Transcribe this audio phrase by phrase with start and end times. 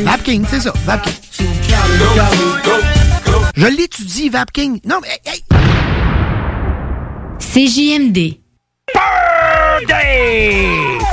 [0.00, 1.12] Vapking, c'est ça, Vapking.
[3.54, 4.80] Je l'étudie, Vapking.
[4.86, 5.20] Non, mais...
[5.26, 5.44] Hey,
[7.38, 8.40] CJMD.
[8.94, 10.91] Birthday!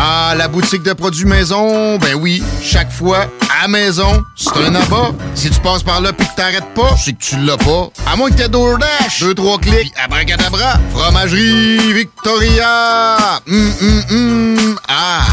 [0.00, 3.26] Ah, la boutique de produits maison, ben oui, chaque fois,
[3.60, 5.10] à maison, c'est un abat.
[5.34, 7.88] Si tu passes par là pis que t'arrêtes pas, c'est que tu l'as pas.
[8.06, 13.40] À moins que t'aies DoorDash, deux, trois clics, pis abracadabra, fromagerie Victoria!
[13.48, 15.26] Hum, hum, hum, ah!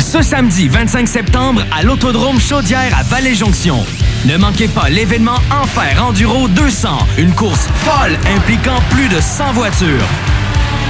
[0.00, 3.84] Ce samedi 25 septembre à l'Autodrome Chaudière à Vallée-Jonction.
[4.24, 10.08] Ne manquez pas l'événement Enfer Enduro 200, une course folle impliquant plus de 100 voitures.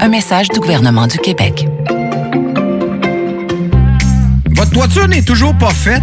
[0.00, 1.66] Un message du gouvernement du Québec.
[4.50, 6.02] Votre toiture n'est toujours pas faite?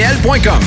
[0.00, 0.64] BL.com.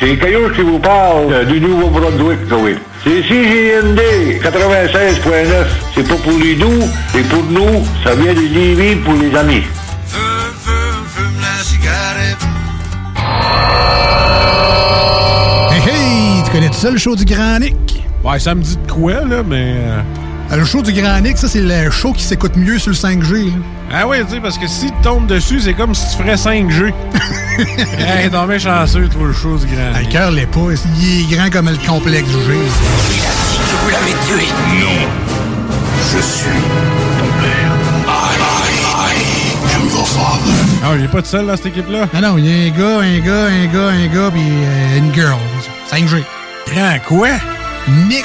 [0.00, 2.76] C'est Caillou qui vous parle du Nouveau-Brunswick, oui.
[3.04, 4.00] C'est CJND
[4.42, 5.66] 96.9.
[5.94, 7.84] C'est pas pour les doux, c'est pour nous.
[8.02, 9.62] Ça vient de Lévis pour les amis.
[10.06, 10.22] Fume,
[10.64, 11.36] fume.
[15.70, 18.02] Hey, hey, tu connais tout ça, le show du Grand Nick?
[18.24, 19.74] Ouais, ça me dit de quoi, là, mais...
[19.76, 20.00] Euh,
[20.52, 22.96] euh, Le show du Grand Nick, ça, c'est le show qui s'écoute mieux sur le
[22.96, 23.46] 5G.
[23.46, 23.52] là.
[23.92, 26.34] Ah oui, tu sais, parce que si tu tombes dessus, c'est comme si tu ferais
[26.36, 26.92] 5G.
[27.98, 29.92] hey, t'es bien chanceux, toi, le show du grand.
[29.94, 30.60] Ah, Le cœur l'est pas.
[31.00, 32.52] Il est grand comme le complexe du G.
[32.52, 34.46] Vous l'avez tué.
[34.80, 35.08] Non.
[36.12, 36.48] Je suis
[37.18, 37.72] ton père.
[38.08, 40.52] I, I, I am your father.
[40.84, 42.08] Ah, il est pas tout seul dans cette équipe-là?
[42.14, 44.98] Ah non, il y a un gars, un gars, un gars, un gars, puis euh,
[44.98, 45.38] une girl.
[45.90, 46.22] 5G.
[46.72, 47.28] Grand quoi?
[48.08, 48.24] Nick.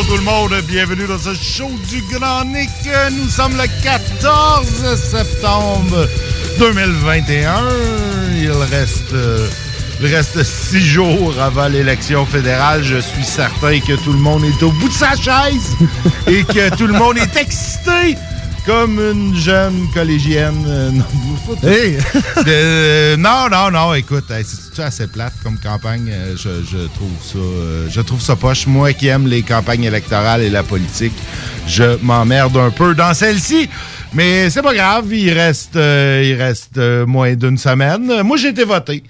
[0.00, 2.70] Bonjour tout le monde, bienvenue dans ce show du Grand Nick.
[3.12, 6.08] Nous sommes le 14 septembre
[6.58, 7.68] 2021.
[8.36, 9.46] Il reste, euh,
[10.00, 12.82] il reste six jours avant l'élection fédérale.
[12.82, 15.76] Je suis certain que tout le monde est au bout de sa chaise
[16.26, 18.16] et que tout le monde est excité
[18.66, 20.64] comme une jeune collégienne.
[20.66, 21.04] Euh, non,
[21.46, 21.96] pas tout- Hey!
[22.44, 26.08] De- non, non, non, écoute, hey, c'est assez plate comme campagne.
[26.10, 28.66] euh, je, je trouve ça euh, je trouve ça poche.
[28.66, 31.14] Moi qui aime les campagnes électorales et la politique,
[31.66, 33.68] je m'emmerde un peu dans celle-ci.
[34.12, 38.22] Mais c'est pas grave, il reste, euh, il reste euh, moins d'une semaine.
[38.22, 39.04] Moi, j'ai été voté.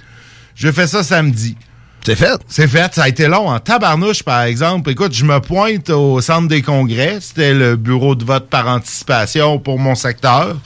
[0.54, 1.56] J'ai fait ça samedi.
[2.04, 2.40] C'est fait?
[2.48, 2.94] C'est fait.
[2.94, 3.50] Ça a été long.
[3.50, 4.90] En tabarnouche, par exemple.
[4.90, 7.18] Écoute, je me pointe au centre des congrès.
[7.20, 10.56] C'était le bureau de vote par anticipation pour mon secteur.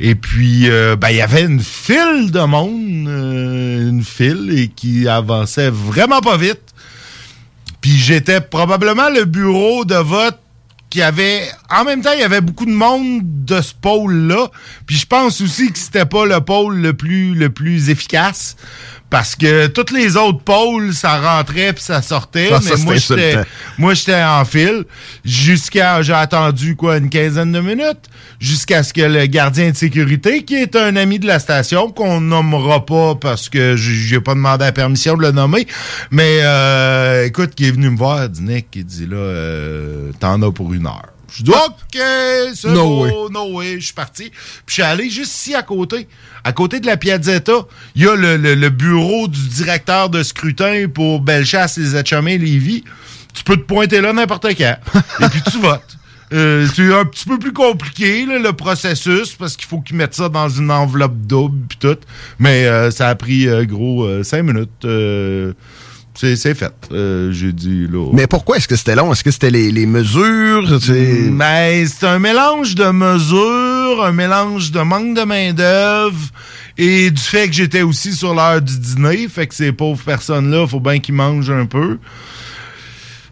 [0.00, 3.08] Et puis, euh, ben, il y avait une file de monde.
[3.08, 6.60] euh, une file et qui avançait vraiment pas vite.
[7.80, 10.38] Puis j'étais probablement le bureau de vote
[10.90, 11.42] qui avait...
[11.70, 14.48] En même temps, il y avait beaucoup de monde de ce pôle-là.
[14.86, 18.56] Puis je pense aussi que c'était pas le pôle le plus, le plus efficace.
[19.08, 22.48] Parce que tous les autres pôles, ça rentrait puis ça sortait.
[22.48, 23.36] Ça, mais moi, j'étais
[23.78, 24.84] moi, j'étais en file
[25.24, 26.02] jusqu'à...
[26.02, 28.10] J'ai attendu, quoi, une quinzaine de minutes
[28.40, 32.20] jusqu'à ce que le gardien de sécurité, qui est un ami de la station, qu'on
[32.20, 35.66] nommera pas parce que j'ai pas demandé la permission de le nommer,
[36.10, 40.50] mais euh, écoute, qui est venu me voir, Nick, il dit là, euh, t'en as
[40.50, 41.15] pour une heure.
[41.34, 41.98] Je dis OK,
[42.54, 43.12] c'est No beau, way.
[43.32, 44.30] no way, je suis parti.
[44.30, 46.06] Puis je suis allé juste ici à côté,
[46.44, 50.22] à côté de la Piazzetta, il y a le, le- le bureau du directeur de
[50.22, 52.84] scrutin pour Bellechasse, les Etchemins, Lévis.
[53.34, 54.76] Tu peux te pointer là n'importe quand.
[55.20, 55.82] et puis tu votes.
[56.32, 60.14] Euh, c'est un petit peu plus compliqué, là, le processus, parce qu'il faut qu'ils mettent
[60.14, 61.98] ça dans une enveloppe double puis tout.
[62.38, 64.84] Mais euh, ça a pris, euh, gros, cinq minutes.
[66.18, 66.72] C'est c'est fait.
[66.92, 68.10] Euh, J'ai dit, là...
[68.12, 69.12] Mais pourquoi est-ce que c'était long?
[69.12, 70.66] Est-ce que c'était les, les mesures?
[71.30, 76.18] Mais c'est un mélange de mesures, un mélange de manque de main-d'œuvre
[76.78, 79.28] et du fait que j'étais aussi sur l'heure du dîner.
[79.28, 81.98] Fait que ces pauvres personnes-là, faut bien qu'ils mangent un peu.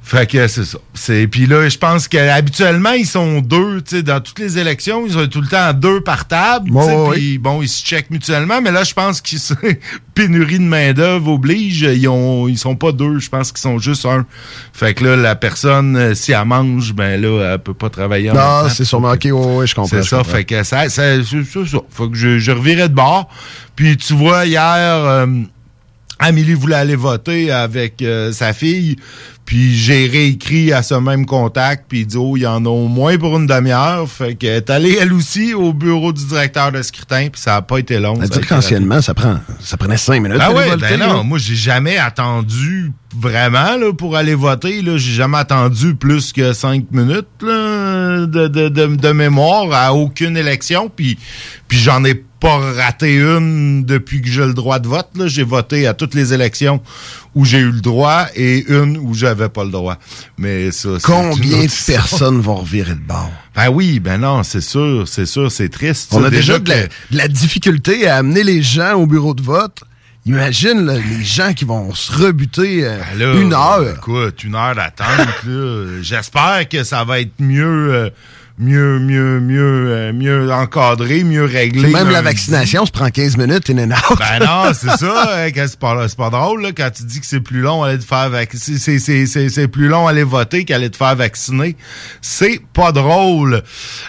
[0.07, 0.77] Fait que c'est ça.
[0.93, 5.07] C'est puis là, je pense qu'habituellement ils sont deux, tu sais, dans toutes les élections,
[5.07, 6.71] ils sont tout le temps deux par table,
[7.15, 9.55] puis bon, ils se checkent mutuellement, mais là je pense qu'ils sont-
[10.15, 13.79] pénurie de main d'œuvre oblige, ils ont ils sont pas deux, je pense qu'ils sont
[13.79, 14.27] juste un.
[14.75, 18.29] Fait que là la personne euh, si elle mange, ben là elle peut pas travailler
[18.31, 19.89] Non, c'est sûrement OK, ouais, je comprends.
[19.89, 20.33] C'est ça, comprends.
[20.33, 21.79] fait que ça, ça- c'est ça.
[21.89, 23.31] Faut que je, je revirais de bord.
[23.75, 25.27] Puis tu vois, hier, euh,
[26.21, 28.97] Amélie voulait aller voter avec euh, sa fille.
[29.45, 32.69] Puis j'ai réécrit à ce même contact, puis il dit, oh, il y en a
[32.69, 34.09] au moins pour une demi-heure.
[34.09, 37.63] Fait qu'elle est allée, elle aussi, au bureau du directeur de scrutin, puis ça a
[37.63, 38.19] pas été long.
[38.23, 40.39] Elle dit qu'anciennement, ça, prend, ça prenait cinq minutes.
[40.41, 44.83] ah ouais, ben non, moi j'ai jamais attendu vraiment là, pour aller voter.
[44.83, 49.95] Là, j'ai jamais attendu plus que cinq minutes là, de, de, de, de mémoire à
[49.95, 50.91] aucune élection.
[50.95, 51.19] Puis,
[51.69, 55.09] puis j'en ai pas raté une depuis que j'ai le droit de vote.
[55.17, 55.27] là.
[55.29, 56.81] J'ai voté à toutes les élections
[57.35, 59.97] où j'ai eu le droit et une où j'avais pas le droit.
[60.37, 63.31] Mais ça, Combien de personnes vont revirer de bord?
[63.57, 66.11] Ben oui, ben non, c'est sûr, c'est sûr, c'est triste.
[66.13, 66.27] On ça.
[66.27, 69.43] a déjà, de, la, que- de la difficulté à amener les gens au bureau de
[69.43, 69.83] vote.
[70.27, 73.95] Imagine là, les gens qui vont se rebuter euh, Ben là, une heure.
[73.97, 75.45] Écoute, une heure d'attente.
[76.01, 78.11] J'espère que ça va être mieux euh,
[78.57, 81.89] mieux, mieux, mieux, euh, mieux encadré, mieux réglé.
[81.91, 84.19] Même la vaccination se prend 15 minutes, in and out.
[84.19, 85.45] Ben non, c'est ça.
[85.45, 87.99] hein, c'est pas, c'est pas drôle là, quand tu dis que c'est plus long aller
[87.99, 91.17] te faire vac- c'est- c'est- c'est c'est- c'est plus long aller voter qu'aller te faire
[91.17, 91.77] vacciner.
[92.21, 93.63] C'est pas drôle.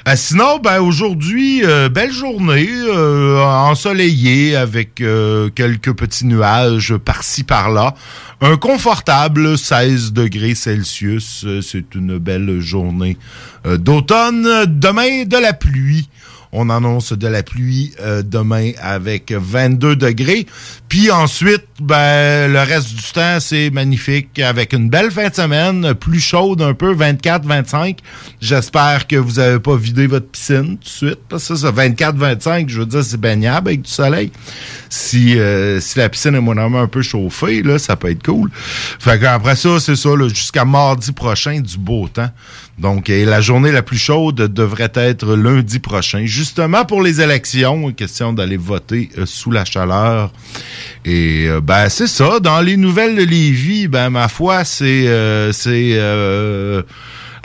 [0.08, 7.44] Euh, sinon, ben aujourd'hui, euh, belle journée, euh, ensoleillée avec euh, quelques petits nuages par-ci
[7.44, 7.96] par-là.
[8.42, 11.46] Un confortable 16 degrés Celsius.
[11.62, 13.18] C'est une belle journée
[13.66, 14.66] d'automne.
[14.66, 16.08] Demain, de la pluie.
[16.58, 20.46] On annonce de la pluie euh, demain avec 22 degrés.
[20.88, 25.94] Puis ensuite, ben, le reste du temps, c'est magnifique avec une belle fin de semaine,
[25.96, 27.98] plus chaude un peu, 24-25.
[28.40, 31.20] J'espère que vous avez pas vidé votre piscine tout de suite.
[31.28, 34.32] Parce que ça, 24-25, je veux dire, c'est baignable avec du soleil.
[34.90, 38.50] Si, euh, si la piscine est moindrement un peu chauffée, là, ça peut être cool.
[38.54, 42.32] Fait qu'après ça, c'est ça, jusqu'à mardi prochain, du beau temps.
[42.78, 47.92] Donc, et la journée la plus chaude devrait être lundi prochain, justement pour les élections,
[47.94, 50.34] question d'aller voter euh, sous la chaleur.
[51.06, 52.42] Et euh, ben c'est ça.
[52.42, 55.98] Dans les nouvelles de Lévis, ben ma foi, c'est euh, c'est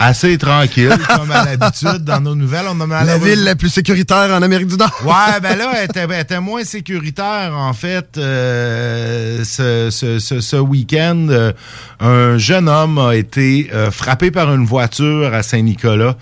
[0.00, 2.64] assez tranquille comme à l'habitude dans nos nouvelles.
[2.71, 4.90] On a La ville la plus sécuritaire en Amérique du Nord.
[5.04, 8.16] Ouais, ben là, elle était, elle était moins sécuritaire, en fait.
[8.16, 11.52] euh, ce ce, ce, ce week-end, euh,
[12.00, 16.16] un jeune homme a été euh, frappé par une voiture à Saint-Nicolas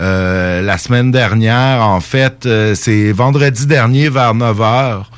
[0.00, 1.82] euh, la semaine dernière.
[1.82, 5.10] En fait, c'est vendredi dernier vers 9 heures.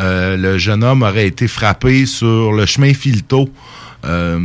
[0.00, 3.48] Euh, le jeune homme aurait été frappé sur le chemin Filto.
[4.04, 4.38] Euh,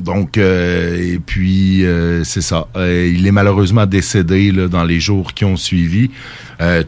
[0.00, 2.66] donc, euh, et puis, euh, c'est ça.
[2.76, 6.10] Il est malheureusement décédé là, dans les jours qui ont suivi.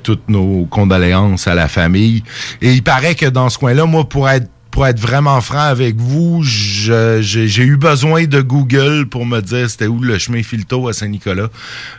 [0.03, 2.23] Toutes nos condoléances à la famille.
[2.63, 5.97] Et il paraît que dans ce coin-là, moi, pour être pour être vraiment franc avec
[5.97, 10.93] vous, j'ai eu besoin de Google pour me dire c'était où le chemin Filto à
[10.93, 11.49] Saint-Nicolas.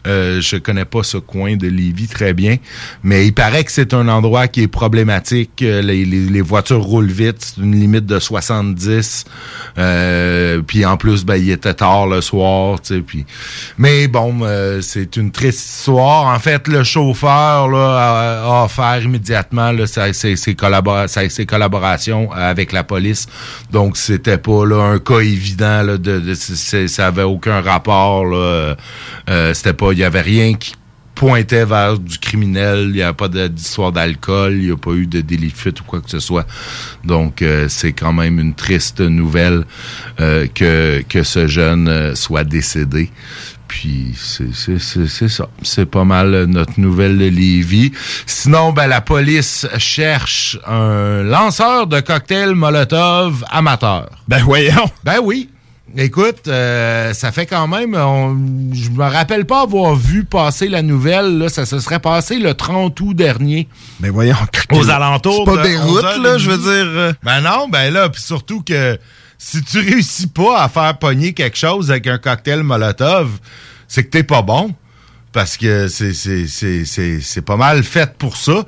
[0.06, 2.58] Euh, je connais pas ce coin de Lévis très bien,
[3.02, 5.64] mais il paraît que c'est un endroit qui est problématique.
[5.64, 9.26] Euh, Les, voitures roulent vite, c'est une limite de 70.
[9.80, 12.78] Euh, puis en plus, ben, il était tard le soir.
[13.08, 13.26] Puis,
[13.80, 16.28] mais bon, euh, c'est une triste histoire.
[16.28, 23.28] En fait, le chauffeur a, offert immédiatement ses collaborations avec la police.
[23.72, 25.84] Donc, c'était pas là, un cas évident.
[25.84, 25.98] Là,
[26.36, 28.26] ça avait aucun rapport.
[28.34, 28.76] Euh,
[29.54, 30.74] c'était pas, il y avait rien qui
[31.16, 35.08] pointait vers du criminel, il n'y a pas d'histoire d'alcool, il n'y a pas eu
[35.08, 36.46] de délit de fuite ou quoi que ce soit.
[37.04, 39.66] Donc, euh, c'est quand même une triste nouvelle
[40.20, 43.10] euh, que, que ce jeune soit décédé.
[43.68, 45.48] Puis, c'est ça.
[45.62, 47.92] C'est pas mal euh, notre nouvelle de Lévis.
[48.26, 54.10] Sinon, ben, la police cherche un lanceur de cocktail Molotov amateur.
[54.28, 54.90] Ben voyons.
[55.04, 55.50] Ben oui.
[55.96, 57.96] Écoute, euh, ça fait quand même.
[57.96, 58.38] on-
[58.74, 61.38] je me rappelle pas avoir vu passer la nouvelle.
[61.38, 63.68] Là, ça se serait passé le 30 août dernier.
[64.02, 64.36] Ben voyons.
[64.72, 65.44] Aux alentours.
[65.48, 66.22] C'est pas de Beyrouth, 11h30.
[66.24, 66.70] là, je veux dire.
[67.00, 67.14] euh.
[67.24, 69.00] Ben non, ben là, puis surtout que
[69.38, 73.40] si tu réussis pas à faire pogner quelque chose avec un cocktail Molotov,
[73.88, 74.74] c'est que t'es pas bon.
[75.38, 78.66] Parce que c'est pas mal fait pour ça.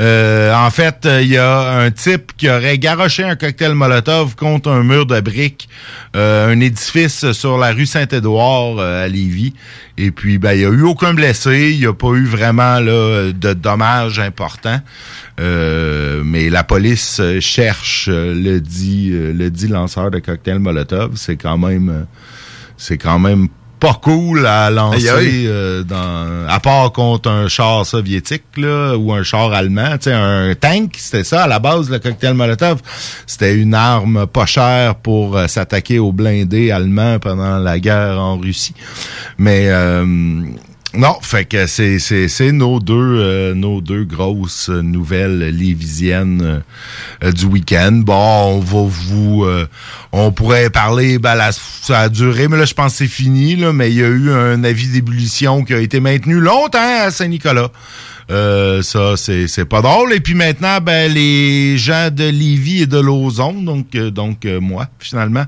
[0.00, 4.68] Euh, en fait, il y a un type qui aurait garoché un cocktail Molotov contre
[4.68, 5.66] un mur de briques,
[6.14, 9.54] euh, un édifice sur la rue Saint-Édouard euh, à Lévis.
[9.96, 11.70] Et puis, ben, il n'y a eu aucun blessé.
[11.72, 14.82] Il n'y a pas eu vraiment là, de dommages importants.
[15.40, 20.58] Euh, mais la police euh, cherche euh, le dit euh, le dit lanceur de cocktail
[20.58, 21.12] Molotov.
[21.16, 22.02] C'est quand même euh,
[22.76, 23.48] c'est quand même
[23.80, 29.22] pas cool à lancer euh, dans à part contre un char soviétique là ou un
[29.22, 32.80] char allemand, tu sais un tank, c'était ça à la base le cocktail Molotov,
[33.26, 38.36] c'était une arme pas chère pour euh, s'attaquer aux blindés allemands pendant la guerre en
[38.36, 38.74] Russie.
[39.38, 40.04] Mais euh,
[40.92, 46.64] non, fait que c'est c'est nos deux euh, nos deux grosses nouvelles lévisiennes
[47.22, 47.92] euh, du week-end.
[47.92, 49.68] Bon, on va vous euh,
[50.10, 53.54] on pourrait parler ben là, ça a duré mais là je pense que c'est fini
[53.54, 57.12] là, mais il y a eu un avis d'ébullition qui a été maintenu longtemps à
[57.12, 57.70] Saint-Nicolas.
[58.30, 60.12] Euh, ça, c'est, pas drôle.
[60.12, 64.60] Et puis maintenant, ben, les gens de Lévis et de Lauson, donc, euh, donc euh,
[64.60, 65.44] moi, finalement,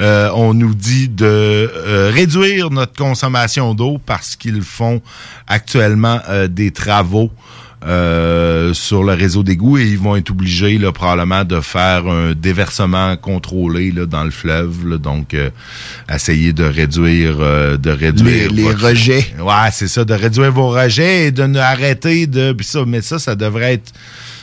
[0.00, 1.70] euh, on nous dit de
[2.14, 5.02] réduire notre consommation d'eau parce qu'ils font
[5.48, 7.30] actuellement des travaux
[7.86, 12.32] euh, sur le réseau d'égout et ils vont être obligés là, probablement de faire un
[12.34, 14.86] déversement contrôlé là, dans le fleuve.
[14.86, 14.98] là.
[14.98, 15.50] donc, euh,
[16.14, 19.34] essayer de réduire, euh, de réduire Les- les rejets.
[19.40, 22.52] Ouais, c'est ça, de réduire vos rejets et de ne arrêter de.
[22.52, 23.92] puis ça, mais ça, ça devrait être.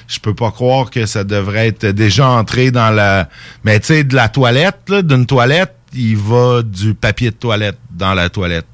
[0.08, 3.30] Je peux pas croire que ça devrait être déjà entré dans la.
[3.66, 8.14] Mais tu sais, de la toilette, d'une toilette, il va du papier de toilette dans
[8.14, 8.66] la toilette.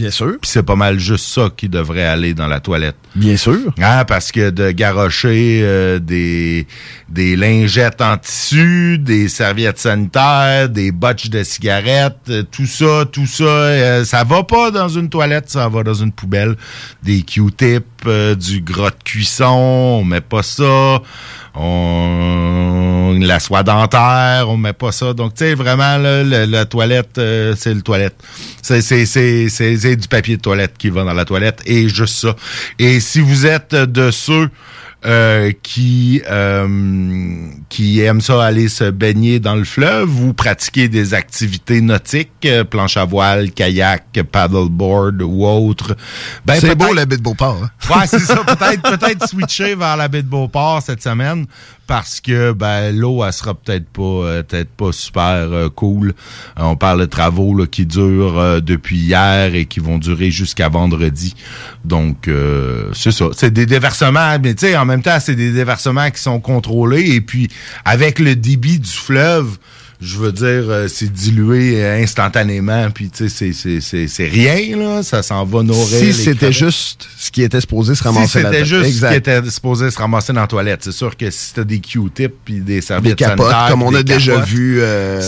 [0.00, 0.38] Bien sûr.
[0.40, 2.96] Puis c'est pas mal juste ça qui devrait aller dans la toilette.
[3.14, 3.74] Bien sûr.
[3.82, 6.66] Hein, parce que de garrocher euh, des,
[7.10, 13.26] des lingettes en tissu, des serviettes sanitaires, des botches de cigarettes, euh, tout ça, tout
[13.26, 16.56] ça, euh, ça va pas dans une toilette, ça va dans une poubelle.
[17.02, 21.02] Des Q-tips, euh, du gras de cuisson, on met pas ça.
[21.54, 25.14] On la soie dentaire, on met pas ça.
[25.14, 28.16] Donc tu sais vraiment là, la toilette, euh, c'est le toilette.
[28.62, 31.88] C'est c'est c'est c'est c'est du papier de toilette qui va dans la toilette et
[31.88, 32.36] juste ça.
[32.78, 34.48] Et si vous êtes de ceux
[35.06, 41.14] euh, qui euh, qui aiment ça aller se baigner dans le fleuve ou pratiquer des
[41.14, 45.96] activités nautiques, euh, planche à voile, kayak, paddleboard ou autre.
[46.44, 47.62] Ben, c'est beau la baie de Beauport.
[47.62, 47.70] hein?
[47.88, 48.36] Ouais, c'est ça.
[48.44, 51.46] Peut-être peut-être switcher vers la baie de Beauport cette semaine
[51.90, 56.14] parce que ben l'eau elle sera peut-être pas euh, peut-être pas super euh, cool.
[56.56, 60.68] Euh, on parle de travaux là, qui durent depuis hier et qui vont durer jusqu'à
[60.68, 61.34] vendredi.
[61.84, 63.30] Donc euh, c'est ça.
[63.32, 67.10] C'est des déversements, mais tu sais en même temps c'est des déversements qui sont contrôlés
[67.10, 67.48] et puis
[67.84, 69.58] avec le débit du fleuve
[70.00, 74.26] je veux dire, euh, c'est dilué euh, instantanément, puis tu sais, c'est- c'est- c'est c'est
[74.28, 75.86] rien, là, ça s'en va nourrir.
[75.86, 79.14] Si c'était juste ce qui était supposé se Si ramasser là c'était juste ce qui
[79.14, 80.80] était supposé se ramasser dans la toilette.
[80.84, 83.94] C'est sûr que si t'as des Q-tips puis des Des serviettes capotes, sanitaires, comme on
[83.94, 85.20] a des déjà capotes, vu euh,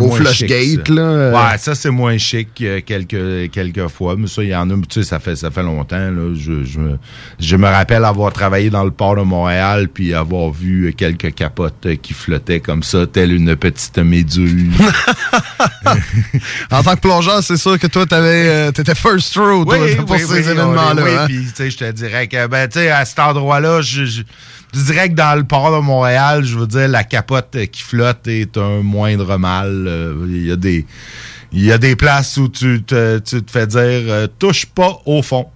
[0.00, 0.88] au Flushgate.
[0.88, 1.32] Là, euh.
[1.32, 4.74] Ouais, ça c'est moins chic euh, quelques quelques fois, mais ça il y en a,
[4.74, 6.34] tu sais, ça fait ça fait longtemps là.
[6.34, 6.98] Je, je, me,
[7.40, 11.88] je me rappelle avoir travaillé dans le port de Montréal puis avoir vu quelques capotes
[12.02, 14.72] qui flottaient comme ça, telle une petite méduse.
[16.70, 20.16] En tant que plongeur, c'est sûr que toi, t'avais, euh, t'étais first row toi, pour
[20.16, 21.02] ces événements-là.
[21.02, 21.26] Oui, hein?
[21.26, 24.22] puis tu sais, je te dirais que, ben, tu sais, à cet endroit-là, je, je,
[24.72, 28.28] je dirais que dans le port de Montréal, je veux dire, la capote qui flotte
[28.28, 29.86] est un moindre mal.
[29.88, 30.86] Euh, Il y a des,
[31.52, 35.00] il y a des places où tu te, tu te fais dire, euh, touche pas
[35.06, 35.46] au fond.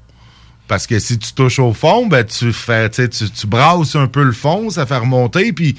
[0.66, 4.22] Parce que si tu touches au fond, ben tu fais, tu, tu brasses un peu
[4.22, 5.76] le fond, ça fait remonter, puis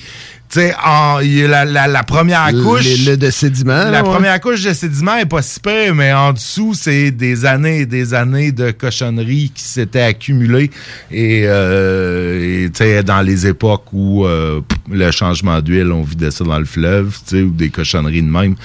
[0.47, 2.85] tu sais, en- il y a la, la, la première couche.
[3.05, 3.89] Le, le de sédiment.
[3.89, 4.09] La ouais.
[4.09, 7.85] première couche de sédiment est pas si pire, mais en dessous, c'est des années et
[7.85, 10.69] des années de cochonneries qui s'étaient accumulées.
[11.11, 16.59] Et, euh, et, dans les époques où euh, le changement d'huile, on vidait ça dans
[16.59, 18.55] le fleuve, tu sais, ou des cochonneries de même.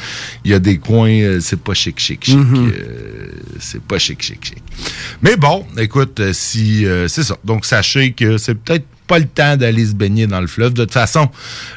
[0.44, 2.36] Il y a des coins, euh, c'est pas chic, chic, chic.
[2.36, 2.72] Mhm.
[2.76, 3.28] Euh,
[3.58, 4.62] c'est pas chic, chic, chic.
[5.22, 7.36] Mais bon, écoute, si c'est ça.
[7.44, 10.72] Donc, sachez que c'est peut-être pas le temps d'aller se baigner dans le fleuve.
[10.72, 11.28] De toute façon,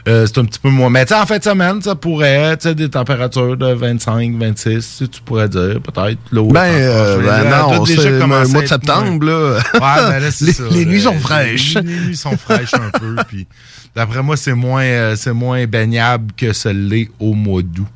[0.08, 0.89] euh, c'est un petit peu moins.
[0.91, 5.04] Mais tu sais, en fin de semaine, ça pourrait, sais, des températures de 25, 26,
[5.12, 6.19] tu pourrais dire, peut-être.
[6.54, 9.58] Ben, euh, ben non, toutes déjà c'est le mois de être septembre, moins- là.
[9.74, 9.80] Ouais,
[10.12, 10.63] ben là, Les- ça.
[10.72, 11.76] les nuits sont fraîches.
[11.76, 13.48] Les, les nuits sont fraîches un peu, puis
[13.96, 17.88] d'après moi, c'est moins, euh, c'est moins baignable que ce l'est au mois d'août.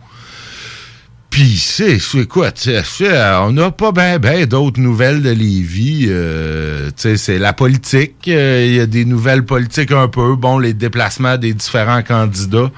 [1.37, 5.21] Puis, c'est, c'est quoi, tu sais, c'est, euh, on n'a pas ben, ben d'autres nouvelles
[5.21, 6.07] de Lévis.
[6.09, 8.27] euh, tu sais, c'est la politique.
[8.27, 10.35] euh, Il y a des nouvelles politiques un peu.
[10.35, 12.71] Bon, les déplacements des différents candidats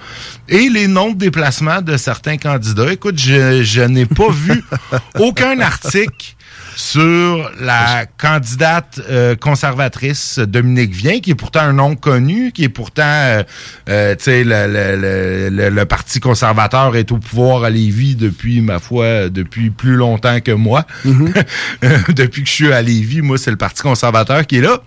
[0.50, 2.92] et les non-déplacements de certains candidats.
[2.92, 4.62] Écoute, je, je n'ai pas vu
[5.20, 6.36] aucun article
[6.80, 12.70] sur la candidate euh, conservatrice Dominique Vien, qui est pourtant un nom connu, qui est
[12.70, 13.44] pourtant, euh,
[13.90, 18.80] euh, tu sais, le, le, le, Parti conservateur est au pouvoir à Lévis depuis, ma
[18.80, 20.86] foi, depuis plus longtemps que moi.
[21.04, 24.82] depuis que je suis à Lévis, moi, c'est le Parti conservateur qui est là.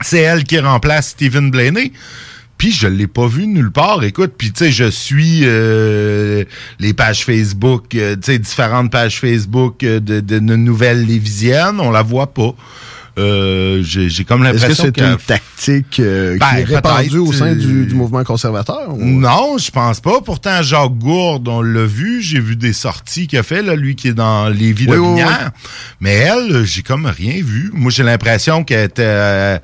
[0.00, 1.92] C'est elle qui remplace Stephen Blaney.
[2.58, 4.02] Puis je l'ai pas vu nulle part.
[4.04, 6.44] Écoute, puis tu sais, je suis euh,
[6.80, 11.78] les pages Facebook, euh, tu sais, différentes pages Facebook euh, de, de, de nouvelles lévisiennes.
[11.80, 12.54] On la voit pas.
[13.16, 17.32] Euh, J'ai comme Est-ce que l'impression c'est une tactique euh, qui Ben, est répandue au
[17.32, 18.90] sein du, euh, du mouvement conservateur?
[18.94, 20.20] ou- Non, je pense pas.
[20.20, 22.22] Pourtant, Jacques Gourde, on l'a vu.
[22.22, 24.96] J'ai vu des sorties qu'il a fait, là, lui qui est dans les Oui, de
[24.96, 25.22] oui.
[26.00, 27.70] Mais elle, euh, j'ai comme rien vu.
[27.72, 29.02] Moi, j'ai l'impression qu'elle était...
[29.04, 29.58] euh,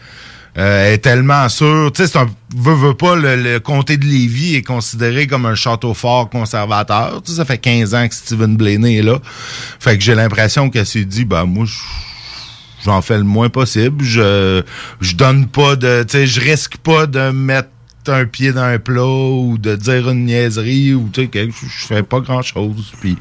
[0.57, 1.91] euh, est tellement sûre.
[1.93, 2.29] Tu sais, c'est un...
[2.57, 7.21] Veux, veux pas, le, le comté de Lévis est considéré comme un château fort conservateur.
[7.25, 9.19] Tu sais, ça fait 15 ans que Stephen Blaney est là.
[9.81, 11.79] Fait que j'ai l'impression qu'elle s'est dit, ben, moi, je
[12.85, 14.05] j'en fais le moins possible.
[14.05, 14.63] Je
[15.01, 17.69] je donne pas de, tu sais, je risque pas de mettre
[18.07, 22.03] un pied dans un plat ou de dire une niaiserie ou tu sais, je fais
[22.03, 22.93] pas grand chose.
[23.01, 23.17] Puis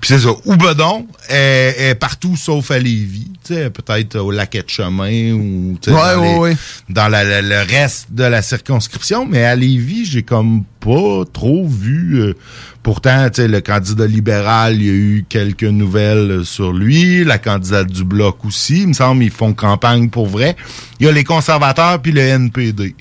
[0.00, 0.30] puis c'est ça.
[0.44, 3.30] Oubedon est, est partout sauf à Lévis.
[3.44, 6.56] Tu sais, peut-être au lac de chemin ou Ouais, dans, ouais, les- ouais.
[6.88, 9.24] dans la- la- le reste de la circonscription.
[9.26, 12.20] Mais à Lévis, j'ai comme pas trop vu.
[12.20, 12.34] euh,
[12.82, 17.24] pourtant, tu sais, le candidat libéral, il y a eu quelques nouvelles sur lui.
[17.24, 18.82] La candidate du Bloc aussi.
[18.82, 20.56] Il me semble ils font campagne pour vrai.
[21.00, 22.94] Il y a les conservateurs puis le NPD.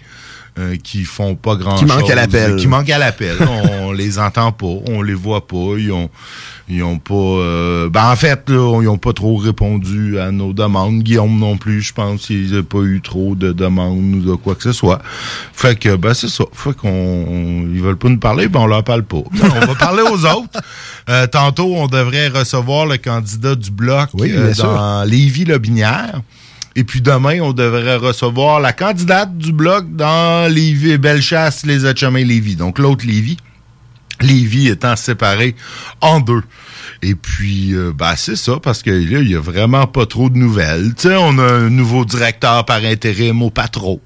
[0.57, 2.55] Euh, qui font pas grand Qui manquent à l'appel.
[2.55, 3.35] Qui manquent à l'appel.
[3.81, 5.75] on les entend pas, on les voit pas.
[5.77, 6.09] Ils ont,
[6.69, 7.13] ils ont pas.
[7.13, 11.03] euh, ben en fait, là, ils ont pas trop répondu à nos demandes.
[11.03, 14.55] Guillaume non plus, je pense, il n'a pas eu trop de demandes ou de quoi
[14.55, 15.01] que ce soit.
[15.53, 16.45] Fait que ben c'est ça.
[16.53, 19.23] Fait qu'on on- ils veulent pas nous parler, ben on leur parle pas.
[19.33, 20.61] Ben, on va parler aux autres.
[21.09, 26.21] Euh, tantôt, on devrait recevoir le candidat du bloc Oui, euh, dans Lévis-Lobinière.
[26.75, 32.25] Et puis demain, on devrait recevoir la candidate du bloc dans Lévis, Bellechasse, les Etchemins
[32.25, 32.55] Lévis.
[32.55, 33.37] Donc l'autre Lévis.
[34.21, 35.55] Lévis étant séparé
[36.01, 36.43] en deux.
[37.01, 40.37] Et puis, ben, c'est ça, parce que là, il y a vraiment pas trop de
[40.37, 40.93] nouvelles.
[40.95, 43.99] Tu sais, on a un nouveau directeur par intérim au patron.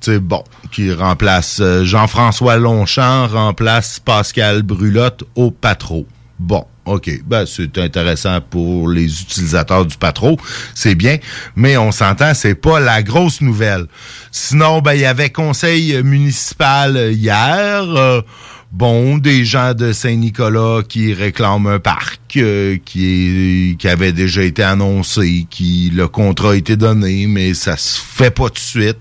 [0.00, 6.06] Tu sais, bon, qui remplace euh, Jean-François Longchamp, remplace Pascal Brulotte au patron.
[6.38, 7.10] Bon, OK.
[7.24, 10.36] Ben, c'est intéressant pour les utilisateurs du patron.
[10.74, 11.18] C'est bien.
[11.54, 13.86] Mais on s'entend, c'est pas la grosse nouvelle.
[14.32, 17.84] Sinon, ben, il y avait conseil municipal hier.
[17.84, 18.22] euh,
[18.72, 24.62] bon, des gens de Saint-Nicolas qui réclament un parc euh, qui, qui avait déjà été
[24.62, 28.98] annoncé, qui le contrat a été donné, mais ça se fait pas tout de suite.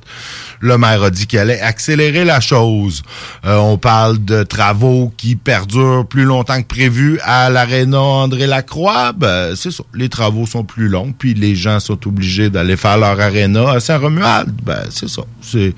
[0.62, 3.04] Le maire a dit qu'il allait accélérer la chose.
[3.46, 9.14] Euh, on parle de travaux qui perdurent plus longtemps que prévu à l'aréna André Lacroix.
[9.14, 9.84] Ben, c'est ça.
[9.94, 13.80] Les travaux sont plus longs, puis les gens sont obligés d'aller faire leur aréna à
[13.80, 14.54] Saint-Romuald.
[14.64, 15.22] Ben, c'est ça.
[15.42, 15.74] C'est,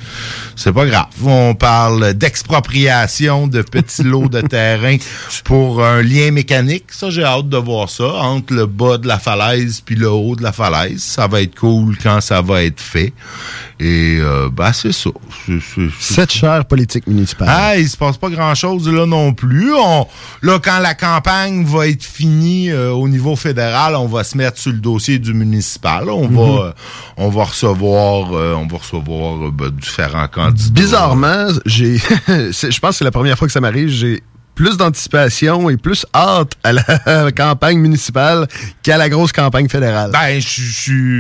[0.56, 1.08] c'est pas grave.
[1.24, 4.98] On parle d'expropriation de petits lots de terrain
[5.44, 6.86] pour un lien mécanique.
[6.92, 10.36] Ça, j'ai hâte de voir ça entre le bas de la falaise puis le haut
[10.36, 11.02] de la falaise.
[11.02, 13.14] Ça va être cool quand ça va être fait.
[13.84, 15.10] Et euh, ben, c'est ça.
[16.00, 17.48] Cette chère politique municipale.
[17.50, 19.74] ah, il se passe pas grand-chose là non plus.
[19.74, 20.06] On,
[20.44, 24.60] là, quand la campagne va être finie euh, au niveau fédéral, on va se mettre
[24.60, 26.10] sur le dossier du municipal.
[26.12, 26.36] On Mhm.
[26.36, 26.72] va, euh,
[27.18, 30.80] on va recevoir, euh, on va recevoir ben, différents candidats.
[30.80, 34.22] Bizarrement, j'ai, je pense que c'est la première fois que ça m'arrive, j'ai
[34.54, 38.48] plus d'anticipation et plus hâte à la campagne municipale
[38.84, 40.12] qu'à la grosse campagne fédérale.
[40.12, 40.62] Ben, je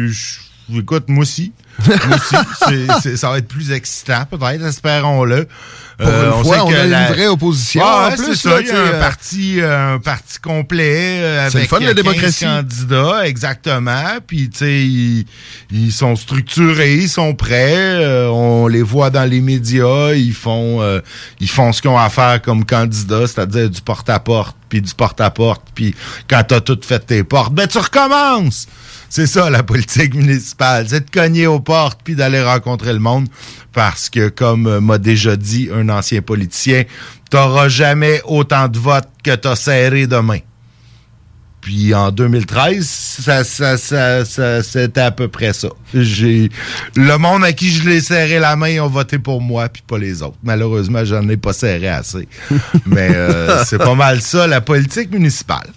[0.08, 1.54] je- écoute, moi aussi.
[3.15, 5.47] Ça va être plus excitant, peut-être, espérons-le.
[5.97, 7.81] Pour une fois, sait on a la- une vraie opposition.
[7.86, 8.60] Ah, en plus, ça.
[8.60, 11.79] Il y a un euh, parti, euh, un parti complet euh, C'est le avec fun,
[11.79, 12.45] la 15 démocratie.
[12.45, 14.03] candidats, exactement.
[14.25, 15.25] Puis, tu sais, ils,
[15.71, 17.75] ils sont structurés, ils sont prêts.
[17.75, 20.13] euh, on les voit dans les médias.
[20.13, 21.01] Ils font, euh,
[21.39, 25.62] ils font ce qu'ils ont à faire comme candidats, c'est-à-dire du porte-à-porte, puis du porte-à-porte.
[25.75, 25.93] Puis,
[26.27, 28.67] quand t'as tout fait tes portes, ben tu recommences.
[29.13, 30.86] C'est ça, la politique municipale.
[30.88, 33.28] C'est de cogner aux portes puis d'aller rencontrer le monde.
[33.74, 36.84] Parce que, comme m'a déjà dit un ancien politicien,
[37.30, 40.39] t'auras jamais autant de votes que t'as serré de main.
[41.60, 45.67] Puis en 2013, ça, ça, ça, ça- c'était à peu près ça.
[45.93, 46.50] J'ai
[46.95, 49.97] le monde à qui je l'ai serré la main ont voté pour moi puis pas
[50.00, 50.38] les autres.
[50.41, 52.28] Malheureusement, j'en ai pas serré assez.
[52.88, 55.67] Mais euh, c'est pas mal ça la politique municipale.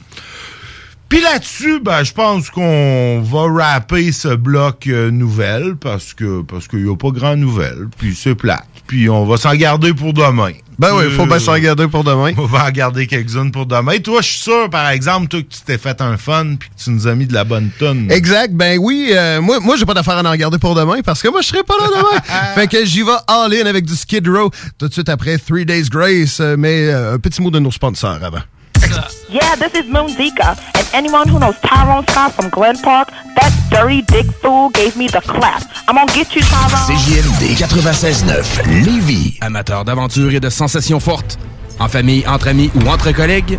[1.09, 6.67] Puis là-dessus, ben, je pense qu'on va rapper ce bloc euh, nouvelle parce que parce
[6.67, 7.89] qu'il n'y a pas grand nouvelle.
[7.99, 8.67] Puis c'est plate.
[8.87, 10.53] Puis on va s'en garder pour demain.
[10.79, 12.33] Ben oui, faut bien s'en garder pour demain.
[12.37, 13.99] On va en garder quelques-unes pour demain.
[13.99, 16.83] Toi, je suis sûr, par exemple, toi, que tu t'es fait un fun puis que
[16.83, 18.11] tu nous as mis de la bonne tonne.
[18.11, 18.53] Exact.
[18.53, 21.29] Ben oui, euh, moi, moi j'ai pas d'affaire à en garder pour demain parce que
[21.29, 22.21] moi, je serai pas là demain.
[22.55, 25.89] fait que j'y vais all-in avec du Skid Row tout de suite après Three Days
[25.89, 26.41] Grace.
[26.41, 28.43] euh, mais euh, un petit mot de nos sponsors avant.
[29.29, 33.53] Yeah, this is Moon Zika, and anyone who knows Tyrone Scott from Glen Park, that
[33.71, 35.63] dirty dick fool gave me the clap.
[35.89, 36.87] I'm gonna get you, Tyrone.
[36.87, 39.39] CJMD 96.9 Lévis.
[39.41, 41.39] Amateurs d'aventure et de sensations fortes.
[41.81, 43.59] En famille, entre amis ou entre collègues,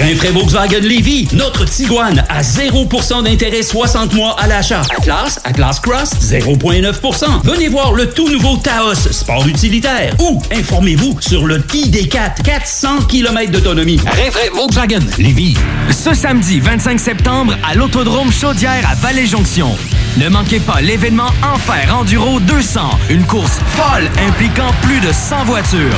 [0.00, 4.82] Rinfraie Volkswagen Lévy, notre Tiguan à 0% d'intérêt 60 mois à l'achat.
[4.96, 7.24] Atlas, Atlas Cross, 0,9%.
[7.44, 10.14] Venez voir le tout nouveau Taos, sport utilitaire.
[10.20, 13.98] Ou informez-vous sur le ID4, 400 km d'autonomie.
[13.98, 15.56] Rinfraie Volkswagen Lévy.
[15.90, 19.74] Ce samedi 25 septembre à l'Autodrome Chaudière à Vallée-Jonction.
[20.18, 22.80] Ne manquez pas l'événement Enfer Enduro 200,
[23.10, 25.96] une course folle impliquant plus de 100 voitures.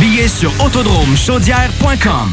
[0.00, 2.32] Billets sur autodromechaudière.com.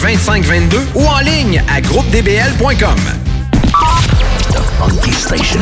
[0.01, 2.95] 418-681-2522 ou en ligne à groupedbl.com.
[4.79, 5.61] Funky Station.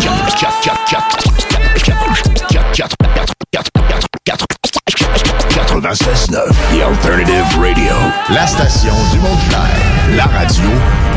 [5.82, 7.94] 96.9 The Alternative Radio.
[8.30, 10.16] La station du monde clair.
[10.16, 10.70] La radio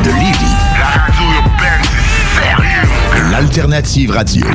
[0.05, 0.57] de Lévis.
[0.79, 3.31] La radio urbaine, c'est sérieux.
[3.31, 4.47] L'alternative radio.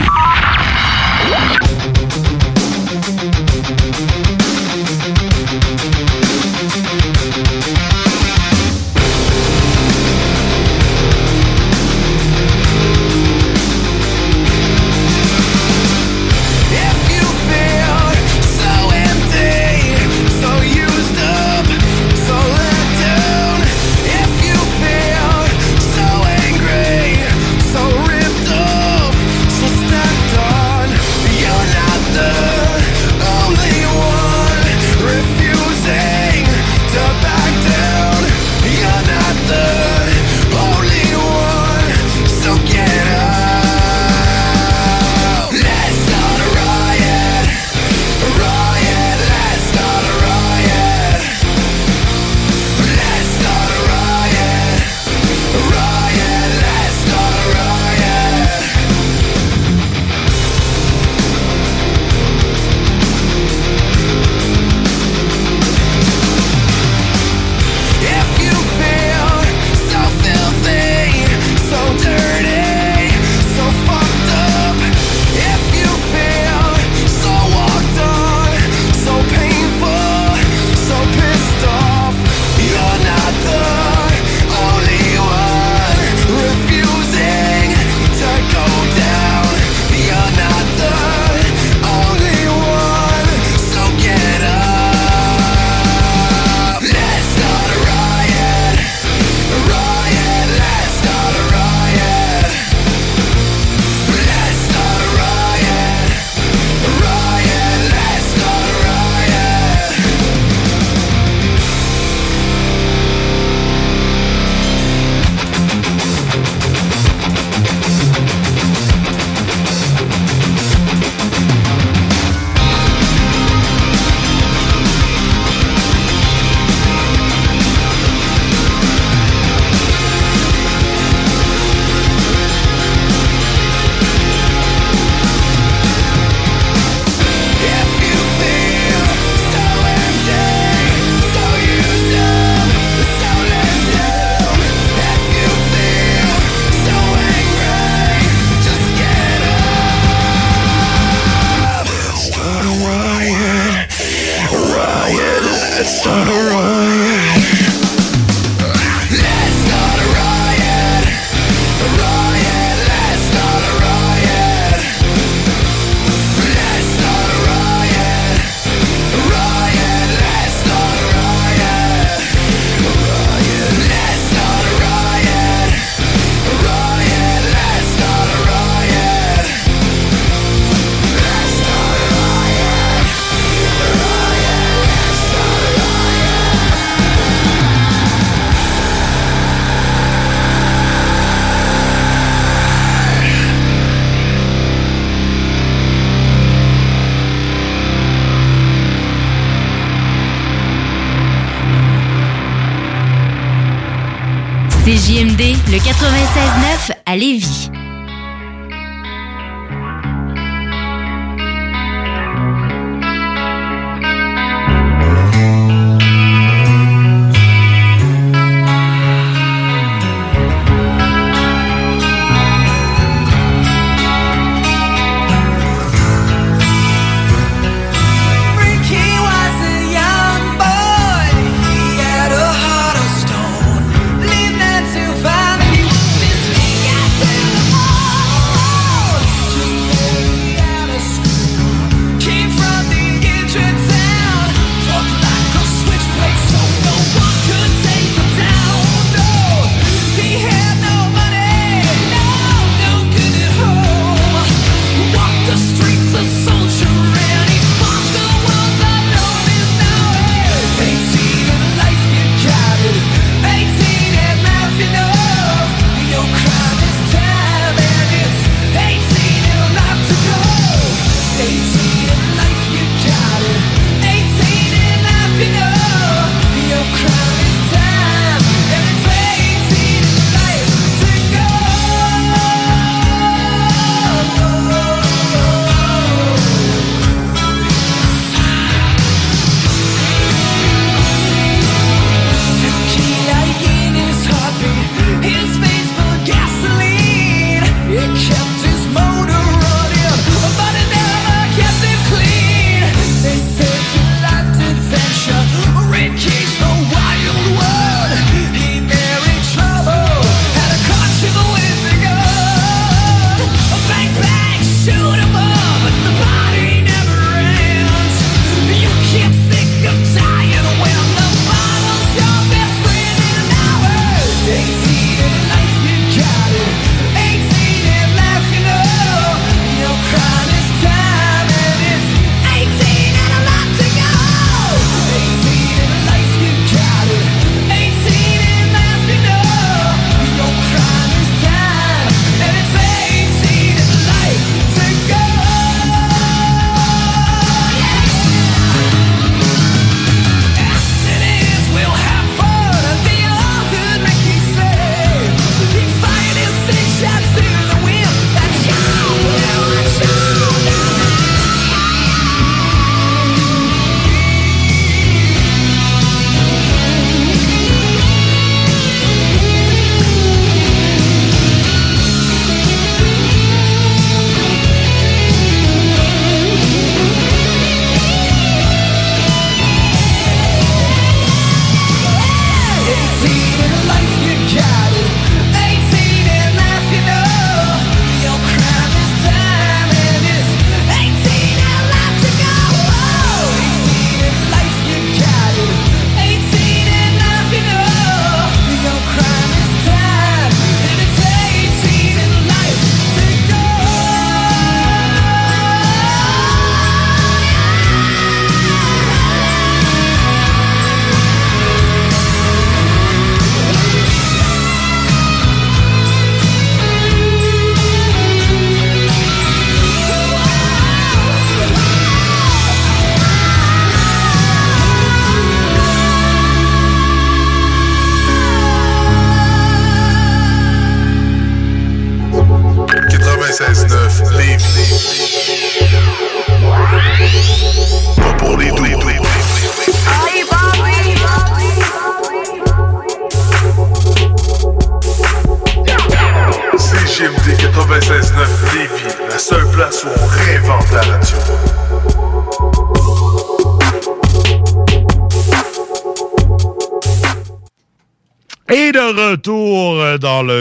[205.77, 207.69] Le 96-9 à Lévis.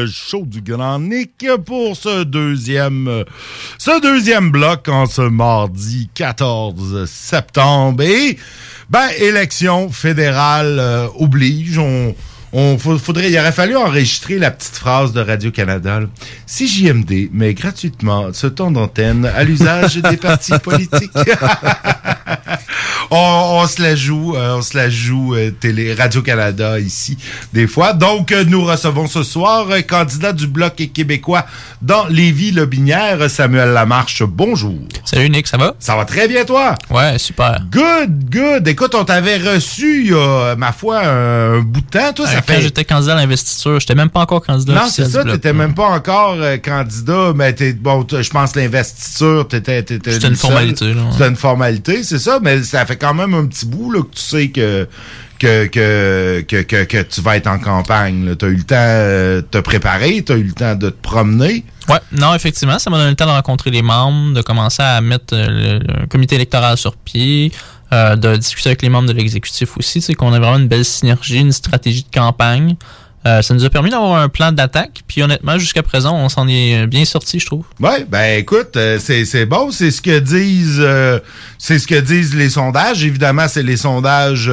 [0.04, 3.24] show du Grand Nick pour ce deuxième,
[4.50, 8.02] bloc en ce mardi 14 septembre.
[8.02, 8.36] Et,
[8.90, 11.78] ben, élection fédérale euh, oblige.
[11.78, 12.14] On,
[12.58, 16.00] il aurait fallu enregistrer la petite phrase de Radio-Canada.
[16.46, 21.10] Si JMD met gratuitement ce temps d'antenne à l'usage des partis politiques.
[23.10, 25.50] on, se la joue, euh, on se la joue euh,
[25.98, 27.18] Radio-Canada ici,
[27.52, 27.92] des fois.
[27.92, 31.46] Donc, euh, nous recevons ce soir candidat du Bloc québécois
[31.82, 34.22] dans Lévis-Lobinière, Samuel Lamarche.
[34.22, 34.78] Bonjour.
[35.04, 35.74] Salut Nick, ça va?
[35.78, 36.74] Ça va très bien, toi?
[36.90, 37.60] Ouais, super.
[37.70, 38.68] Good, good.
[38.68, 42.12] Écoute, on t'avait reçu il y a, ma foi, un bout de temps.
[42.14, 45.24] Toi, ça quand j'étais candidat à l'investiture, j'étais même pas encore candidat Non, c'est ça,
[45.24, 50.28] t'étais même pas encore euh, candidat, mais t'es, bon, je pense l'investiture, t'étais, t'étais C'était
[50.28, 51.02] une formalité, là.
[51.12, 54.14] C'était une formalité, c'est ça, mais ça fait quand même un petit bout, là, que
[54.14, 54.88] tu sais que,
[55.38, 58.34] que, que, que, que, que tu vas être en campagne.
[58.36, 61.64] T'as eu le temps euh, de te préparer, t'as eu le temps de te promener.
[61.88, 65.00] Ouais, non, effectivement, ça m'a donné le temps de rencontrer les membres, de commencer à
[65.00, 67.52] mettre euh, le, le comité électoral sur pied,
[67.92, 70.84] euh, de discuter avec les membres de l'exécutif aussi, sais, qu'on a vraiment une belle
[70.84, 72.76] synergie, une stratégie de campagne.
[73.26, 76.46] Euh, ça nous a permis d'avoir un plan d'attaque, puis honnêtement, jusqu'à présent, on s'en
[76.46, 77.64] est bien sorti, je trouve.
[77.80, 81.18] Ouais, ben écoute, euh, c'est c'est bon, c'est ce que disent euh,
[81.58, 83.04] c'est ce que disent les sondages.
[83.04, 84.52] Évidemment, c'est les sondages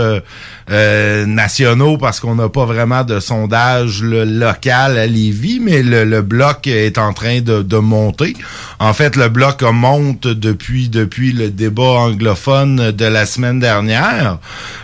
[0.69, 6.67] euh, nationaux parce qu'on n'a pas vraiment de sondage local à Lévis, mais le, bloc
[6.67, 8.35] est en train de, de monter.
[8.79, 14.39] En fait, le bloc monte depuis depuis le débat anglophone de la semaine dernière.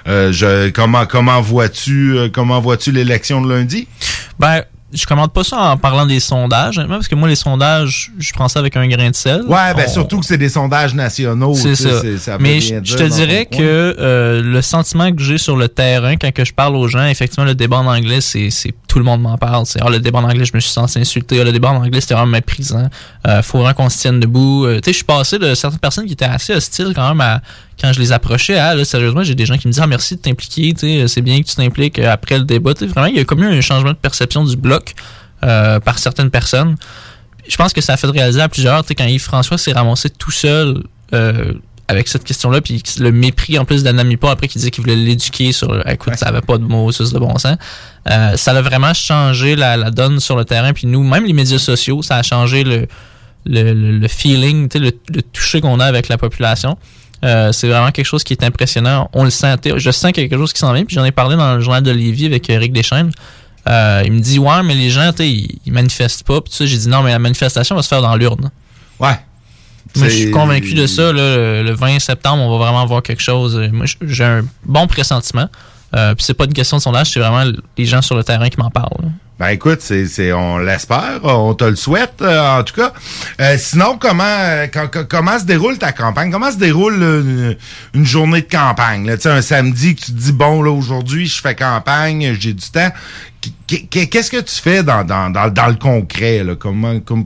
[0.07, 3.87] Euh, comment comment vois-tu euh, comment vois-tu l'élection de lundi?
[4.39, 4.63] Ben,
[4.93, 8.47] je commande pas ça en parlant des sondages, parce que moi, les sondages, je prends
[8.47, 9.41] ça avec un grain de sel.
[9.43, 11.53] Ouais, ben On- surtout que c'est des sondages nationaux.
[11.53, 12.01] C'est ça.
[12.01, 15.67] c'est- ça veut Mais je, te dirais que euh, le sentiment que j'ai sur le
[15.67, 18.97] terrain quand que je parle aux gens, effectivement, le débat en anglais, c'est c'est- tout
[18.97, 19.65] le monde m'en parle.
[19.65, 21.39] C'est ah, le débat en anglais, je me suis senti insulté.
[21.39, 22.89] Ah, le débat en anglais, c'était vraiment méprisant.
[23.27, 24.65] Euh, faut vraiment qu'on se tienne debout.
[24.65, 27.21] Euh, tu sais, je suis passé de certaines personnes qui étaient assez hostiles quand même
[27.21, 27.41] à
[27.79, 28.57] quand je les approchais.
[28.57, 30.73] Ah, là, sérieusement, j'ai des gens qui me disent ah, merci de t'impliquer.
[30.73, 32.73] Tu sais, c'est bien que tu t'impliques euh, après le débat.
[32.73, 34.95] Tu vraiment, il y a comme eu un changement de perception du bloc
[35.43, 36.75] euh, par certaines personnes
[37.49, 39.71] je pense que ça a fait réaliser à plusieurs, tu sais, quand Yves François s'est
[39.71, 40.83] ramassé tout seul
[41.13, 41.53] euh,
[41.89, 44.95] avec cette question-là, puis le mépris en plus d'Anna Mipa après qui disait qu'il voulait
[44.95, 47.57] l'éduquer sur euh, écoute, ça avait pas de mots, ça c'est de bon sens.
[48.09, 51.33] Euh, ça a vraiment changé la, la donne sur le terrain, puis nous, même les
[51.33, 52.87] médias sociaux, ça a changé le,
[53.45, 56.77] le, le- feeling, tu sais, le, le toucher qu'on a avec la population.
[57.25, 59.09] Euh, c'est vraiment quelque chose qui est impressionnant.
[59.13, 59.55] On le sent.
[59.75, 60.85] Je sens qu'il quelque chose qui s'en vient.
[60.85, 63.11] Puis j'en ai parlé dans le journal de Lévis avec Eric Deschaines.
[63.67, 66.49] Euh, il me dit ouais mais les gens tu sais, ils, ils manifestent pas puis
[66.49, 68.49] tu sais j'ai dit non mais la manifestation va se faire dans l'urne
[69.01, 69.19] ouais
[69.95, 73.01] moi je suis convaincu de ça là, le, le 20 septembre on va vraiment voir
[73.03, 75.49] quelque chose moi j'ai un bon pressentiment
[75.95, 78.49] euh, puis c'est pas une question de sondage c'est vraiment les gens sur le terrain
[78.49, 79.09] qui m'en parlent là.
[79.39, 82.91] Ben écoute, c'est, c'est, on l'espère, on te le souhaite euh, en tout cas.
[83.39, 86.29] Euh, sinon, comment, euh, quand- comment se déroule ta campagne?
[86.29, 87.55] Comment se déroule une,
[87.93, 89.07] une journée de campagne?
[89.07, 89.15] là?
[89.31, 92.89] Un samedi que tu te dis, bon, là, aujourd'hui, je fais campagne, j'ai du temps.
[93.65, 96.43] Qu- qu- Qu'est-ce que tu fais dans, dans, dans, dans le concret?
[96.43, 96.55] Là?
[96.57, 97.23] Comment, comme,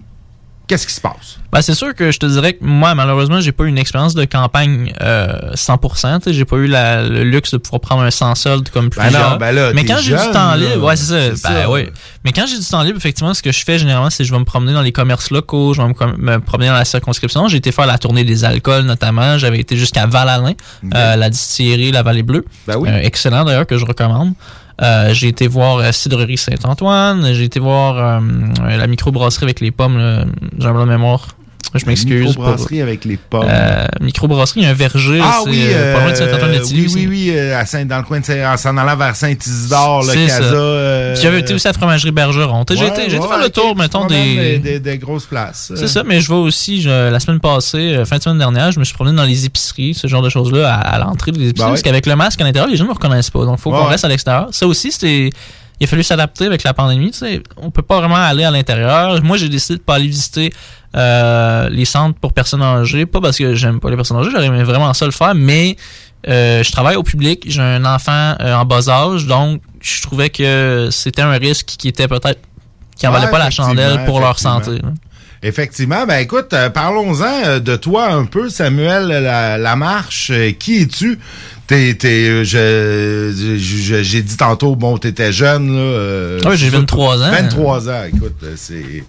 [0.73, 1.37] qu'est-ce qui se passe?
[1.51, 4.15] Ben, c'est sûr que je te dirais que moi, malheureusement, j'ai pas eu une expérience
[4.15, 6.17] de campagne euh, 100%.
[6.17, 8.89] tu sais, J'ai pas eu la- le luxe de pouvoir prendre un sans solde comme
[8.89, 9.31] Ben plusieurs.
[9.31, 10.57] non, ben là, Mais quand j'ai du temps là.
[10.57, 11.49] libre, ouais, c'est ça.
[11.51, 11.89] Ben oui.
[12.25, 14.33] Mais quand j'ai du temps libre, effectivement, ce que je fais généralement, c'est que je
[14.33, 17.47] vais me promener dans les commerces locaux, je vais me, promener dans la circonscription.
[17.47, 19.37] J'ai été faire la tournée des alcools, notamment.
[19.37, 20.53] J'avais été jusqu'à Val-Alain,
[20.95, 22.45] euh, la distillerie La Vallée Bleue.
[22.75, 22.89] Oui.
[22.89, 24.33] Euh, excellent d'ailleurs, que je recommande.
[24.83, 28.19] Euh, j'ai été voir euh, Cidrerie Saint-Antoine, j'ai été voir euh,
[28.77, 30.25] la microbrasserie avec les pommes,
[30.57, 31.27] j'ai un blanc mémoire.
[31.75, 32.27] Je m'excuse.
[32.27, 33.47] Microbrasserie avec les pommes.
[33.49, 37.07] Euh, microbrasserie, un verger, ah oui, euh, pas loin de Saint-Antoine de euh, oui, oui,
[37.09, 40.13] oui, euh, à Saint, dans le coin de Saint, en s'en allant vers Saint-Isidore, le.
[40.27, 40.43] Casa.
[40.43, 42.63] euh, Puis j'avais été aussi à la fromagerie Bergeron.
[42.69, 44.59] J'ai été, j'ai faire le tour, mettons, des...
[44.59, 45.71] des, des grosses places.
[45.75, 48.79] C'est ça, mais je vais aussi, je- la semaine passée, fin de semaine dernière, je
[48.79, 51.65] me suis promené dans les épiceries, ce genre de choses-là, à, à l'entrée des épiceries,
[51.67, 53.45] Bah parce qu'avec le masque à l'intérieur, les gens ne me reconnaissent pas.
[53.45, 53.89] Donc, il faut Ouais, qu'on ouais.
[53.91, 54.47] reste à l'extérieur.
[54.51, 55.31] Ça aussi, c'était.
[55.79, 57.11] Il a fallu s'adapter avec la pandémie.
[57.11, 59.21] Tu sais, on peut pas vraiment aller à l'intérieur.
[59.23, 60.53] Moi, j'ai décidé de pas aller visiter
[60.95, 64.45] euh, les centres pour personnes âgées, pas parce que j'aime pas les personnes âgées, j'aurais
[64.47, 65.75] aimé vraiment ça le faire, mais
[66.27, 70.29] euh, je travaille au public, j'ai un enfant euh, en bas âge, donc je trouvais
[70.29, 72.39] que c'était un risque qui était peut-être
[72.97, 74.71] qui en Ouais, valait pas la chandelle pour leur santé.
[74.73, 74.89] là.
[75.45, 80.29] Effectivement, ben écoute, euh, parlons-en euh, de toi un peu, Samuel La, Lamarche.
[80.31, 81.19] Euh, qui es-tu?
[81.67, 83.33] T'es, t'es, je,
[84.03, 85.81] j'ai dit tantôt, bon, t'étais jeune, là.
[85.81, 87.31] euh, Ouais, j'ai 23 ans.
[87.31, 89.03] 23 ans, écoute, c'est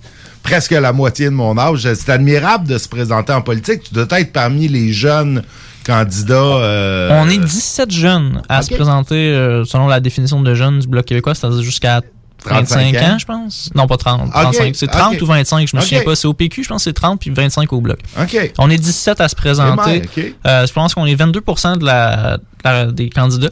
[0.44, 1.88] presque la moitié de mon âge.
[1.94, 3.82] C'est admirable de se présenter en politique.
[3.82, 5.42] Tu dois être parmi les jeunes
[5.84, 6.34] candidats.
[6.36, 10.86] euh, On est 17 jeunes à se présenter euh, selon la définition de jeunes du
[10.86, 12.00] Bloc québécois, c'est-à-dire jusqu'à
[12.44, 13.18] 35 35 ans, ans.
[13.18, 13.70] je pense.
[13.74, 14.22] Non, pas 30.
[14.26, 14.76] Ok, 35.
[14.76, 15.22] C'est 30 ok.
[15.22, 16.14] ou 25, je me souviens pas.
[16.14, 17.98] C'est au PQ, je pense que c'est 30 puis 25 au Bloc.
[18.20, 18.52] OK.
[18.58, 20.02] On est 17 à se présenter.
[20.46, 23.50] Euh, je pense qu'on est 22 de la, de la- des candidats.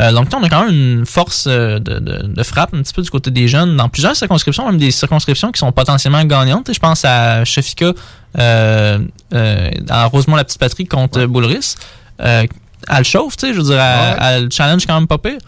[0.00, 2.92] Euh, donc, on a quand même une force euh, de, de- de frappe un petit
[2.94, 6.70] peu du côté des jeunes dans plusieurs circonscriptions, même des circonscriptions qui sont potentiellement gagnantes.
[6.72, 7.92] Je pense à Shafika,
[8.38, 8.98] euh,
[9.34, 11.74] euh, à Rosemont-la-Petite-Patrie contre Boulris.
[12.20, 12.44] Euh,
[12.88, 13.80] elle chauffe, tu sais, je veux dire,
[14.20, 15.38] elle, challenge quand même pas pire.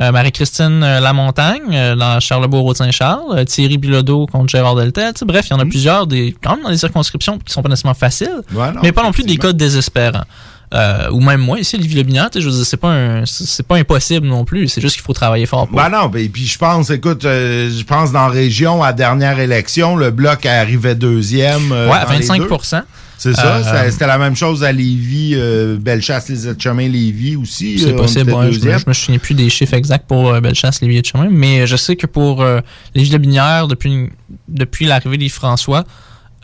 [0.00, 4.76] Marie-Christine Lamontagne dans Charlebourg-Saint-Charles, euh, Thierry Bilodeau contre Gérard
[5.18, 7.62] sais, bref, il y en a plusieurs, des, quand même dans des circonscriptions qui sont
[7.62, 10.22] pas nécessairement faciles, Ouais, non, mais pas non plus des cas désespérants.
[10.74, 13.76] Euh, ou même moi ici, tu sais, je veux dire, c'est pas un, c'est pas
[13.76, 15.76] impossible non plus, c'est juste qu'il faut travailler fort pour.
[15.76, 18.92] Ben non, ben, puis je pense, écoute, euh, je pense dans la région, à la
[18.92, 21.72] dernière élection, le bloc arrivait deuxième.
[21.72, 22.48] euh, Ouais, à dans les 25 deux.
[23.20, 23.60] C'est ça,
[23.90, 25.34] c'était- la même chose à Lévis,
[25.80, 27.78] Bellechasse, les Etchemins, Lévis aussi.
[27.78, 30.98] C'est possible, ouais, je, me- je me souviens plus des chiffres exacts pour Bellechasse, Lévis
[30.98, 32.60] et Chemin, mais je sais que pour euh,
[32.94, 34.10] les Lebinière, depuis,
[34.48, 35.84] depuis l'arrivée des François,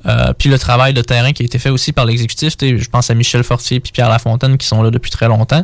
[0.07, 2.79] euh, puis le travail de terrain qui a été fait aussi par l'exécutif, tu sais,
[2.79, 5.63] je pense à Michel Fortier puis Pierre Lafontaine qui sont là depuis très longtemps,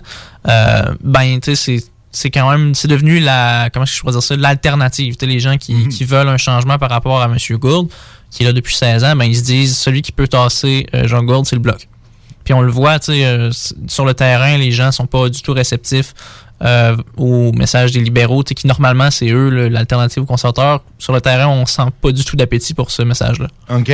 [0.49, 4.23] euh, ben, tu sais, c'est c'est quand même, c'est devenu la, comment je pourrais dire
[4.23, 5.15] ça, l'alternative.
[5.15, 7.37] Tu sais, les gens qui, qui veulent un changement par rapport à M.
[7.57, 7.89] Gould,
[8.31, 11.07] qui est là depuis 16 ans, ben, ils se disent, celui qui peut tasser euh,
[11.07, 11.89] Jean Gould, c'est le bloc.
[12.45, 13.51] Puis on le voit, tu sais, euh,
[13.87, 16.15] sur le terrain, les gens sont pas du tout réceptifs
[16.63, 20.83] euh, au message des libéraux, qui normalement, c'est eux l'alternative aux conservateurs.
[20.99, 23.49] Sur le terrain, on sent pas du tout d'appétit pour ce message-là.
[23.71, 23.91] OK.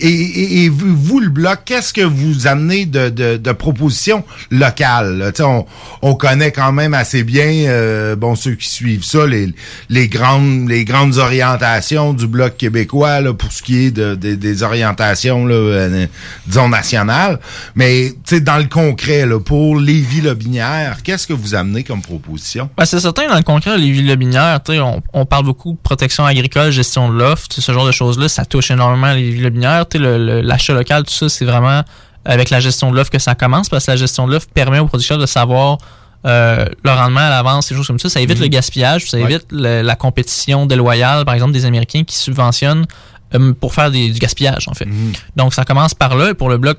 [0.00, 4.24] Et, et- et vous, vous, le bloc, qu'est-ce que vous amenez de, de, de propositions
[4.50, 5.32] locales?
[5.40, 5.66] On,
[6.02, 9.48] on connaît quand même assez bien, euh, bon, ceux qui suivent ça, les,
[9.88, 14.34] les, grandes, les grandes orientations du bloc québécois là, pour ce qui est de, de-
[14.34, 16.06] des orientations, là, euh,
[16.46, 17.38] disons, nationales.
[17.74, 22.68] Mais dans le concret, là, pour Lévis-Lobinière, qu'est-ce que vous amenez comme proposition?
[22.76, 26.24] Ben, c'est certain, dans le concret, les villes binières, on, on parle beaucoup de protection
[26.24, 29.83] agricole, gestion de l'offre, ce genre de choses-là, ça touche énormément les villes binières.
[29.94, 31.82] L'achat local, tout ça, c'est vraiment
[32.24, 34.78] avec la gestion de l'offre que ça commence, parce que la gestion de l'offre permet
[34.78, 35.78] aux producteurs de savoir
[36.26, 38.08] euh, le rendement à l'avance, ces choses comme ça.
[38.08, 38.44] Ça évite Mhm.
[38.44, 39.24] le gaspillage, ça Ouais.
[39.24, 42.86] évite le- la compétition déloyale, par exemple, des Américains qui subventionnent
[43.34, 44.86] euh, pour faire des- du gaspillage, en fait.
[44.86, 45.12] Mhm.
[45.36, 46.30] Donc, ça commence par là.
[46.30, 46.78] Et pour le bloc,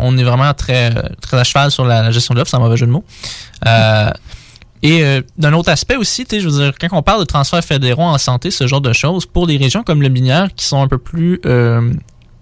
[0.00, 2.60] on est vraiment très, très à cheval sur la, la gestion de l'offre, c'est un
[2.60, 3.04] mauvais jeu de mots.
[3.66, 4.10] Euh,
[4.82, 8.02] et euh, d'un autre aspect aussi, je veux dire, quand on parle de transferts fédéraux
[8.02, 10.88] en santé, ce genre de choses, pour des régions comme le Binière, qui sont un
[10.88, 11.92] peu plus euh,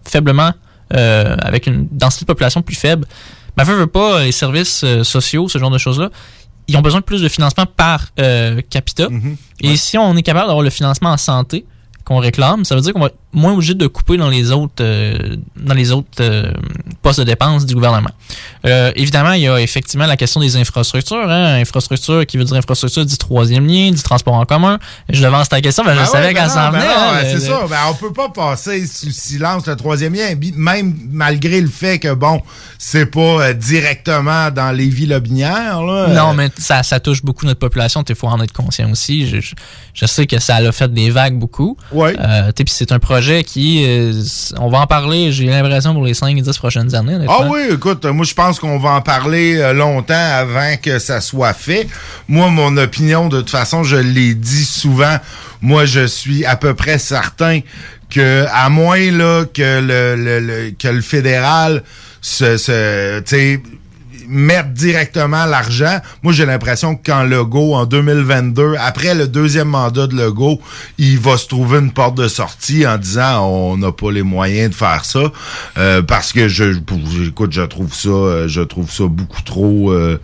[0.09, 0.53] faiblement,
[0.95, 3.07] euh, avec une densité de population plus faible,
[3.57, 6.11] ben, veut, veut pas, les services euh, sociaux, ce genre de choses-là,
[6.69, 9.09] ils ont besoin de plus de financement par euh, capita.
[9.61, 11.65] Et si on est capable d'avoir le financement en santé
[12.05, 15.37] qu'on réclame, ça veut dire qu'on va moins obligé de couper dans les autres euh,
[15.57, 16.51] dans les autres euh,
[17.03, 18.11] postes de dépenses du gouvernement.
[18.65, 21.29] Euh, évidemment, il y a effectivement la question des infrastructures.
[21.29, 21.61] Hein.
[21.61, 24.79] Infrastructure qui veut dire infrastructure dit troisième lien, dit transport en commun.
[25.11, 26.87] Je devance ta question, ben, je Ben savais ouais, qu'elle ben s'en ben venait.
[26.91, 27.67] hein, ben c'est ça.
[27.69, 32.15] Ben, on peut pas passer sous silence le troisième lien, même malgré le fait que,
[32.15, 32.41] bon,
[32.79, 35.83] c'est pas euh, directement dans les villes lobinières.
[35.83, 36.09] Là.
[36.09, 38.03] Non, mais ça, ça touche beaucoup notre population.
[38.09, 39.27] Il faut en être conscient aussi.
[39.29, 39.55] Je, je,
[39.93, 41.77] je sais que ça a fait des vagues beaucoup.
[41.93, 44.13] T'sais, puis c'est un projet qui, euh,
[44.59, 47.19] on va en parler, j'ai l'impression, pour les 5-10 prochaines années.
[47.29, 51.21] Ah oui, écoute, moi je pense qu'on va en parler euh, longtemps avant que ça
[51.21, 51.87] soit fait.
[52.29, 55.17] Moi, mon opinion, de toute façon, je l'ai dit souvent,
[55.61, 57.61] moi je suis à peu près certain
[58.11, 61.83] que à moins là que le, que le fédéral
[62.21, 63.21] se, se
[64.29, 65.99] mettre directement l'argent.
[66.23, 70.61] Moi, j'ai l'impression que quand Legault, en 2022, après le deuxième mandat de Legault,
[70.99, 74.71] il va se trouver une porte de sortie en disant on n'a pas les moyens
[74.71, 75.21] de faire ça.
[75.79, 76.65] Euh, parce que je,
[77.27, 79.93] écoute, je trouve ça, euh, je trouve ça beaucoup trop.
[79.93, 80.19] euh,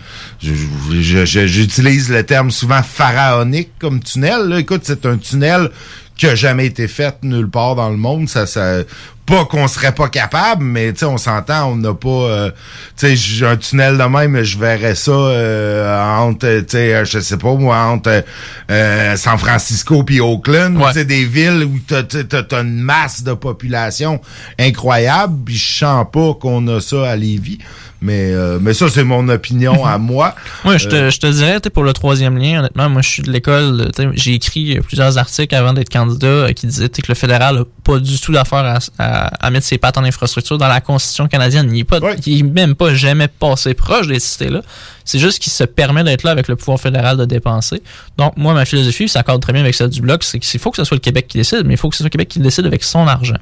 [1.47, 4.49] J'utilise le terme souvent pharaonique comme tunnel.
[4.49, 4.59] là.
[4.61, 5.71] Écoute, c'est un tunnel
[6.17, 8.29] qui a jamais été fait nulle part dans le monde.
[8.29, 8.83] Ça, ça,
[9.27, 13.07] pas qu'on serait pas capable, mais tu sais, on s'entend, on n'a pas, euh, tu
[13.09, 17.21] sais, j'ai un tunnel de même, je verrais ça euh, entre, tu sais, euh, je
[17.21, 18.23] sais pas moi, entre
[18.71, 23.23] euh, San Francisco puis Oakland, tu sais, des villes où t'as, t'as- t'as une masse
[23.23, 24.21] de population
[24.59, 27.59] incroyable, puis je sens pas qu'on a ça à Lévis.
[28.03, 30.35] Mais, euh, mais ça, c'est mon opinion à moi.
[30.63, 33.23] Moi, je te, Euh, je te dirais, pour le troisième lien, honnêtement, moi, je suis
[33.23, 33.91] de l'école.
[34.13, 37.99] J'ai écrit euh, plusieurs articles avant d'être candidat qui disaient que le fédéral n'a pas
[37.99, 40.59] du tout d'affaire à, à- à mettre ses pattes en infrastructure.
[40.59, 44.19] Dans la Constitution canadienne, il n'est pas, il est même pas jamais passé proche des
[44.19, 44.63] cités-là.
[45.07, 47.83] C'est juste qu'il se permet d'être là avec le pouvoir fédéral de dépenser.
[48.17, 50.71] Donc, moi, ma philosophie, ça accorde très bien avec celle du Bloc, c'est qu'il faut
[50.71, 52.29] que ce soit le Québec qui décide, mais il faut que ce soit le Québec
[52.29, 53.37] qui décide avec son argent.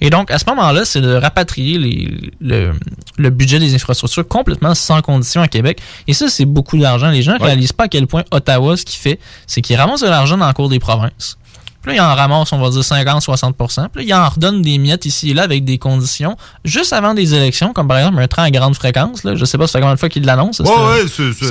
[0.00, 2.72] Et donc, à ce moment-là, c'est de rapatrier les- le,
[3.18, 5.80] le budget des infrastructures complètement sans condition à Québec.
[6.06, 7.10] Et ça, c'est beaucoup d'argent.
[7.10, 9.18] Les gens ne réalisent pas à quel point Ottawa, ce qu'il fait,
[9.48, 11.36] c'est qu'il ramasse de l'argent dans le cours des provinces.
[11.82, 14.76] Puis là, il en ramasse, on va dire 50-60 Puis là, il en redonne des
[14.78, 18.28] miettes ici et là avec des conditions juste avant des élections, comme par exemple un
[18.28, 19.24] train à grande fréquence.
[19.24, 19.34] Là.
[19.34, 20.60] Je sais pas ça fait combien de fois qu'il l'annonce.
[20.60, 21.46] Ouais, ce- ouais, c'est-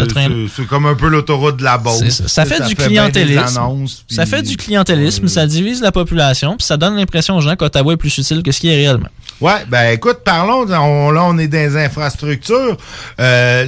[0.56, 2.10] ce comme un peu l'autoroute de la Beauce.
[2.10, 2.28] ça.
[2.28, 3.58] Ça fait du clientélisme.
[3.58, 7.42] annonces, puis- ça fait du clientélisme, ça divise la population, puis ça donne l'impression aux
[7.42, 9.10] gens qu'Ottawa est plus utile que ce qui est réellement.
[9.42, 12.76] Ouais, ben écoute, parlons, on- là on est dans les infrastructures.
[13.20, 13.66] Euh,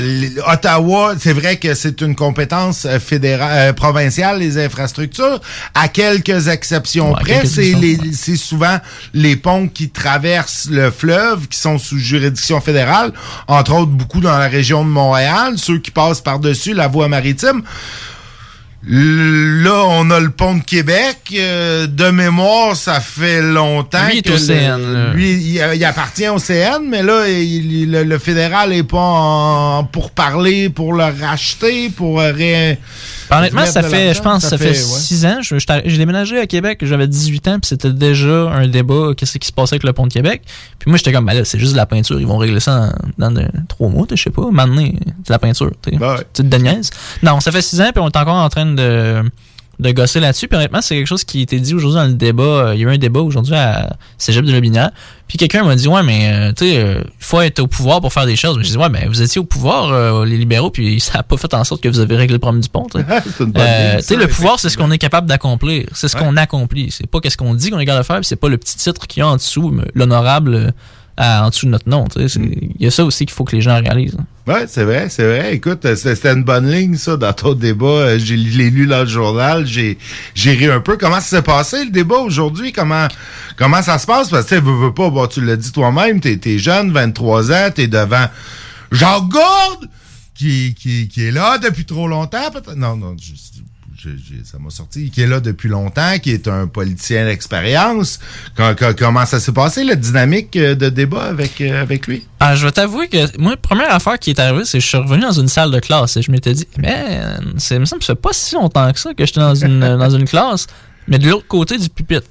[0.00, 5.40] le, le- Ottawa, c'est vrai que c'est une compétence euh, fédérale, euh, provinciale, les infrastructures.
[5.74, 8.78] À quelques exceptions Ouais, près, c'est souvent
[9.14, 13.12] les ponts qui traversent le fleuve qui sont sous juridiction fédérale,
[13.48, 17.62] entre autres beaucoup dans la région de Montréal, ceux qui passent par-dessus la voie maritime.
[18.88, 21.18] Là, on a le pont de Québec.
[21.38, 26.38] Euh, de mémoire, ça fait longtemps Lui est au CN, lui, il, il appartient au
[26.38, 31.04] CN, mais là, il- il- le, le fédéral est pas en, pour parler, pour le
[31.04, 32.78] racheter, pour euh, ré...
[33.32, 34.74] Honnêtement, ça fait, je pense, ça, fait ouais.
[34.74, 35.38] 6 ans.
[35.40, 39.52] J'ai déménagé à Québec, j'avais 18 ans, puis c'était déjà un débat, qu'est-ce qui se
[39.52, 40.42] passait avec le pont de Québec.
[40.80, 42.92] Puis moi, j'étais comme, ben là, c'est juste de la peinture, ils vont régler ça
[43.18, 43.32] dans
[43.68, 44.48] 3 mois, je sais pas.
[44.50, 46.42] Maintenant, c'est de la peinture, tu sais.
[46.58, 46.90] Niaises.
[47.22, 50.46] Non, ça fait 6 ans, puis on est encore en train de, de gosser là-dessus.
[50.46, 52.42] Puis honnêtement, c'est quelque chose qui a été dit aujourd'hui dans le débat.
[52.42, 54.90] Euh, Il y a eu un débat aujourd'hui à Cégep de Lobinière.
[55.26, 58.00] Puis quelqu'un m'a dit, ouais, mais euh, tu sais, euh, il faut être au pouvoir
[58.00, 58.58] pour faire des choses.
[58.58, 61.22] Mais je dis, ouais, mais vous étiez au pouvoir, euh, les libéraux, puis ça n'a
[61.22, 62.86] pas fait en sorte que vous avez réglé le problème du pont.
[62.92, 63.06] tu sais.
[63.60, 65.86] Euh, le pouvoir, c'est ce qu'on est capable d'accomplir.
[65.92, 66.90] C'est ce qu'on accomplit.
[66.90, 69.06] C'est pas qu'est-ce qu'on dit qu'on est capable de faire, c'est pas le petit titre
[69.06, 70.70] qu'il y a en dessous, l'honorable euh,
[71.20, 72.06] à- en dessous de notre nom.
[72.06, 72.28] tu sais.
[72.28, 72.40] C'est-
[72.78, 74.16] Il y a ça aussi qu'il faut que les gens réalisent.
[74.46, 75.54] Ouais, c'est vrai, c'est vrai.
[75.54, 77.86] Écoute, c'était une bonne ligne, ça, dans ton débat.
[77.86, 79.66] Euh, J'ai je l'ai lu dans le journal.
[79.66, 79.96] J'ai
[80.36, 80.96] ri un peu.
[80.96, 82.72] Comment ça s'est passé, le débat aujourd'hui?
[82.72, 83.06] Comment
[83.56, 84.30] comment ça se passe?
[84.30, 86.90] Parce que, tu sais, veux, veux pas, bon, tu l'as dit toi-même, t'es es jeune,
[86.90, 88.26] 23 ans, t'es devant
[88.90, 89.88] Jean Gourde,
[90.34, 92.74] qui, qui, qui est là depuis trop longtemps, peut-être?
[92.76, 93.32] Non, non, je-
[94.02, 95.10] je- je- ça m'a sorti.
[95.10, 98.18] Qui est là depuis longtemps, qui est un politicien d'expérience.
[98.56, 102.26] Co- co- Comment ça s'est passé, la dynamique euh, de débat avec, euh, avec lui?
[102.40, 104.88] Ah, je vais t'avouer que moi, la première affaire qui est arrivée, c'est que je
[104.88, 107.20] suis revenu dans une salle de classe et je m'étais dit, mais
[107.58, 109.54] c'est, il me semble que ça fait pas si longtemps que ça que j'étais dans
[109.54, 110.66] une, dans une classe,
[111.06, 112.26] mais de l'autre côté du pupitre.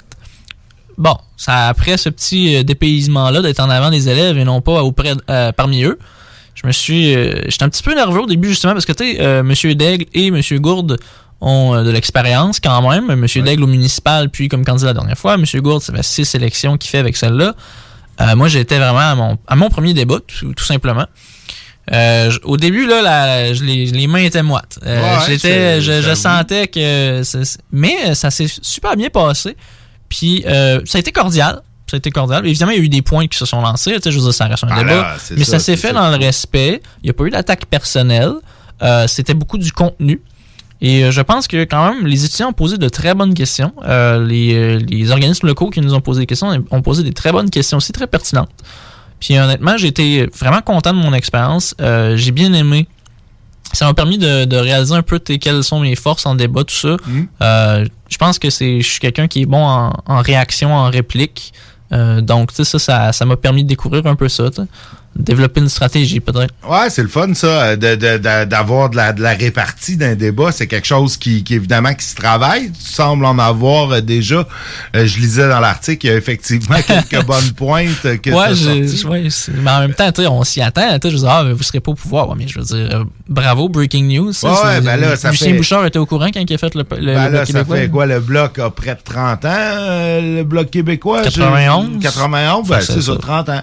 [0.98, 4.84] Bon, ça après ce petit euh, dépaysement-là d'être en avant des élèves et non pas
[4.84, 5.98] auprès euh, parmi eux,
[6.56, 9.04] je me suis, euh, j'étais un petit peu nerveux au début justement parce que tu
[9.16, 11.00] sais, euh, Monsieur Daigle et Monsieur Gourde
[11.42, 13.14] ont euh, de l'expérience quand même.
[13.16, 16.36] Monsieur Daigle au municipal puis comme candidat la dernière fois, Monsieur Gourde ça fait six
[16.36, 17.56] élections qu'il fait avec celle-là.
[18.22, 21.06] Euh, moi, j'étais vraiment à mon, à mon premier débat, tout, tout simplement.
[21.92, 24.78] Euh, au début, là, la- je les, les mains étaient moites.
[24.86, 27.22] Euh, Ouais, j'étais, c'est- je, sentais que.
[27.72, 29.56] Mais ça s'est super bien passé.
[30.10, 31.62] Puis ça a été cordial.
[31.90, 32.46] Ça a été cordial.
[32.46, 33.94] Évidemment, il y a eu des points qui se sont lancés.
[33.96, 34.96] Tu sais, je veux dire, ça reste un Ah débat.
[34.96, 35.94] là, mais ça, s'est fait ça.
[35.94, 36.82] dans le respect.
[37.02, 38.34] Il n'y a pas eu d'attaque personnelle.
[39.08, 40.22] C'était beaucoup du contenu.
[40.82, 43.74] Et euh, je pense que quand même, les étudiants ont posé de très bonnes questions.
[43.84, 47.14] Euh, les, euh, les organismes locaux qui nous ont posé des questions ont posé des
[47.14, 48.50] très bonnes questions aussi, très pertinentes.
[49.20, 51.76] Puis honnêtement, j'ai été vraiment content de mon expérience.
[51.82, 52.88] Euh, j'ai bien aimé.
[53.74, 56.74] Ça m'a permis de, de réaliser un peu quelles sont mes forces en débat, tout
[56.74, 56.98] ça.
[57.42, 60.90] Euh, je pense que c'est, je suis quelqu'un qui est bon en, en réaction, en
[60.90, 61.54] réplique.
[61.92, 64.50] Euh, donc, tu sais, ça, ça, m'a permis de découvrir un peu ça.
[65.16, 66.54] Développer une stratégie, peut-être.
[66.68, 69.98] Ouais, c'est le fun, ça, euh, de- de- de- d'avoir de, la, de la répartie
[69.98, 70.52] d'un débat.
[70.54, 72.72] C'est quelque chose qui, qui, évidemment, qui se travaille.
[72.72, 74.48] Tu sembles en avoir euh, déjà.
[74.96, 78.36] Euh, je lisais dans l'article, il y a effectivement quelques bonnes pointes que ouais,
[79.10, 79.28] ouais,
[79.62, 80.98] mais en même temps, tu sais, on s'y attend.
[81.00, 82.30] tu sais, Je veux dire, ah, vous serez pas au pouvoir.
[82.30, 84.32] Ouais, mais je veux dire, euh, bravo, breaking news.
[84.34, 86.74] ça, Ouais, ben là, ça Lucien fait- Bouchard était au courant quand il a fait
[86.76, 87.76] le, le, Ben le là, ça Québécois.
[87.78, 88.06] fait quoi?
[88.06, 91.24] Le Bloc a près de 30 ans, euh, le Bloc québécois?
[91.24, 91.90] 91.
[91.96, 93.16] J'ai- 91, ben, c'est ça, ça.
[93.20, 93.62] 30 ans.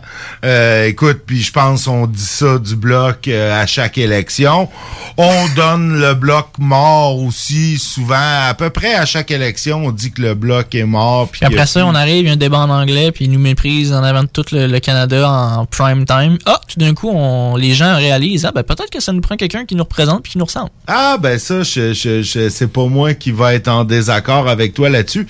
[0.86, 4.68] Écoute, puis je pense on dit ça du Bloc euh, à chaque élection.
[5.16, 8.14] On donne le Bloc mort aussi, souvent,
[8.48, 11.28] à peu près à chaque élection, on dit que le Bloc est mort.
[11.28, 13.30] Puis Puis après ça, on arrive, il y a un débat en anglais, puis ils
[13.30, 16.38] nous méprisent en avant de tout le, le Canada en prime time.
[16.46, 19.36] Ah, tout d'un coup, on, les gens réalisent, ah, ben peut-être que ça nous prend
[19.36, 20.70] quelqu'un qui nous représente puis qui nous ressemble.
[20.86, 24.74] Ah ben ça, je, je, je- c'est pas moi qui va être en désaccord avec
[24.74, 25.26] toi là-dessus.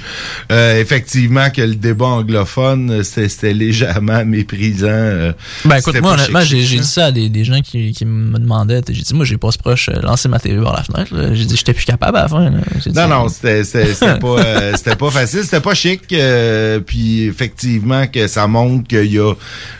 [0.51, 4.87] Euh, effectivement que le débat anglophone, c'était c'était légèrement méprisant.
[4.89, 5.33] euh,
[5.65, 8.81] Ben écoute, moi honnêtement, j'ai dit ça à des, des gens qui, qui me demandaient.
[8.89, 11.15] J'ai dit, moi, j'ai pas ce proche euh, lancer ma TV par la fenêtre.
[11.15, 11.35] là.
[11.35, 12.51] J'ai dit, j'étais plus capable à la fin.
[12.51, 12.59] là.
[12.85, 16.03] Dit, Non, non, c'était c'était- c'était pas, euh, c'était pas facile, c'était pas chic.
[16.13, 19.33] euh, puis effectivement que ça montre qu'il y a,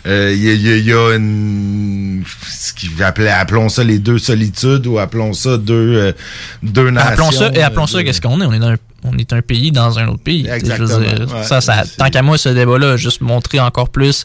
[0.07, 3.99] euh, il y a, y a- y a une, ce qu'ils appelaient, appelons ça les
[3.99, 6.13] deux solitudes ou appelons ça deux, euh,
[6.63, 7.11] deux nations.
[7.13, 8.45] Appelons ça, et appelons ça euh, qu'est-ce qu'on est?
[8.47, 10.47] On est, dans un, on est un pays dans un autre pays.
[10.49, 14.25] Exactement, dire, ouais, ça, ça, tant qu'à moi, ce débat-là a juste montré encore plus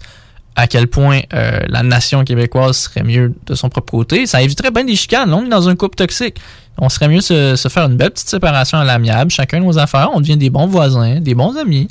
[0.56, 4.26] à quel point euh, la nation québécoise serait mieux de son propre côté.
[4.26, 5.34] Ça éviterait bien des chicanes.
[5.34, 6.38] On est dans un couple toxique.
[6.78, 10.10] On serait mieux se, se faire une belle petite séparation à l'amiable, chacun nos affaires.
[10.14, 11.88] On devient des bons voisins, des bons amis.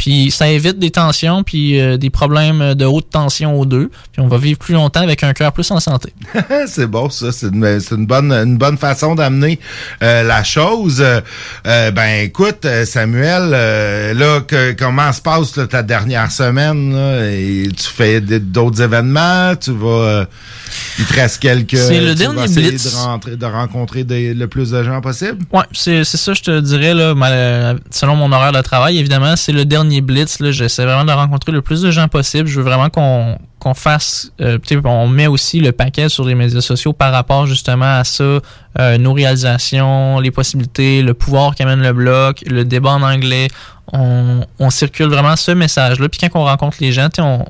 [0.00, 3.90] Puis ça évite des tensions, puis euh, des problèmes de haute tension aux deux.
[4.12, 6.14] Puis on va vivre plus longtemps avec un cœur plus en santé.
[6.68, 7.32] c'est bon, ça.
[7.32, 9.60] C'est une, bonne, une bonne façon d'amener
[10.02, 11.04] euh, la chose.
[11.04, 16.94] Euh, ben, écoute, Samuel, là, que, comment se passe là, ta dernière semaine?
[16.94, 17.30] là?
[17.30, 19.54] Et tu fais d'autres événements?
[19.56, 20.24] Tu vas...
[20.98, 21.76] il te reste quelques...
[21.76, 22.90] C'est le tu vas dernier essayer Blitz.
[22.90, 25.44] De, rentrer, de rencontrer des- le plus de gens possible?
[25.52, 27.14] Ouais, c'est c'est ça, je te dirais, là,
[27.90, 30.38] selon mon horaire de travail, évidemment, c'est le dernier blitz.
[30.40, 30.52] là.
[30.52, 32.46] J'essaie vraiment de rencontrer le plus de gens possible.
[32.48, 36.62] Je veux vraiment qu'on qu'on fasse, euh, on met aussi le paquet sur les médias
[36.62, 41.92] sociaux par rapport justement à ça, euh, nos réalisations, les possibilités, le pouvoir qu'amène le
[41.92, 43.48] bloc, le débat en anglais.
[43.92, 46.08] On, on circule vraiment ce message-là.
[46.08, 47.44] Puis quand on rencontre les gens, on,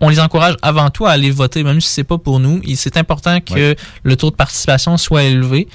[0.00, 2.60] on les encourage avant tout à aller voter, même si c'est pas pour nous.
[2.64, 3.76] Et C'est important que Ouais.
[4.02, 5.66] le taux de participation soit élevé.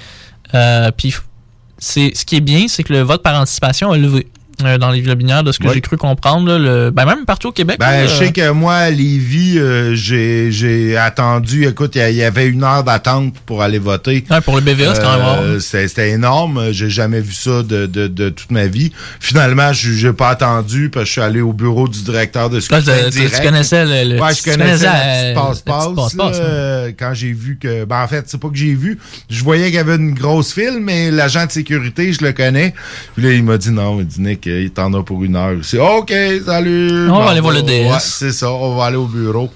[0.54, 1.14] Euh, puis
[1.78, 4.28] c'est ce qui est bien, c'est que le vote par anticipation a levé
[4.66, 6.46] euh, dans les villes binaires, de ce que j'ai cru comprendre.
[6.48, 7.76] Là, le, ben même partout au Québec.
[7.78, 11.66] Ben, là, je sais que moi, à Lévis, euh, j'ai j'ai attendu.
[11.66, 14.24] Écoute, il y avait une heure d'attente pour aller voter.
[14.30, 15.44] Ouais, pour le BVA, c'est quand même.
[15.44, 16.68] Euh, C'était énorme.
[16.72, 18.92] J'ai jamais vu ça de, de, de toute ma vie.
[19.20, 22.60] Finalement, je j'ai pas attendu parce que je suis allé au bureau du directeur de
[22.60, 23.36] scrutin tu- tu- direct.
[23.36, 26.16] tu connaissais le- le- Ouais, je connaissais euh, la passe-passe.
[26.20, 27.84] euh, Quand j'ai vu que...
[27.84, 28.98] Ben, en fait, c'est pas que j'ai vu.
[29.30, 32.74] Je voyais qu'il y avait une grosse file, mais l'agent de sécurité, je le connais.
[33.14, 35.56] Puis là, il m'a dit non, il dit Nick, il t'en a pour une heure.
[35.62, 36.12] C'est OK,
[36.44, 37.10] salut.
[37.10, 37.90] On va aller voir le DS.
[37.90, 39.50] Ouais, c'est ça, on va aller au bureau.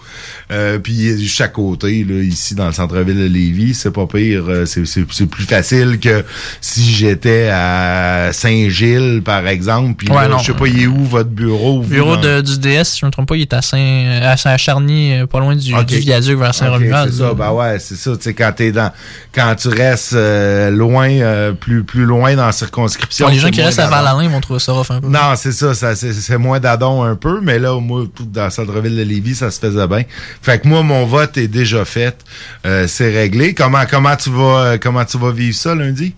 [0.51, 4.44] Euh, puis chaque côté, là, ici dans le centre-ville de Lévis, c'est pas pire.
[4.49, 6.24] euh, C'est, plus facile que
[6.61, 9.94] si j'étais à Saint-Gilles, par exemple.
[9.96, 11.82] Puis Ouais, je sais pas, il est où votre bureau?
[11.82, 14.36] Le bureau de, du DS, si je me trompe pas, il est à Saint, à
[14.36, 17.11] Saint-Charny, euh, pas loin du, du viaduc vers Saint-Romuald.
[17.12, 18.16] c'est ça, ben ouais, c'est ça.
[18.16, 18.90] Tu sais, quand t'es dans,
[19.34, 23.26] quand tu restes euh, loin, euh, plus, plus loin dans la circonscription.
[23.26, 23.88] Bon, les gens qui restent à.
[23.88, 25.09] Val-Alain vont trouver ça rough un peu.
[25.09, 28.44] Non, c'est ça, ça c'est, c'est moins d'adon un peu, mais là, moi, tout dans
[28.44, 30.03] le centre-ville de Lévis, ça se faisait bien.
[30.43, 32.24] Fait que moi, mon vote est déjà fait.
[32.66, 33.55] Euh, c'est réglé.
[33.55, 36.14] Comment, comment tu vas, euh, comment tu vas vivre ça lundi?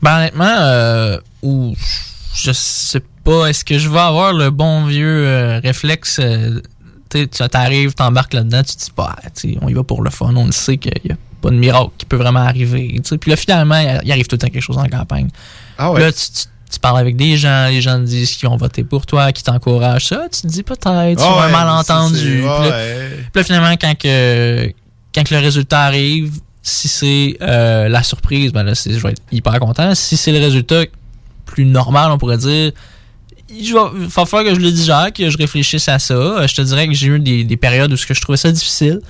[0.00, 1.74] Ben honnêtement, euh, ou
[2.34, 6.60] je sais pas, est-ce que je vais avoir le bon vieux euh, réflexe euh,
[7.10, 9.28] tu t'arrives, t'embarques là-dedans, tu te dis pas, ah,
[9.60, 11.90] on y va pour le fun, on le sait qu'il y a pas de miracle
[11.98, 12.90] qui peut vraiment arriver.
[12.96, 13.18] tu sais.
[13.18, 15.28] Puis là, finalement, il il arrive tout le temps quelque chose en campagne.
[15.76, 16.00] Ah ouais.
[16.00, 18.82] Là, tu, tu- tu parles avec des gens, les gens te disent qu'ils ont voté
[18.82, 22.18] pour toi, qui t'encouragent ça, tu te dis peut-être, Ah vas un ouais, malentendu.
[22.18, 23.08] Puis là, ouais.
[23.32, 24.72] puis là, finalement, quand, que,
[25.14, 29.22] quand que le résultat arrive, si c'est euh, la surprise, ben là, je vais être
[29.30, 29.94] hyper content.
[29.94, 30.84] Si c'est le résultat
[31.44, 32.72] plus normal, on pourrait dire,
[33.50, 36.14] il va, falloir que je le digère, que je réfléchisse à ça.
[36.14, 38.38] Euh, Je te dirais que j'ai eu des, des périodes où ce que je trouvais
[38.38, 39.00] ça difficile.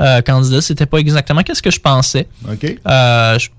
[0.00, 2.26] Euh, candidat, c'était pas exactement qu'est-ce que je pensais.
[2.50, 2.78] OK.
[2.86, 3.50] Euh, je-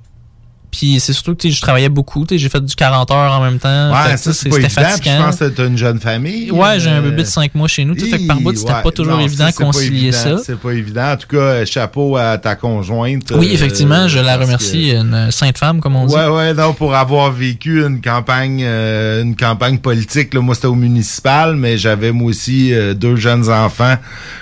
[0.71, 2.25] puis c'est surtout que je travaillais beaucoup.
[2.29, 3.91] J'ai fait du 40 heures en même temps.
[3.91, 4.81] Ouais, ça, c'est pas c'était évident.
[4.81, 5.23] Puis je fatigant.
[5.25, 6.51] pense que t'as une jeune famille.
[6.51, 7.97] Ouais, j'ai un euh, bébé de 5 mois chez nous.
[7.97, 10.43] sais, Fait que par bout, c'était Ouais, pas toujours non, évident de concilier évident, ça.
[10.45, 11.11] C'est pas évident.
[11.11, 13.31] En tout cas, euh, chapeau à ta conjointe.
[13.35, 16.15] Oui, euh, effectivement, je la remercie, une sainte femme, comme on dit.
[16.15, 20.33] Ouais, ouais, non, pour avoir vécu une campagne, euh, une campagne politique.
[20.33, 23.95] Là, moi, c'était au municipal, mais j'avais moi aussi euh, deux jeunes enfants.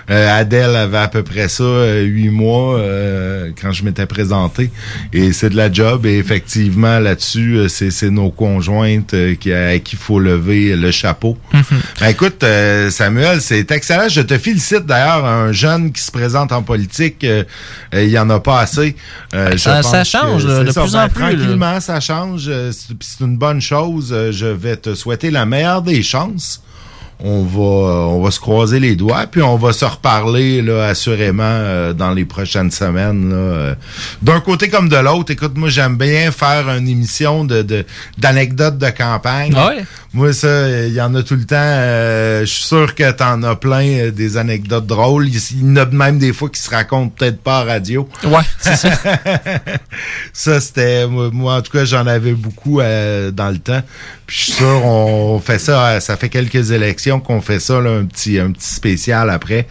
[0.10, 4.70] Euh, Adèle avait à peu près ça, euh, huit mois, euh, quand je m'étais présenté.
[5.14, 6.06] Et c'est de la job.
[6.06, 10.76] Et effectivement, là-dessus, euh, c'est, c'est nos conjointes euh, qui, à qui il faut lever
[10.76, 11.38] le chapeau.
[12.00, 14.08] Ben, écoute, euh, Samuel, c'est excellent.
[14.08, 15.26] Je te félicite d'ailleurs.
[15.26, 17.26] Un jeune qui se présente en politique,
[17.94, 18.96] il y en a pas assez.
[19.34, 20.82] Je ça- change, que là, c'est de ça.
[20.84, 21.30] plus Ben, en plus, là.
[21.30, 22.52] Tranquillement, ça change.
[22.72, 24.16] c'est une bonne chose.
[24.32, 26.62] Je vais te souhaiter la meilleure des chances.
[27.22, 30.86] On va, euh, on va se croiser les doigts, puis on va se reparler là,
[30.86, 33.30] assurément euh, dans les prochaines semaines.
[33.30, 33.76] là, euh.
[34.22, 37.86] D'un côté comme de l'autre, écoute, moi j'aime bien faire une émission de de-
[38.18, 39.54] d'anecdotes de, campagne.
[39.58, 39.84] Ah ouais?
[40.14, 41.56] Moi, ça, il y en a tout le temps.
[41.60, 45.28] euh, Je suis sûr que t'en as plein des anecdotes drôles.
[45.28, 48.10] Il il y en a même des fois qui se racontent peut-être pas à radio.
[48.24, 48.90] Ouais, c'est ça.
[50.34, 51.06] ça, c'était...
[51.08, 53.82] Moi, moi, en tout cas, j'en avais beaucoup euh, dans le temps.
[54.30, 55.88] Puis je suis sûr, on fait ça...
[55.88, 59.68] euh, Ça fait quelques élections qu'on fait ça, là, un petit un petit spécial après.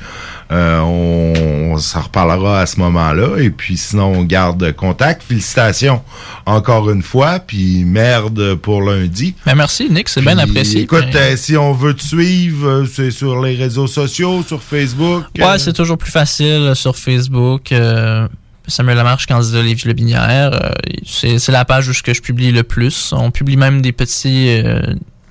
[0.51, 3.39] Euh, on, on s'en reparlera à ce moment-là.
[3.39, 5.23] Et puis sinon, on garde contact.
[5.23, 6.03] Félicitations
[6.45, 7.39] encore une fois.
[7.39, 9.37] Puis merde pour lundi.
[9.47, 10.81] Ben merci, Nick, c'est bien apprécié.
[10.81, 14.61] Écoute, Ben, euh, si on veut te suivre, euh, c'est sur les réseaux sociaux, sur
[14.61, 15.23] Facebook.
[15.39, 17.73] Ouais, euh, c'est toujours plus facile sur Facebook.
[18.69, 20.53] Samuel Lamarche, candidat Lévis Le Binière.
[20.55, 20.71] euh,
[21.07, 23.13] c'est c'est la page où ce que je publie le plus.
[23.17, 24.81] On publie même des petits euh,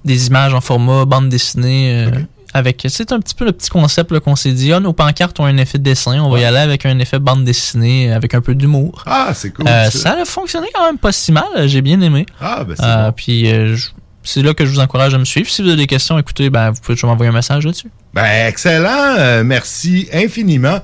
[0.05, 2.11] des images en format bande dessinée euh,
[2.53, 2.85] avec.
[2.89, 4.73] C'est un petit peu le petit concept qu'on s'est dit.
[4.73, 6.19] Ah, nos pancartes ont un effet de dessin.
[6.21, 9.03] On va y aller avec un effet bande dessinée, avec un peu d'humour.
[9.05, 9.67] Ah, c'est cool.
[9.67, 9.91] Ça.
[9.91, 11.43] ça a fonctionné quand même pas si mal.
[11.65, 12.25] J'ai bien aimé.
[12.41, 13.11] Ah, ben c'est bon.
[13.15, 13.89] Puis je-
[14.23, 15.49] c'est là que je vous encourage à me suivre.
[15.49, 17.89] Si vous avez des questions, écoutez, ben, vous pouvez toujours m'envoyer un message là-dessus.
[18.13, 19.15] Ben, excellent.
[19.17, 20.79] Euh, merci infiniment.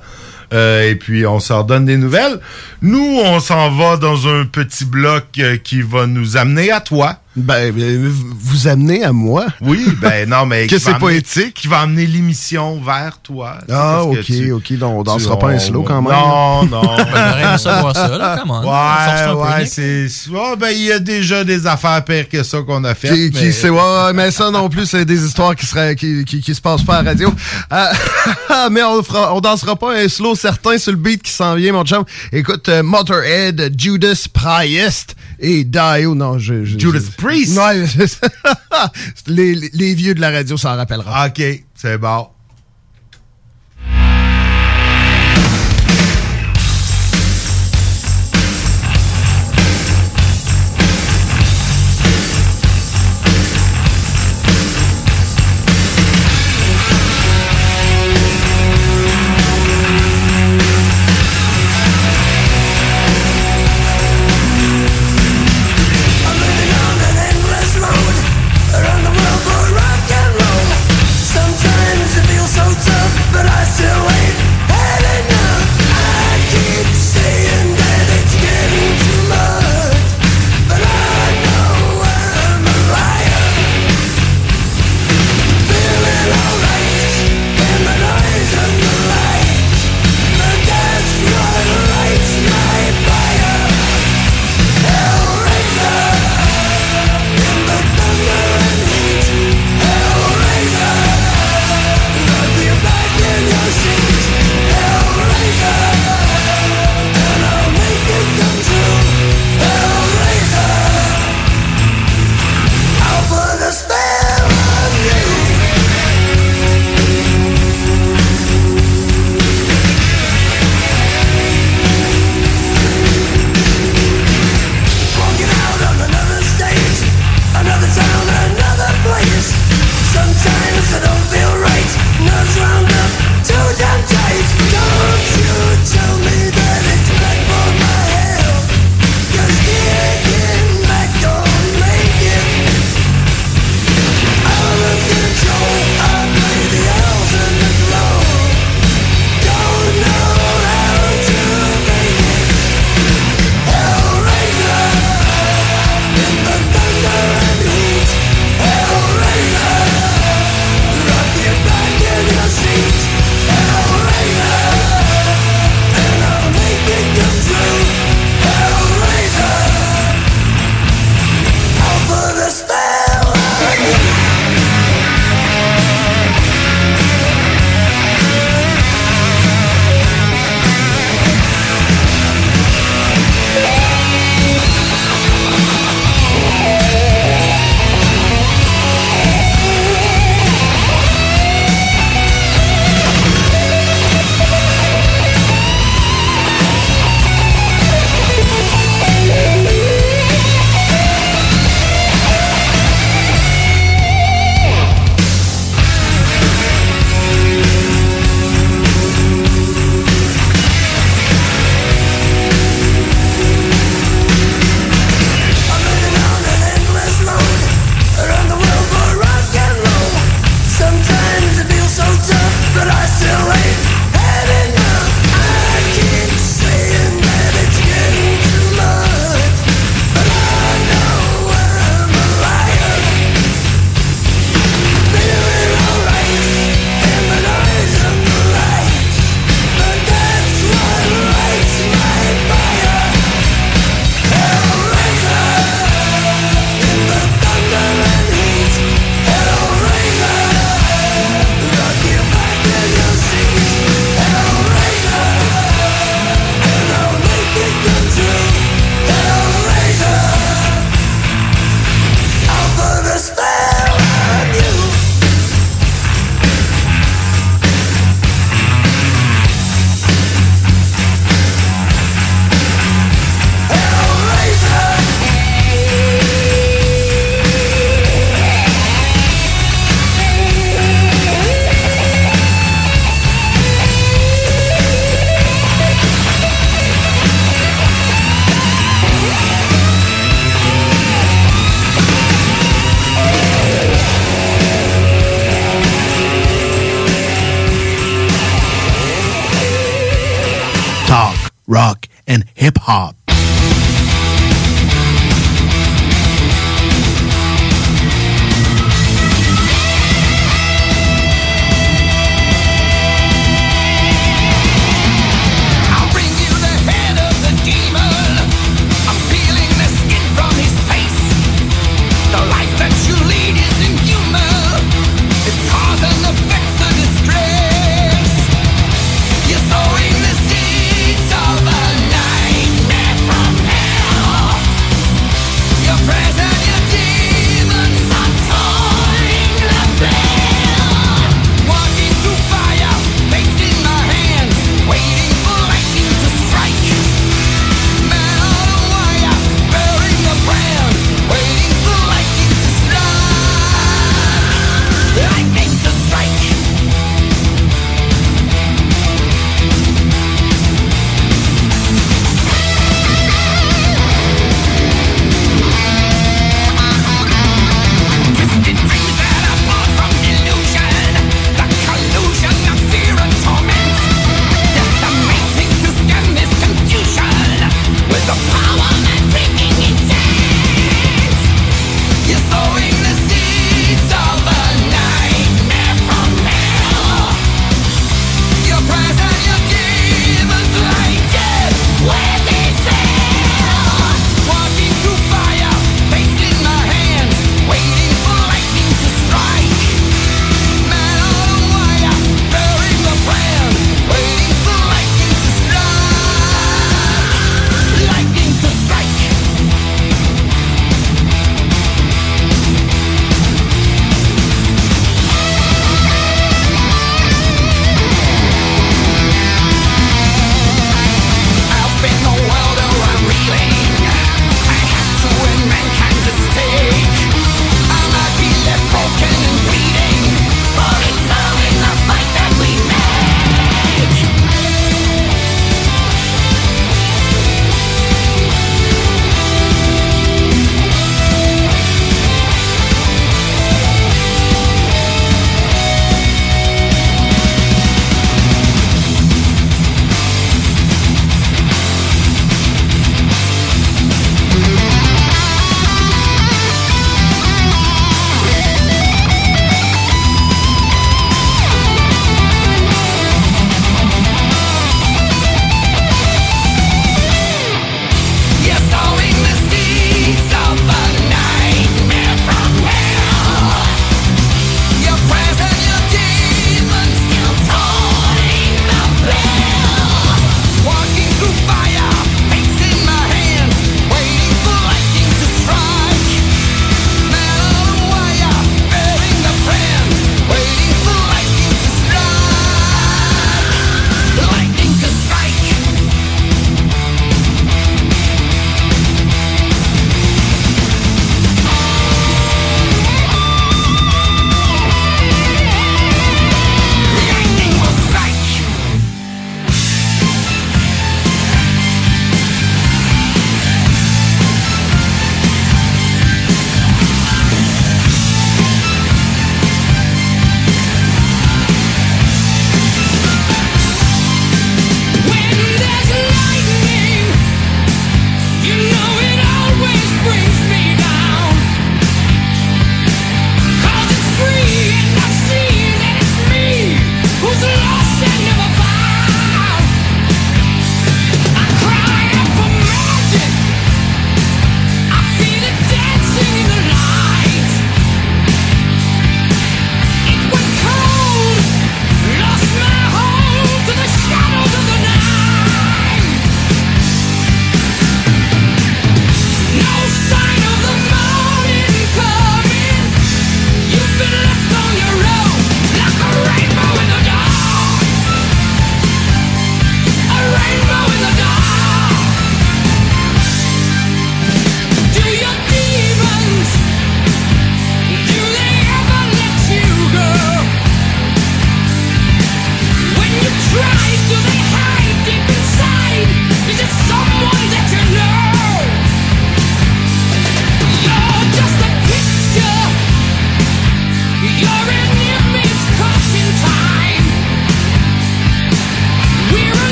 [0.52, 2.40] Euh, et puis, on se redonne des nouvelles.
[2.82, 7.18] Nous, on s'en va dans un petit bloc euh, qui va nous amener à toi.
[7.36, 9.46] Ben, vous amenez à moi?
[9.60, 10.66] Oui, ben non, mais...
[10.68, 11.54] Que c'est amener- poétique.
[11.54, 13.58] Qui va amener l'émission vers toi.
[13.68, 14.72] C'est Ah, ok, tu- ok.
[14.78, 16.12] Donc, on dansera pas un slow quand même.
[16.12, 16.82] Non, non.
[16.96, 17.80] Ben, j'aurais aimé ça
[18.18, 18.60] là, on.
[18.62, 20.06] Peu, Ouais, ouais, c'est...
[20.30, 23.08] ouais, ben, il y a déjà des affaires pires que ça qu'on a fait.
[23.08, 26.24] Qui, qui sait, ouais, ouais, mais ça non plus, c'est des histoires qui seraient, qui,
[26.24, 27.32] qui, qui se passent pas à la radio.
[27.72, 27.84] Euh,
[28.70, 31.72] mais on fera, on dansera pas un slow certain sur le beat qui s'en vient,
[31.72, 32.04] mon chum.
[32.32, 37.56] Écoute, euh, Motorhead, Judas Priest et Dio, non, je, je- Judas je- Priest?
[37.58, 37.84] Ouais,
[39.26, 41.26] les, les- vieux de la radio s'en rappellera.
[41.28, 41.42] OK,
[41.74, 42.28] c'est bon.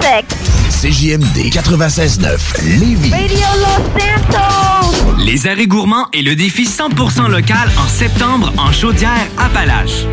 [0.00, 0.36] Sexy.
[0.70, 3.10] CJMD 96.9 Lévis.
[3.12, 5.16] Radio Los Santos.
[5.24, 10.06] Les arrêts gourmands et le défi 100% local en septembre en chaudière Appalaches.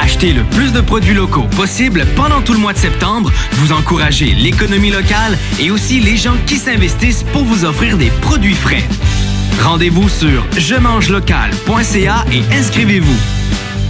[0.00, 3.32] Achetez le plus de produits locaux possible pendant tout le mois de septembre.
[3.52, 8.54] Vous encouragez l'économie locale et aussi les gens qui s'investissent pour vous offrir des produits
[8.54, 8.84] frais.
[9.62, 13.37] Rendez-vous sur je mange local.ca et inscrivez-vous.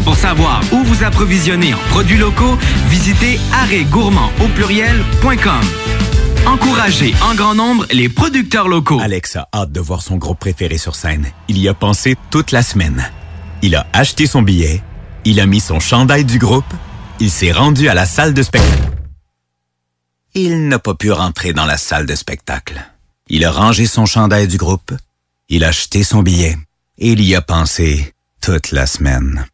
[0.08, 2.56] Pour savoir où vous approvisionner en produits locaux,
[2.86, 5.60] visitez arrêtgourmand au pluriel.com.
[6.46, 8.98] Encouragez en grand nombre les producteurs locaux.
[9.02, 11.26] Alex a hâte de voir son groupe préféré sur scène.
[11.48, 13.12] Il y a pensé toute la semaine.
[13.60, 14.82] Il a acheté son billet,
[15.26, 16.72] il a mis son chandail du groupe,
[17.20, 18.90] il s'est rendu à la salle de spectacle.
[20.32, 22.82] Il n'a pas pu rentrer dans la salle de spectacle.
[23.28, 24.94] Il a rangé son chandail du groupe,
[25.50, 26.56] il a acheté son billet
[26.96, 29.44] et il y a pensé toute la semaine.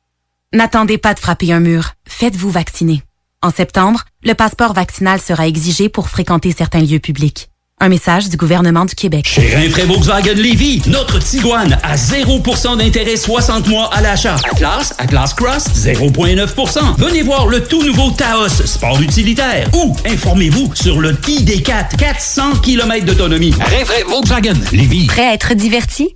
[0.55, 1.94] N'attendez pas de frapper un mur.
[2.06, 3.02] Faites-vous vacciner.
[3.43, 7.48] En septembre, le passeport vaccinal sera exigé pour fréquenter certains lieux publics.
[7.81, 9.26] Un message du gouvernement du Québec.
[9.26, 14.36] Chez Rinfraie Volkswagen Lévy, notre Tiguan à 0% d'intérêt 60 mois à l'achat.
[14.52, 16.98] Atlas, Atlas Cross, 0,9%.
[16.98, 19.68] Venez voir le tout nouveau Taos, sport utilitaire.
[19.74, 23.51] Ou informez-vous sur le ID4, 400 km d'autonomie.
[23.59, 25.09] Rinfraie Volkswagen Lévy.
[25.09, 26.14] Prêt à être diverti?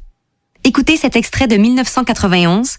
[0.62, 2.78] Écoutez cet extrait de 1991,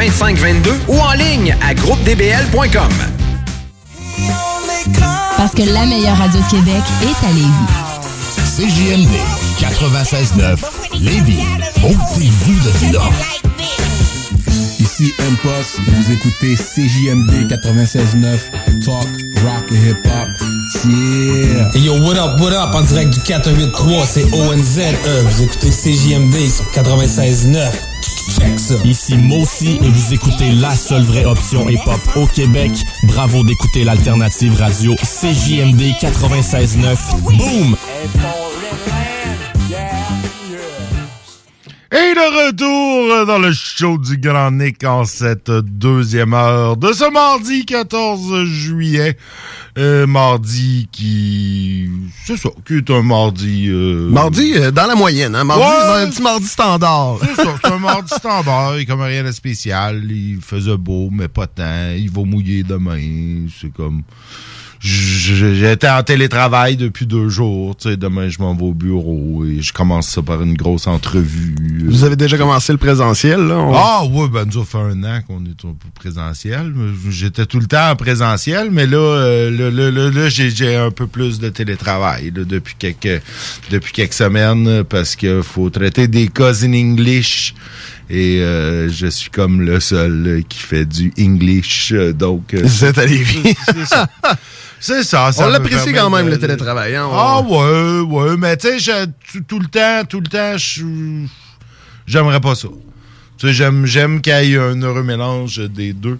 [0.01, 2.89] 2522 ou en ligne à groupedbl.com.
[5.37, 7.67] Parce que la meilleure radio de Québec est à Lévis.
[8.57, 9.09] CJMD
[9.59, 10.57] 96.9
[10.99, 11.43] Lévis.
[11.81, 13.03] Montez-vous de là.
[14.79, 19.07] Ici Impost, vous écoutez CJMD 96.9 Talk,
[19.43, 20.29] Rock et Hip Hop.
[20.83, 21.69] Yeah!
[21.75, 22.73] Hey yo, what up, what up?
[22.73, 24.79] En direct du 483, c'est ONZE.
[25.27, 27.90] Vous écoutez CJMD sur 96.9.
[28.85, 32.71] Ici Mossy et vous écoutez la seule vraie option hip-hop au Québec.
[33.03, 37.21] Bravo d'écouter l'alternative radio CJMD 96.9.
[37.21, 37.75] Boom!
[41.91, 47.11] Et de retour dans le show du Grand Nick en cette deuxième heure de ce
[47.11, 49.17] mardi 14 juillet.
[49.77, 51.89] Euh, mardi qui...
[52.25, 53.67] C'est ça, qui est un mardi...
[53.69, 55.43] euh, Mardi, euh, dans la moyenne, hein?
[55.45, 56.03] Mardi, Ouais.
[56.03, 57.17] un petit mardi standard.
[57.21, 60.03] C'est ça, c'est un mardi standard, il comme rien de spécial.
[60.09, 61.91] Il faisait beau, mais pas tant.
[61.97, 63.47] Il va mouiller demain.
[63.61, 64.01] C'est comme...
[64.83, 67.75] j'étais en télétravail depuis deux jours.
[67.75, 70.87] Tu sais, demain, je m'en vais au bureau et je commence ça par une grosse
[70.87, 71.55] entrevue.
[71.87, 73.57] Vous avez déjà commencé le présentiel, là?
[73.59, 76.73] On- Ah oui, ben nous, ça fait un an qu'on est au présentiel.
[77.09, 81.07] J'étais tout le temps en présentiel, mais là, là, là, là, là, j'ai un peu
[81.07, 83.21] plus de télétravail là, depuis quelques
[83.69, 87.53] depuis quelques semaines euh, parce qu'il faut traiter des cas in English.
[88.09, 91.91] Et euh, je suis comme le seul euh, qui fait du English.
[91.93, 93.55] euh, Donc, euh, C'est à Lévis.
[94.81, 95.29] c'est ça.
[95.37, 96.95] On l'apprécie quand même, de- le télétravail.
[96.95, 99.05] hein, Ah ouais, ouais, mais tu sais,
[99.47, 100.55] tout- le temps, tout le temps,
[102.05, 102.67] j'aimerais pas ça.
[103.37, 106.19] Tu sais, j'aime, j'aime qu'il y ait un heureux mélange des deux.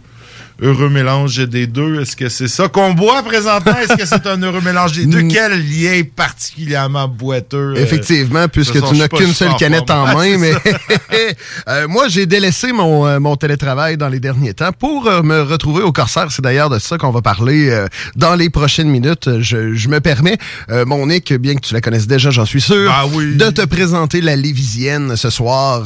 [0.62, 2.02] Heureux mélange des deux.
[2.02, 3.76] Est-ce que c'est ça qu'on boit présentement?
[3.78, 5.24] Est-ce que c'est un heureux mélange des deux?
[5.30, 7.74] Quel lien particulièrement boiteux?
[7.76, 10.18] euh, Effectivement, puisque tu n'as qu'une seule canette en forme.
[10.20, 10.54] main, mais
[11.68, 15.42] Euh, moi, j'ai délaissé mon, euh, mon télétravail dans les derniers temps pour euh, me
[15.42, 16.28] retrouver au Corsaire.
[16.32, 19.30] C'est d'ailleurs de ça qu'on va parler euh, dans les prochaines minutes.
[19.40, 20.38] Je, je me permets,
[20.70, 23.64] euh, mon Nick, bien que tu la connaisses déjà, j'en suis sûr, Ah de te
[23.66, 25.84] présenter la Lévisienne ce soir.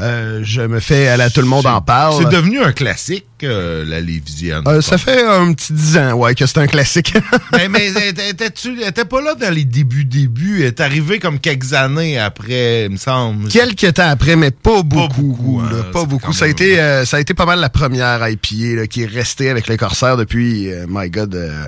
[0.00, 2.22] Euh, je me fais à la tout le monde en parle.
[2.22, 4.62] C'est devenu un classique, euh, la Lévisienne?
[4.66, 7.14] Euh, ça fait un petit dix ans, ouais, que c'est un classique.
[7.52, 7.88] mais mais
[8.28, 10.60] étais-tu étais pas là dans les débuts, débuts?
[10.60, 13.48] Elle est arrivé comme quelques années après, il me semble.
[13.48, 15.62] Quelques temps après, mais pas beaucoup.
[15.62, 16.32] là, pas beaucoup.
[16.32, 19.06] Ça a, été, euh, ça a été pas mal la première IPA là, qui est
[19.06, 21.64] restée avec les corsaires depuis, euh, my God, euh,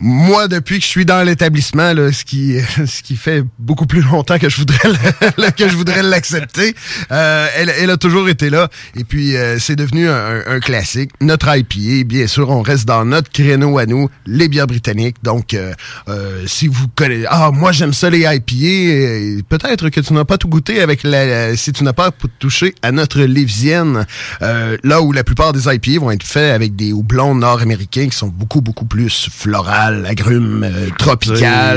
[0.00, 2.56] moi, depuis que je suis dans l'établissement, ce qui
[2.86, 4.78] ce qui fait beaucoup plus longtemps que je voudrais
[5.38, 6.74] le- que je voudrais l'accepter,
[7.10, 8.68] euh, elle, elle a toujours été là.
[8.96, 11.10] Et puis, euh, c'est devenu un, un classique.
[11.20, 15.16] Notre IPA, bien sûr, on reste dans notre créneau à nous, les bières britanniques.
[15.22, 15.72] Donc, euh,
[16.08, 17.26] euh, si vous connaissez...
[17.28, 19.42] Ah, moi, j'aime ça, les IPA.
[19.48, 21.56] Peut-être que tu n'as pas tout goûté avec la...
[21.56, 24.06] Si tu n'as pas touché à notre Lévisienne,
[24.42, 28.16] euh, là où la plupart des IPA vont être faits avec des houblons nord-américains qui
[28.16, 30.88] sont beaucoup, beaucoup plus florales, agrumes, euh,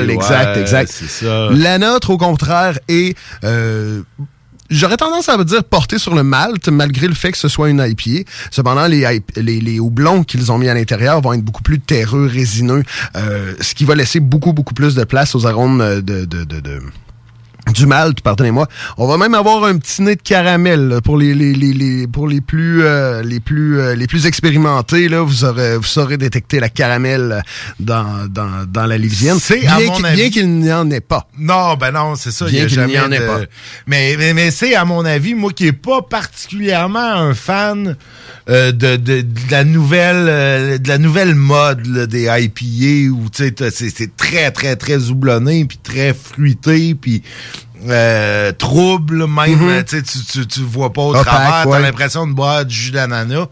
[0.10, 0.92] exact, exact.
[0.92, 1.50] ça.
[1.52, 3.18] La nôtre, au contraire, est...
[3.44, 4.02] euh,
[4.70, 7.86] J'aurais tendance à dire porter sur le malt, malgré le fait que ce soit une
[7.86, 8.24] IPA.
[8.52, 12.26] Cependant, les, les, les houblons qu'ils ont mis à l'intérieur vont être beaucoup plus terreux,
[12.26, 12.84] résineux,
[13.18, 16.46] euh, ce qui va laisser beaucoup, beaucoup plus de place aux arômes euh, de, de,
[16.46, 16.80] de, de-
[17.72, 18.68] du malt, pardonnez-moi.
[18.98, 22.08] On va même avoir un petit nez de caramel là, pour les, les, les, les-
[22.08, 26.18] pour les plus euh, les plus euh, les plus expérimentés là, vous aurez vous saurez
[26.18, 27.44] détecter la caramel
[27.80, 29.38] dans dans, dans la Lévisienne.
[29.40, 29.78] C'est, bien
[30.16, 31.28] bien qu'il n'y en ait pas.
[31.38, 32.46] Non, ben non, c'est ça.
[32.46, 33.40] Bien il n'y en ait de- pas.
[33.88, 37.96] Mais, mais, mais c'est, à mon avis, moi qui est pas particulièrement un fan
[38.50, 43.30] euh, de, de, de la nouvelle euh, de la nouvelle mode là, des IPA où
[43.30, 47.22] tu sais c'est c'est très très très houblonné puis très fruité puis
[47.88, 49.84] euh, trouble même Mhm.
[49.84, 51.78] tu tu, tu tu vois pas au Opaque, travers ouais.
[51.78, 53.48] t'as l'impression de boire du jus d'ananas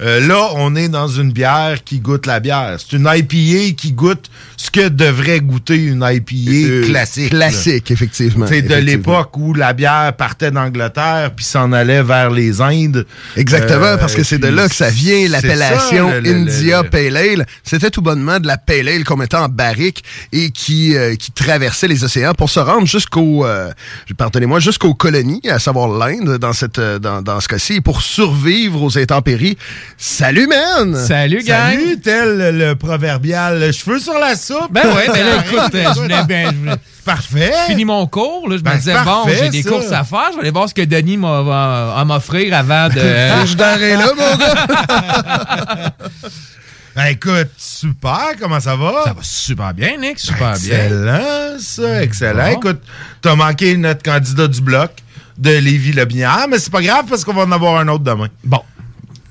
[0.00, 2.76] Euh, là, on est dans une bière qui goûte la bière.
[2.78, 7.30] C'est une IPA qui goûte ce que devrait goûter une IPA Euh, classique.
[7.30, 8.46] Classique, effectivement.
[8.48, 13.06] C'est de l'époque où la bière partait d'Angleterre puis s'en allait vers les Indes.
[13.36, 16.82] Exactement, Euh, parce que c'est de là que ça vient, l'appellation ça, le- le- India
[16.82, 17.46] le- Pale Ale.
[17.62, 20.02] C'était tout bonnement de la Pale Ale qu'on mettait en barrique
[20.32, 23.70] et qui, euh, qui traversait les océans pour se rendre jusqu'au, euh,
[24.16, 28.02] pardonnez-moi, jusqu'aux colonies, à savoir l'Inde dans cette, euh, dans, dans ce cas-ci, et pour
[28.02, 29.56] survivre aux intempéries.
[29.96, 30.96] Salut, man!
[31.06, 31.74] Salut, gang!
[31.78, 34.34] Salut, tel le, le proverbial le cheveu sur la
[34.70, 36.50] Ben ouais, ben là, écoute, euh, je voulais bien.
[36.50, 36.76] Je voulais...
[37.04, 37.52] Parfait.
[37.66, 39.70] Fini mon cours, là, je Ben, me disais, c'est bon, j'ai des ça.
[39.70, 43.00] courses à faire, je vais aller voir ce que Denis m'a va, m'offrir avant de.
[43.46, 45.92] Je d'arrêt là, mon gars!
[46.96, 49.04] Ben écoute, super, comment ça va?
[49.04, 50.78] Ça va super bien, Nick, super bien.
[50.84, 52.52] Excellent, ça, excellent.
[52.54, 52.58] Bon.
[52.58, 52.80] Écoute,
[53.22, 54.90] t'as manqué notre candidat du bloc
[55.38, 58.26] de Lévis-Lebinière, mais c'est pas grave parce qu'on va en avoir un autre demain.
[58.42, 58.62] Bon.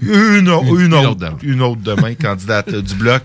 [0.01, 1.37] Une, une, une autre, demain.
[1.41, 3.23] une autre demain, candidate du bloc.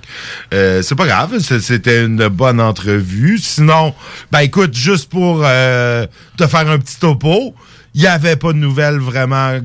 [0.55, 3.39] Euh, c'est pas grave, c'était une bonne entrevue.
[3.39, 3.95] Sinon,
[4.31, 7.55] ben écoute, juste pour euh, te faire un petit topo,
[7.95, 9.59] il n'y avait pas de nouvelles vraiment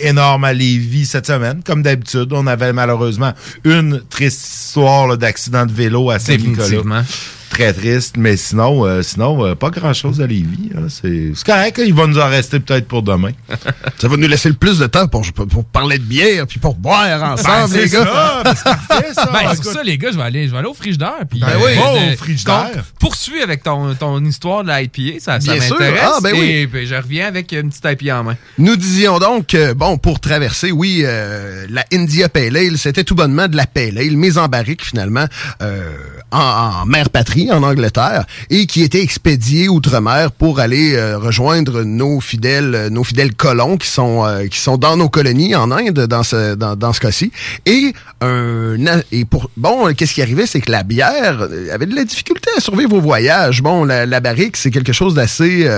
[0.00, 1.62] énormes à Lévis cette semaine.
[1.64, 3.32] Comme d'habitude, on avait malheureusement
[3.64, 7.04] une triste histoire d'accident de vélo à Saint-Nicolas.
[7.52, 10.70] Très triste, mais sinon, euh, sinon euh, pas grand-chose à Lévis.
[10.74, 10.86] hein.
[10.88, 13.32] C'est correct, il va nous en rester peut-être pour demain.
[13.98, 16.74] Ça va nous laisser le plus de temps pour, pour parler de bière puis pour
[16.74, 18.04] boire ensemble, Ben, les c'est gars.
[18.06, 19.30] ça, ben, c'est parfait, ça.
[19.32, 21.12] Ben, c'est ça, les gars, je vais aller, je vais aller au frigidaire.
[21.28, 22.70] Puis, Ben euh, oui, au frigidaire.
[22.74, 26.00] donc, poursuis avec ton, ton histoire de la IPA, ça, ça m'intéresse.
[26.02, 26.50] Ah, ben oui.
[26.50, 28.36] Et puis, je reviens avec une petite IPA en main.
[28.58, 33.14] Nous disions donc, que, bon, pour traverser, oui, euh, la India Pale Ale, c'était tout
[33.14, 35.26] bonnement de la Pale Ale, mise en barrique finalement,
[35.60, 35.82] euh,
[36.30, 36.38] en,
[36.82, 42.20] en mère patrie, En Angleterre, et qui était expédié outre-mer pour aller euh, rejoindre nos
[42.20, 46.06] fidèles, euh, nos fidèles colons qui sont euh, qui sont dans nos colonies en Inde
[46.06, 47.32] dans ce dans, dans ce cas-ci.
[47.66, 48.76] Et un
[49.10, 52.60] et pour bon, qu'est-ce qui arrivait, c'est que la bière avait de la difficulté à
[52.60, 53.62] survivre au voyage.
[53.62, 55.68] Bon, la, la barrique, c'est quelque chose d'assez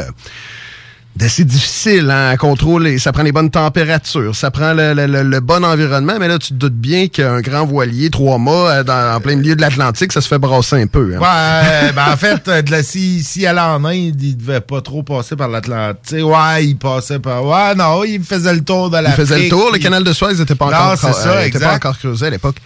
[1.17, 2.99] d'assez difficile hein, à contrôler.
[2.99, 6.39] Ça prend les bonnes températures, ça prend le, le- le- le bon environnement, mais là,
[6.39, 9.61] tu te doutes bien qu'un grand voilier, trois mois, euh, dans, en plein milieu de
[9.61, 11.15] l'Atlantique, ça se fait brasser un peu.
[11.17, 11.21] hein.
[11.21, 14.81] Ouais, ben en fait, euh, de la, si, si elle en Inde, il devait pas
[14.81, 16.25] trop passer par l'Atlantique.
[16.25, 17.45] Ouais, il passait par.
[17.45, 19.27] Ouais, non, il faisait le tour de Il l'Afrique.
[19.27, 21.45] faisait le tour, le canal de Suez n'était pas, Non, encore c'est cra- ça, euh,
[21.47, 22.57] était pas encore creusé à l'époque.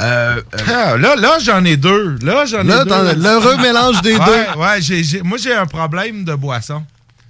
[0.00, 2.16] Euh, euh, Ah, là, là j'en ai deux.
[2.22, 2.90] Là, j'en ai Là, deux.
[2.90, 4.60] t'en- l'heureux mélange des Ouais, deux.
[4.60, 6.82] Ouais, j'ai, j'ai- moi, j'ai un problème de boisson.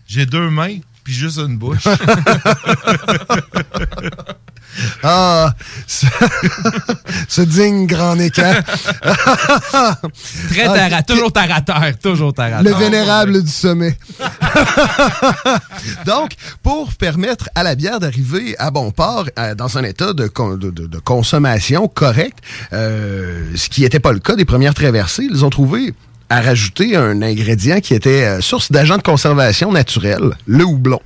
[0.09, 1.85] J'ai deux mains, puis juste une bouche.
[5.03, 5.55] Ah,
[5.89, 6.07] ce,
[7.29, 8.63] ce digne grand écart.
[10.51, 13.99] Très terre à- toujours terre à terre, toujours terre à Le vénérable du sommet.
[16.07, 16.33] Donc,
[16.63, 20.57] pour permettre à la bière d'arriver à bon port euh, dans un état de, con-
[20.57, 22.39] de- de- de consommation correct,
[22.73, 25.93] euh, ce qui n'était pas le cas des premières traversées, ils ont trouvé
[26.31, 31.01] à rajouter un ingrédient qui était euh, source d'agent de conservation naturel, le houblon,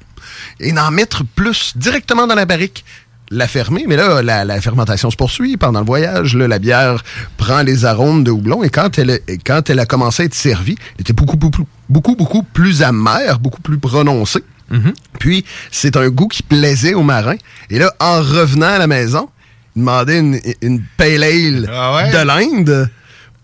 [0.61, 2.85] et d'en mettre plus directement dans la barrique
[3.31, 6.37] la fermer, mais là, la, la fermentation se poursuit pendant le voyage.
[6.37, 7.03] Là, la bière
[7.39, 10.35] prend les arômes de houblon et quand elle, et quand elle a commencé à être
[10.35, 14.45] servie, elle était beaucoup, beaucoup, beaucoup, beaucoup plus amère, beaucoup plus prononcée.
[15.19, 17.37] Puis, c'est un goût qui plaisait aux marins.
[17.71, 19.31] Et là, en revenant à la maison,
[19.77, 22.11] il demandait une, une pale ale Ah ouais?
[22.11, 22.91] de l'Inde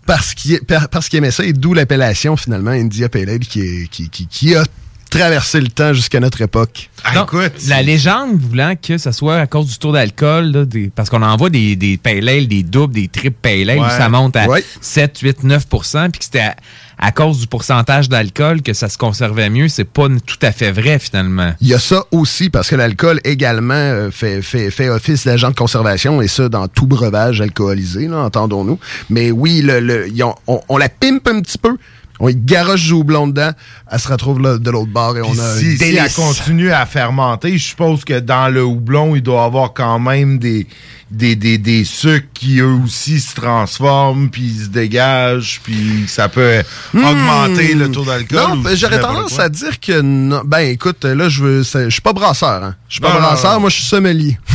[0.09, 3.87] parce qu'il par- parce qu'il aimait ça et d'où l'appellation, finalement, India Pale Ale qui,
[3.91, 4.65] qui, qui, qui a
[5.09, 6.91] traversé le temps jusqu'à notre époque.
[7.15, 7.27] Non,
[7.69, 11.23] la légende voulant que ce soit à cause du taux d'alcool, là, des- parce qu'on
[11.23, 14.47] envoie des, des pale ale, des doubles, des triples pale ale, où ça monte à
[14.49, 14.65] Ouais.
[14.81, 16.57] 7, 8, 9% puis que c'était à,
[16.99, 19.69] à cause du pourcentage d'alcool que ça se conservait mieux.
[19.69, 21.53] C'est pas tout à fait vrai, finalement.
[21.61, 25.51] Il y a ça aussi, parce que l'alcool également euh, fait, fait, fait office d'agent
[25.51, 28.79] de conservation, et ça dans tout breuvage alcoolisé, là, entendons-nous.
[29.11, 31.77] Mais oui, le, le- ils ont- on, on la pimpe un petit peu,
[32.21, 33.53] on y garoche du houblon dedans,
[33.91, 36.73] elle se retrouve là, de l'autre bord et on a un si, si elle continue
[36.73, 40.67] à fermenter, je suppose que dans le houblon, il doit y avoir quand même des,
[41.11, 46.29] des, des, des sucres qui eux aussi se transforment, puis ils se dégagent, puis ça
[46.29, 46.63] peut
[46.95, 48.39] augmenter le taux d'alcool.
[48.39, 48.57] Hmm.
[48.57, 49.45] Non, ben, j'aurais tendance quoi.
[49.45, 50.43] à dire que non.
[50.45, 51.63] Ben écoute, là, je veux.
[51.63, 52.75] Je suis pas brasseur, hein.
[52.89, 53.61] Je suis pas non, brasseur, non.
[53.61, 54.39] moi je suis sommelier.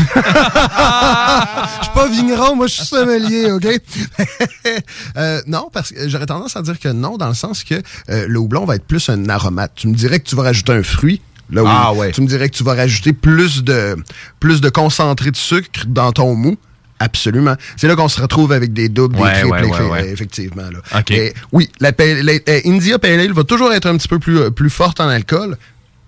[1.83, 3.67] Je suis pas vigneron, moi je suis sommelier, OK?
[5.17, 7.75] Euh, non, parce que j'aurais tendance à dire que non, dans le sens que
[8.09, 9.73] euh, le houblon va être plus un aromate.
[9.75, 11.21] Tu me dirais que tu vas rajouter un fruit.
[11.53, 11.63] Là.
[11.65, 12.11] Ah, ouais.
[12.11, 13.95] Tu me dirais que tu vas rajouter plus de,
[14.39, 16.57] plus de concentré de sucre dans ton mou?
[16.99, 17.55] Absolument.
[17.75, 20.63] C'est là qu'on se retrouve avec des doubles, Ouais, des triples, ouais, ouais, effectivement.
[20.71, 20.79] Là.
[21.51, 24.49] Oui, la, la- euh, India Pale Ale va toujours être un petit peu plus, euh,
[24.51, 25.57] plus forte en alcool.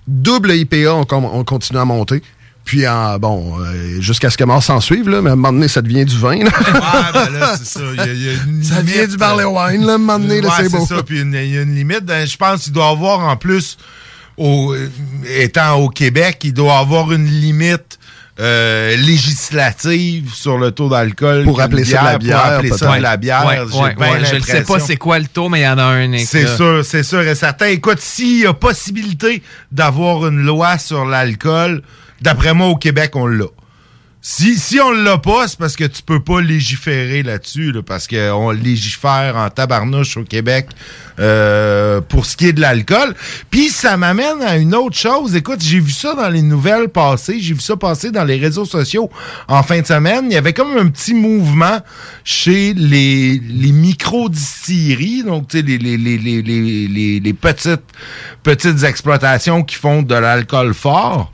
[0.08, 2.22] Double IPA, on, on continue à monter.
[2.64, 5.54] Puis, en, bon, euh, jusqu'à ce que mort s'en suive, là, mais à un moment
[5.54, 6.44] donné, ça devient du vin.
[6.44, 6.50] là.
[6.82, 7.82] Ah, ben là, c'est ça.
[7.96, 10.18] Y a- il y a une Ça devient du barley wine, là, à un moment
[10.20, 10.86] donné, là, c'est beau.
[10.86, 11.04] ça.
[11.04, 12.04] Puis il y a une limite.
[12.08, 13.78] Je pense qu'il doit avoir en plus,
[14.38, 14.90] au, euh,
[15.38, 18.00] étant au Québec, il doit avoir une limite
[18.38, 21.46] euh, législative sur le taux d'alcool.
[21.46, 23.46] Pour appeler ça de la bière, Pour appeler ça de la bière.
[23.46, 25.64] Ouais, j'ai ouais, pas ouais, je ne sais pas c'est quoi le taux, mais il
[25.64, 26.18] y en a un.
[26.18, 27.68] C'est sûr, c'est sûr et certain.
[27.68, 29.42] Écoute, s'il y a possibilité
[29.72, 31.82] d'avoir une loi sur l'alcool,
[32.22, 33.46] d'après moi, au Québec, on l'a.
[34.28, 38.08] Si, si on l'a pas, c'est parce que tu peux pas légiférer là-dessus, là, parce
[38.08, 40.70] qu'on légifère en tabarnouche au Québec
[41.20, 43.14] euh, pour ce qui est de l'alcool.
[43.52, 45.36] Puis ça m'amène à une autre chose.
[45.36, 48.66] Écoute, j'ai vu ça dans les nouvelles passées, j'ai vu ça passer dans les réseaux
[48.66, 49.12] sociaux
[49.48, 50.26] en fin de semaine.
[50.32, 51.78] Il y avait comme un petit mouvement
[52.24, 57.84] chez les, les micro-distilleries, donc tu sais, les, les, les, les, les, les- petites,
[58.42, 61.32] petites exploitations qui font de l'alcool fort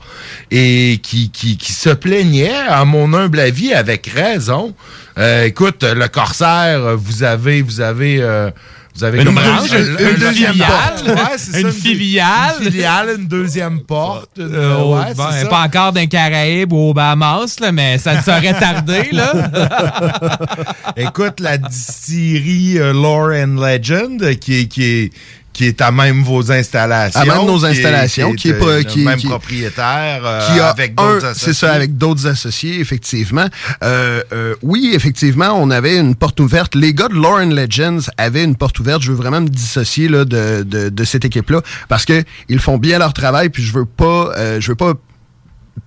[0.50, 2.52] et qui, qui, qui se plaignaient,
[2.82, 4.74] à mon humble avis, avec raison.
[5.18, 8.50] Euh, écoute, le Corsaire, vous avez, vous avez, euh,
[8.94, 10.68] vous avez Une branche, un- une- un une deuxième filiale.
[10.68, 11.08] porte.
[11.08, 12.54] Ouais, Une filiale.
[12.60, 14.30] Une filiale, une deuxième porte.
[14.38, 15.46] Euh, ouais, ça.
[15.48, 19.08] pas encore d'un Caraïbe ou aux Bahamas, là, mais ça ne serait tardé.
[19.12, 19.32] Là.
[20.96, 25.12] Écoute, la distillerie euh, Lore and Legend, euh, qui qui est,
[25.52, 27.20] qui est à même vos installations.
[27.20, 30.22] À même nos qui est- installations, qui est pas- euh, qui- le même qui- propriétaire,
[30.24, 31.52] euh, qui a avec d'autres associés.
[31.52, 33.46] c'est ça, avec d'autres associés, effectivement.
[33.84, 36.74] Euh, euh, oui, effectivement, on avait une porte ouverte.
[36.74, 39.02] Les gars de Lauren Legends avaient une porte ouverte.
[39.02, 42.78] Je veux vraiment me dissocier là, de, de, de cette équipe-là parce que ils font
[42.78, 43.48] bien leur travail.
[43.50, 44.94] Puis je veux pas, euh, je veux pas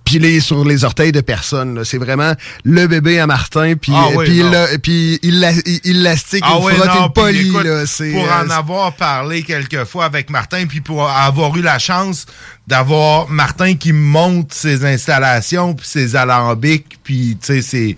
[0.04, 1.74] pilé sur les orteils de personne.
[1.76, 1.84] là.
[1.84, 2.32] C'est vraiment
[2.64, 4.50] le bébé à Martin, puis Ah euh, oui, puis il non.
[4.52, 6.86] l'a- puis il l'a- il- il l'astique, Ah il ouais, frotte,
[7.16, 7.86] non, écoute, là.
[7.86, 11.78] C'est, pour euh, en avoir parlé quelques fois avec Martin, puis pour avoir eu la
[11.78, 12.26] chance
[12.66, 17.96] d'avoir Martin qui me montre ses installations, puis ses alambics, puis tu sais, c'est...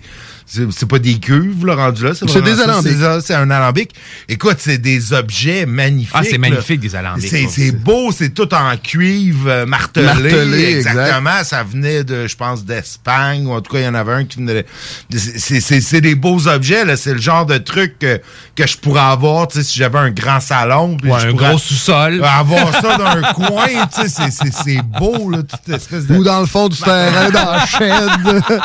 [0.49, 2.11] C'est pas des cuves, là, rendu là.
[2.15, 2.91] C'est des alambics.
[3.23, 3.91] c'est un alambic.
[4.27, 6.15] Écoute, c'est des objets magnifiques.
[6.17, 10.05] Ah, c'est magnifique, des alambics, C'est beau, c'est tout en cuivre, euh, martelé.
[10.07, 10.91] Martelé, exact.
[10.91, 11.43] exactement.
[11.43, 14.25] Ça venait de, je pense, d'Espagne, ou en tout cas, il y en avait un
[14.25, 14.65] qui venait
[15.09, 15.17] de...
[15.17, 16.95] c'est- des beaux objets, là.
[16.97, 18.19] C'est le genre de truc que,
[18.55, 20.97] que je pourrais avoir, tu sais, si j'avais un grand salon.
[20.97, 22.23] puis Ouais, je un gros sous-sol.
[22.23, 26.15] Avoir ça dans un coin, tu sais, c'est- beau, là, toute espèce de...
[26.15, 28.09] Ou dans le fond du terrain, dans la shed.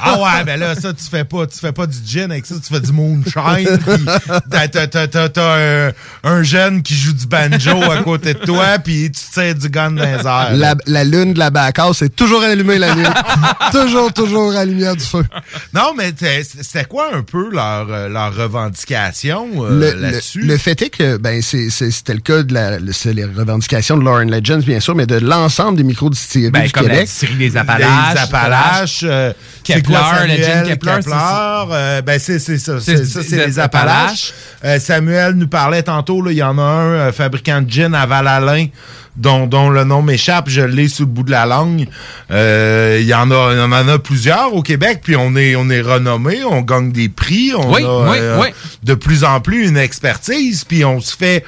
[0.00, 2.54] ah ouais, ben là, ça, tu fais pas, tu fais pas du gin avec ça,
[2.56, 3.32] tu fais du moonshine.
[3.86, 4.04] puis
[4.50, 5.92] t'as- t'as- t'as- T'as t'as un,
[6.24, 9.90] un jeune qui joue du banjo à côté de toi, puis tu tires du gun
[9.92, 10.50] dans les airs.
[10.54, 13.04] La, la lune de la bacasse est toujours allumée la nuit.
[13.72, 15.24] toujours, toujours à la lumière du feu.
[15.74, 20.40] Non, mais c'était quoi un peu leur, euh, leur revendication euh, le, là-dessus?
[20.40, 23.12] le- le fait est que ben c'est- c'est- c'était le cas de la le- c'est
[23.12, 26.88] les revendications de Lauren Legends bien sûr mais de l'ensemble des micro-distilleries Ben, du comme
[26.88, 28.14] la distillerie des Appalaches.
[28.14, 29.00] Les Appalaches.
[29.04, 29.32] euh,
[29.64, 32.80] Kepler, quoi, le gin Samuel Kepler, c'est- euh, ben c'est c'est ça.
[32.80, 34.32] C'est- ça, c'est les Appalaches.
[34.64, 38.06] Euh, Samuel nous parlait tantôt, il y en a un euh, fabricant de gin à
[38.06, 38.66] Val-Alain.
[39.14, 41.86] Dont, dont le nom m'échappe, je l'ai sous le bout de la langue.
[42.30, 45.54] Euh, Il y en a, il y en a plusieurs au Québec, puis on est,
[45.54, 48.48] on est renommé, on gagne des prix, on Oui, a oui, euh, oui.
[48.82, 51.44] de plus en plus une expertise, puis on se fait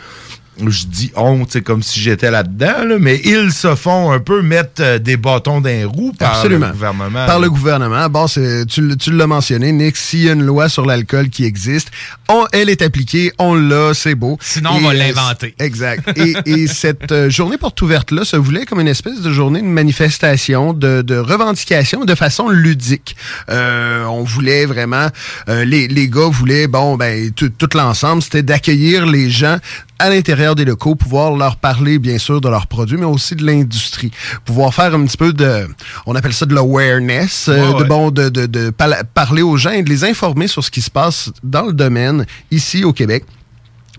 [0.66, 4.42] je dis on, c'est comme si j'étais là-dedans, là, mais ils se font un peu
[4.42, 6.66] mettre euh, des bâtons dans les roues par Absolument.
[6.68, 7.26] le gouvernement.
[7.26, 8.08] Par le gouvernement.
[8.08, 11.44] Bon, c'est- tu, tu l'as mentionné, Nick, s'il y a une loi sur l'alcool qui
[11.44, 11.90] existe,
[12.28, 14.38] on, elle est appliquée, on l'a, c'est beau.
[14.40, 15.54] Sinon, on va l'inventer.
[15.58, 16.08] Exact.
[16.18, 19.66] Et, et cette euh, journée porte ouverte-là se voulait comme une espèce de journée de
[19.66, 23.16] manifestation, de, de revendication de façon ludique.
[23.50, 25.08] Euh, on voulait vraiment,
[25.48, 29.58] euh, les, les gars voulaient, bon, ben, tout l'ensemble, c'était d'accueillir les gens
[29.98, 33.44] à l'intérieur des locaux, pouvoir leur parler bien sûr de leurs produits, mais aussi de
[33.44, 34.10] l'industrie,
[34.44, 35.68] pouvoir faire un petit peu de,
[36.06, 38.72] on appelle ça de l'awareness, euh, Ouais, de bon, de, de, de
[39.14, 42.26] parler aux gens et de les informer sur ce qui se passe dans le domaine
[42.50, 43.24] ici au Québec.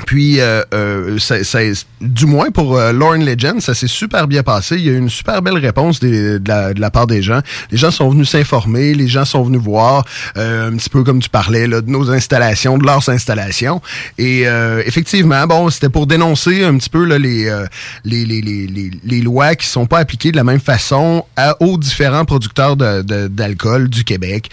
[0.05, 1.17] Puis, euh, euh,
[2.01, 4.75] du moins pour euh, Lauren Legend, ça s'est super bien passé.
[4.75, 7.39] Il y a eu une super belle réponse de, la, de la part des gens.
[7.71, 10.05] Les gens sont venus s'informer, les gens sont venus voir,
[10.37, 13.81] euh, un petit peu comme tu parlais, là, de nos installations, de leurs installations.
[14.17, 17.65] Et euh, effectivement, bon, c'était pour dénoncer un petit peu là, les, euh,
[18.03, 21.55] les, les, les, les, les lois qui sont pas appliquées de la même façon à,
[21.61, 24.51] aux différents producteurs d'alcool du Québec.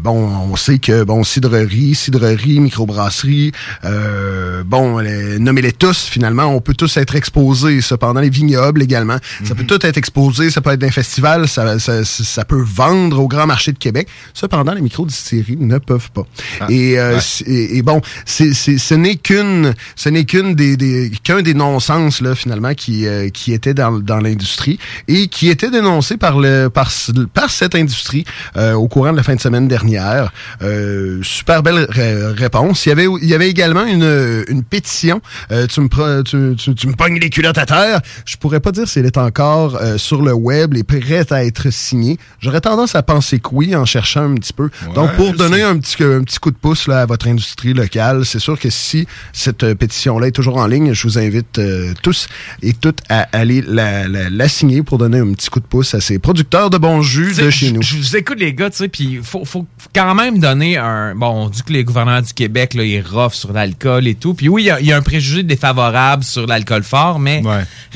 [0.00, 3.52] Bon, on sait que, bon, cidrerie, cidrerie, microbrasserie,
[3.84, 7.80] euh, bon, les- nommez-les tous, finalement, on peut tous être exposés.
[7.80, 11.78] Cependant, les vignobles également, ça peut tout être exposé, ça peut être d'un festival, ça,
[11.78, 14.08] ça, ça peut vendre au grand marché de Québec.
[14.34, 16.26] Cependant, les microdistilleries ne peuvent pas.
[16.68, 17.20] et, euh, ouais.
[17.20, 21.42] c'est- et, et bon, c'est, c'est, ce n'est qu'une, ce n'est qu'une des, des qu'un
[21.42, 26.16] des non-sens là finalement qui euh, qui était dans, dans l'industrie et qui était dénoncé
[26.16, 26.90] par le par
[27.34, 28.24] par cette industrie
[28.56, 30.32] euh, au courant de la fin de semaine dernière.
[30.62, 32.86] Euh, super belle ré- réponse.
[32.86, 35.20] Il y avait il y avait également une une pétition.
[35.50, 38.00] Euh, tu me pre- tu, tu, tu me pognes les culottes à terre.
[38.24, 41.44] Je pourrais pas dire si elle est encore euh, sur le web et prête à
[41.44, 42.18] être signée.
[42.40, 44.70] J'aurais tendance à penser que oui en cherchant un petit peu.
[44.94, 48.24] Donc pour donner un petit un petit coup de pouce là, à votre industrie locale,
[48.24, 51.92] c'est sûr que si cette euh, pétition-là est toujours en ligne, je vous invite euh,
[52.02, 52.28] tous
[52.62, 55.94] et toutes à aller la, la, la signer pour donner un petit coup de pouce
[55.94, 57.82] à ces producteurs de bons jus de chez nous.
[57.82, 61.14] Je vous écoute, les gars, tu sais, puis faut, faut quand même donner un.
[61.14, 64.27] Bon, on dit que les gouvernements du Québec, là, ils rough sur l'alcool et tout.
[64.34, 67.42] Puis oui, il y a- il y, a un préjugé défavorable sur l'alcool fort, mais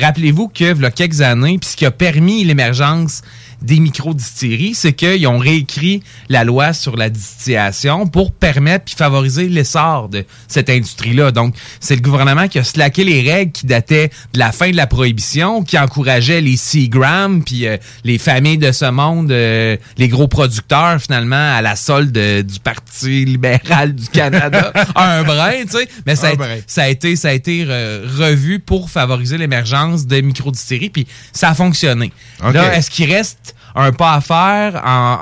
[0.00, 3.22] rappelez-vous que, il y a quelques années, puis ce qui a permis l'émergence
[3.62, 9.48] des micro-distilleries, c'est qu'ils ont réécrit la loi sur la distillation pour permettre puis favoriser
[9.48, 11.30] l'essor de cette industrie-là.
[11.30, 14.76] Donc, c'est le gouvernement qui a slacké les règles qui dataient de la fin de
[14.76, 20.08] la prohibition, qui encourageait les Seagram puis euh, les familles de ce monde, euh, les
[20.08, 24.72] gros producteurs finalement à la solde euh, du Parti libéral du Canada.
[24.96, 25.88] un brin, tu sais.
[26.06, 26.56] Mais ça, a, brin.
[26.66, 31.54] ça a été, ça a été revu pour favoriser l'émergence de microdistilleries, puis ça a
[31.54, 32.12] fonctionné.
[32.44, 32.54] OK.
[32.54, 35.18] Là, est-ce qu'il reste un pas à faire en,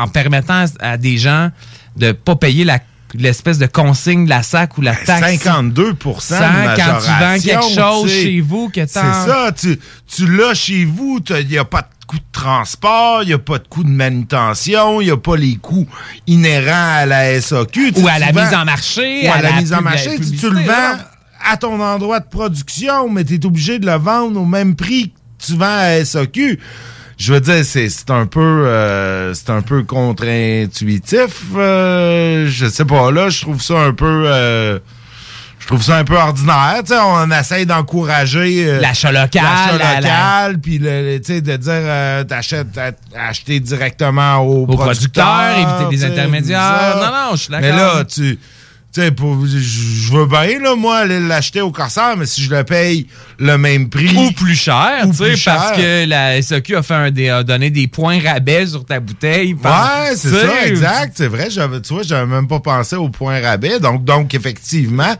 [0.00, 1.50] en- en permettant à, des gens
[1.96, 2.78] de pas payer la
[3.14, 7.74] l'espèce de consigne de la SAC ou la taxe 52 de quand tu vends quelque
[7.74, 11.80] chose chez vous que C'est ça, tu, tu l'as chez vous, il n'y a pas
[11.80, 15.16] de coût de transport, il n'y a pas de coût de manutention, il n'y a
[15.16, 15.86] pas les coûts
[16.26, 17.92] inhérents à la SAQ.
[17.94, 20.18] Tu- Ou à la mise en marché, Ou à, la, mise en marché.
[20.20, 20.98] Tu, le vends
[21.50, 25.14] à ton endroit de production, mais tu es obligé de le vendre au même prix
[25.38, 26.58] que tu vends à SAQ.
[27.18, 31.42] Je veux dire, c'est c'est un peu euh, c'est un peu contre-intuitif.
[31.56, 34.24] euh, je sais pas, là, je trouve ça un peu...
[34.26, 34.78] euh,
[35.60, 36.76] je trouve ça un peu ordinaire.
[36.86, 41.40] Tu sais, on essaye d'encourager L'achat local, l'achat la- local, puis le, le- tu sais,
[41.40, 42.92] de dire euh, t'achètes, t'a-
[43.28, 46.96] acheter directement au, producteur, éviter les tu sais, intermédiaires.
[46.96, 47.68] Non, non, je suis d'accord.
[47.70, 48.38] Mais là, tu
[48.92, 52.64] tu sais, je veux bien, là, moi, aller l'acheter au Corsair, mais si je le
[52.64, 53.06] paye
[53.38, 54.16] le même prix.
[54.16, 57.70] Ou plus cher, tu sais, parce que la SAQ a, fait un, des, a donné
[57.70, 59.54] des points rabais sur ta bouteille.
[59.54, 61.12] par- Ouais, c'est ça, exact.
[61.16, 63.78] C'est vrai, tu vois, j'avais même pas pensé au point rabais.
[63.78, 65.14] Donc, donc effectivement,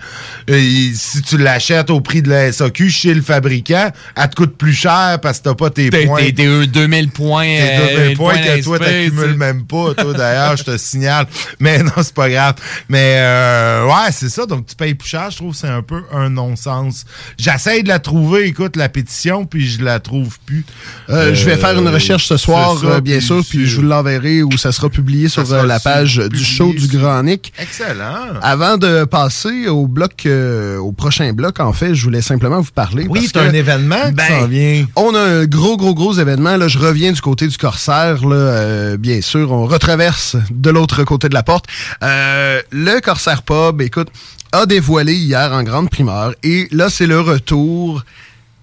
[0.50, 4.56] euh, si tu l'achètes au prix de la SAQ chez le fabricant, elle te coûte
[4.56, 6.18] plus cher parce que t'as pas tes points.
[6.24, 7.44] t'es- t'es 2000 points.
[7.44, 8.78] Tes euh, 2000 points que toi,
[9.10, 11.26] t'accumules même pas, toi, d'ailleurs, je te signale.
[11.60, 12.54] Mais non, c'est pas grave.
[12.88, 14.46] Mais, euh, ouais, c'est ça.
[14.46, 15.30] Donc, tu payes plus cher.
[15.30, 17.04] Je trouve que c'est un peu un non-sens.
[17.38, 20.64] J'essaye de la trouver, écoute, la pétition, puis je la trouve plus.
[21.10, 23.66] Euh, je vais faire une Euh, recherche ce soir, ça, euh, bien puis sûr, puis
[23.66, 26.86] je vous l'enverrai où ça sera publié sur sera euh, la page du show du
[26.88, 27.52] Grand Nick.
[27.58, 28.38] Excellent.
[28.42, 32.72] Avant de passer au bloc, euh, au prochain bloc, en fait, je voulais simplement vous
[32.72, 33.06] parler.
[33.08, 34.86] Oui, c'est un événement qui ben, s'en vient.
[34.96, 36.56] On a un gros, gros, gros événement.
[36.56, 39.50] Là, je reviens du côté du Corsaire, là, euh, bien sûr.
[39.52, 41.66] On retraverse de l'autre côté de la porte.
[42.02, 44.08] Euh, le Corsaire Pub, écoute,
[44.52, 46.34] a dévoilé hier en grande primeur.
[46.42, 48.04] Et là, c'est le retour.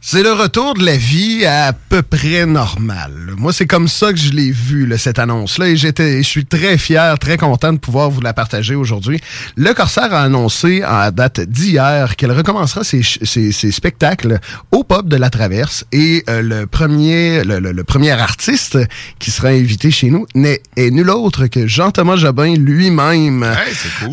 [0.08, 3.34] C'est le retour de la vie à, peu près normale.
[3.38, 6.46] Moi, c'est comme ça que je l'ai vu, là, cette annonce-là, et j'étais, je suis
[6.46, 9.20] très fier, très content de pouvoir vous la partager aujourd'hui.
[9.56, 14.40] Le Corsaire a annoncé en date d'hier qu'elle recommencera ses, ch- ses- ses spectacles
[14.72, 18.78] au pub de la Traverse, et euh, le premier, le, le- le premier artiste
[19.18, 23.42] qui sera invité chez nous n'est est nul autre que Jean-Thomas Jobin lui-même.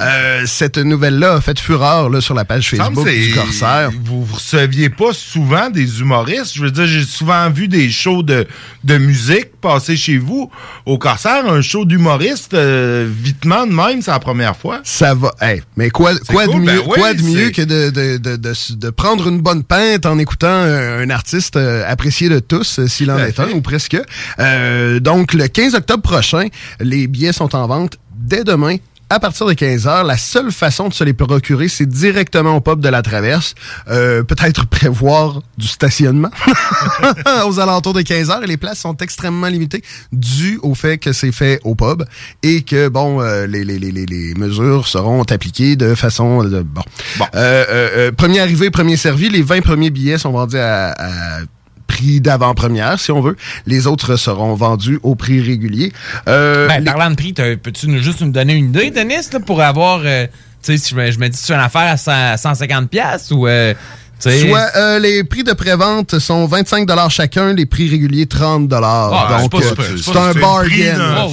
[0.01, 3.91] Euh, cette nouvelle-là a fait fureur là, sur la page Facebook du Corsaire.
[4.05, 6.55] Vous ne receviez pas souvent des humoristes.
[6.55, 8.47] Je veux dire, j'ai souvent vu des shows de,
[8.85, 10.51] de musique passer chez vous.
[10.87, 14.81] Au Corsaire, un show d'humoriste, euh, vitement de même, c'est la première fois.
[14.85, 15.33] Ça va.
[15.41, 18.37] Hey, mais quoi, quoi cool, de ben oui, quoi de mieux que de, de, de,
[18.37, 22.79] de, de prendre une bonne pinte en écoutant un, un artiste euh, apprécié de tous,
[22.79, 23.97] euh, s'il en est un ou presque.
[24.39, 26.49] Euh, donc, le 15 octobre prochain,
[26.81, 28.77] les billets sont en vente dès demain.
[29.13, 32.81] À partir de 15h, la seule façon de se les procurer, c'est directement au pub
[32.81, 33.55] de la Traverse.
[33.89, 36.31] Euh, Peut-être prévoir du stationnement
[37.47, 38.43] aux alentours de 15h.
[38.43, 39.83] Et les places sont extrêmement limitées
[40.13, 42.05] dû au fait que c'est fait au pub
[42.43, 46.43] et que, bon, euh, les, les, les, les, mesures seront appliquées de façon...
[46.45, 46.81] De, bon.
[47.35, 49.29] Euh, euh, euh, premier arrivé, premier servi.
[49.29, 50.93] Les 20 premiers billets sont vendus à...
[50.93, 51.41] à
[51.87, 53.37] prix d'avant-première, si on veut.
[53.67, 55.93] Les autres seront vendus au prix régulier.
[56.29, 59.41] Euh, Ben, les- parlant de prix, peux-tu nous- juste nous donner une idée, Denis, là,
[59.41, 60.01] pour avoir.
[60.05, 62.37] euh, tu sais, si je me, je me dis, c'est une affaire à 100 à
[62.37, 63.47] 150$ piastres ou.
[63.47, 63.75] euh,
[64.21, 69.61] Soit euh, les prix de prévente sont 25 chacun, les prix réguliers 30 Ah, Donc
[69.61, 71.29] c'est euh, c'est un bargain.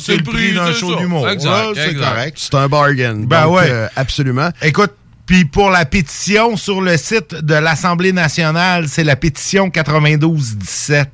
[0.00, 1.26] C'est- le prix d'un show d'humour.
[1.28, 1.98] C'est exact.
[1.98, 2.38] correct.
[2.40, 3.14] C'est un bargain.
[3.26, 3.68] Ben Donc, ouais.
[3.68, 4.48] euh, absolument.
[4.62, 4.92] Écoute,
[5.30, 11.06] puis pour la pétition sur le site de l'Assemblée nationale, c'est la pétition 92-17.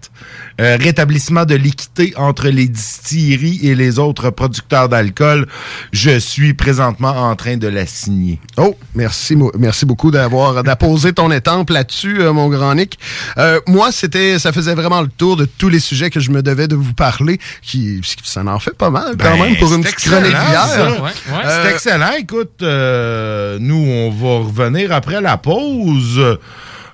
[0.58, 5.46] Euh, rétablissement de l'équité entre les distilleries et les autres producteurs d'alcool.
[5.92, 8.40] Je suis présentement en train de la signer.
[8.56, 12.98] Oh, merci, merci beaucoup d'avoir d'apposer ton étampe là-dessus, euh, mon grand Nick.
[13.36, 16.42] Euh, moi, c'était, ça faisait vraiment le tour de tous les sujets que je me
[16.42, 17.38] devais de vous parler.
[17.60, 20.48] Qui, ça en fait pas mal quand Ben, même pour une c'est petite chronique excellent,
[20.48, 20.66] d'hier.
[20.66, 20.90] ça.
[20.90, 21.44] Ouais, ouais.
[21.44, 22.12] Euh, C'est excellent.
[22.18, 26.38] Écoute, euh, nous, on va revenir après la pause.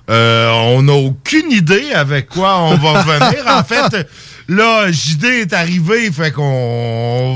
[0.09, 3.45] Euh, on n'a aucune idée avec quoi on va revenir.
[3.47, 4.07] en fait,
[4.49, 6.43] là, JD est arrivé, fait qu'on...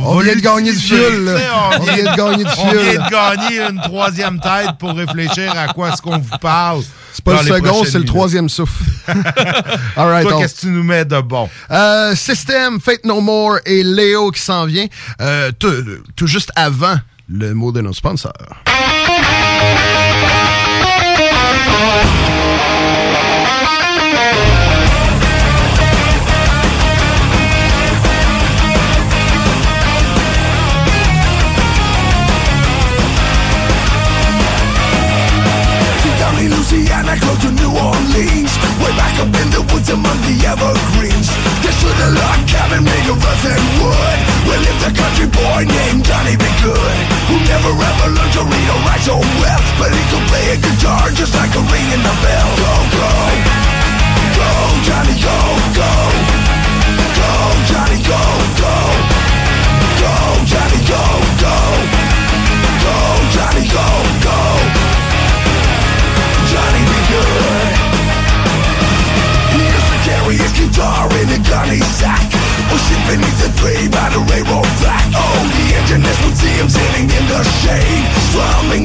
[0.05, 0.95] On vient de gagner du sais,
[1.79, 2.81] On vient de gagner du On fioul.
[2.83, 6.81] vient de gagner une troisième tête pour réfléchir à quoi est-ce qu'on vous parle.
[7.13, 8.83] C'est pas le second, c'est le troisième souffle.
[9.95, 11.49] All right, Toi, on- qu'est-ce que tu nous mets de bon?
[11.71, 14.85] Euh, System, Fate No More et Léo qui s'en vient.
[15.21, 15.73] Euh, tout,
[16.17, 16.97] tout juste avant
[17.29, 18.33] le mot de nos sponsors.
[36.47, 38.53] In Louisiana, close to New Orleans.
[38.79, 41.27] Way back up in the woods among the evergreens.
[41.59, 45.67] They stood a log cabin made of earth and wood Where lived a country boy
[45.67, 46.47] named Johnny B.
[46.63, 49.59] Good Who never ever learned to read or write so well.
[49.75, 52.49] But he could play a guitar just like a ring in the bell.
[52.63, 53.11] Go, go,
[54.39, 54.51] go,
[54.87, 55.37] Johnny, go,
[55.75, 55.91] go.
[57.11, 57.31] Go,
[57.67, 58.23] Johnny, go,
[58.55, 58.75] go.
[59.99, 60.15] Go,
[60.47, 61.03] Johnny, go,
[61.43, 61.55] go.
[62.87, 62.95] Go,
[63.35, 63.87] Johnny, go,
[64.23, 65.06] go
[66.51, 67.87] Johnny be good.
[70.57, 71.81] Guitar in a gun he
[73.07, 73.49] beneath the
[75.15, 75.65] Oh, the
[76.69, 78.05] sitting in the shade.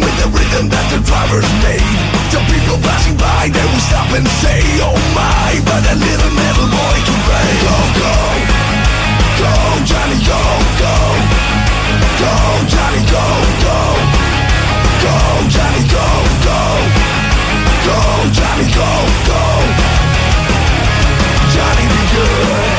[0.01, 1.99] With the rhythm that the drivers made.
[2.33, 7.19] The people passing by, they stop and say Oh my, but little metal boy can
[7.29, 7.51] play.
[7.61, 8.17] Go, go,
[9.43, 9.53] go,
[9.85, 10.41] Johnny, go,
[10.81, 10.97] go.
[12.23, 12.35] Go,
[12.73, 13.27] Johnny, go,
[13.61, 13.79] go.
[15.05, 15.17] Go,
[15.53, 16.07] Johnny, go,
[16.47, 17.12] go
[17.85, 17.99] Go,
[18.33, 18.91] Johnny, go,
[19.27, 19.43] go.
[21.53, 22.72] Johnny, be good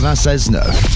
[0.00, 0.95] 96.9.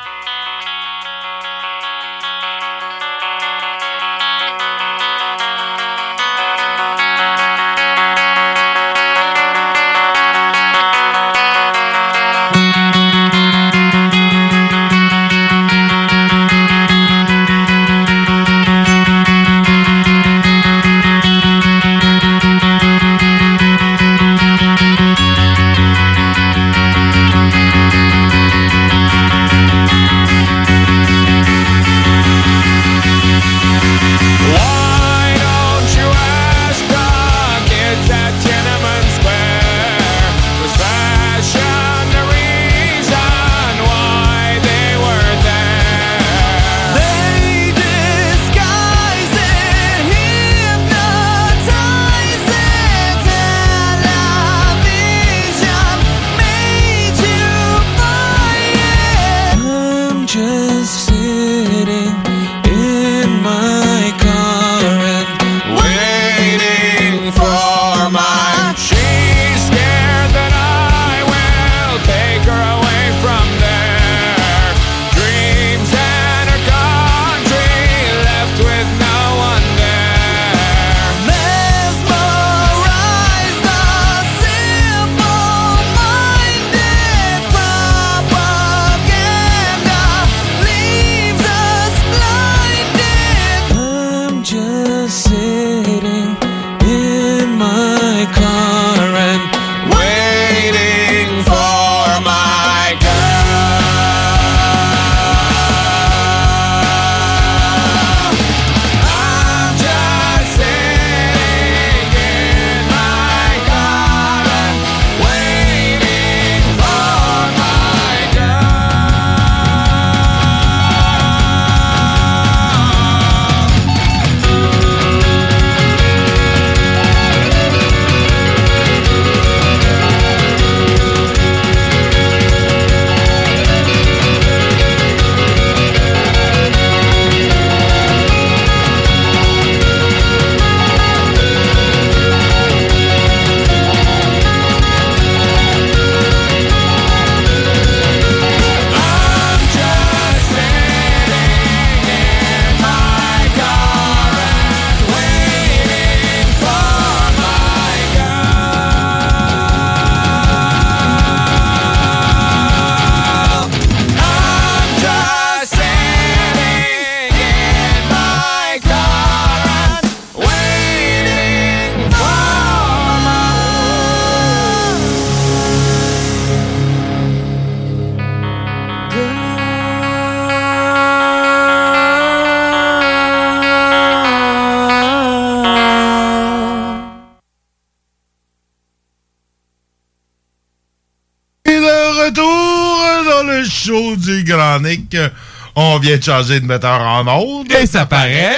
[196.01, 197.71] Vient de changer de metteur en onde.
[197.71, 198.57] Et ça paraît.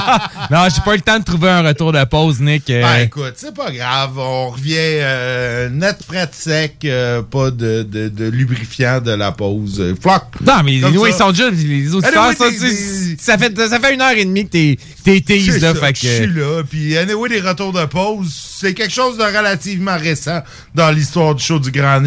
[0.50, 2.68] non, j'ai pas eu le temps de trouver un retour de pause, Nick.
[2.70, 4.18] Euh, Ben écoute, c'est pas grave.
[4.18, 6.76] On revient euh, net, fret, sec.
[6.84, 9.80] euh, pas de, de, de lubrifiant de la pause.
[9.80, 10.22] Euh, Floc.
[10.44, 14.00] Non, mais Comme nous, ils sont déjà, les auditeurs, Anyway, ça, fait, ça fait une
[14.00, 16.62] heure et demie que t'es, tease, là, Je suis là.
[16.68, 20.42] Puis, anyway, les retours de pause, c'est quelque chose de relativement récent
[20.74, 22.02] dans l'histoire du show du Grand.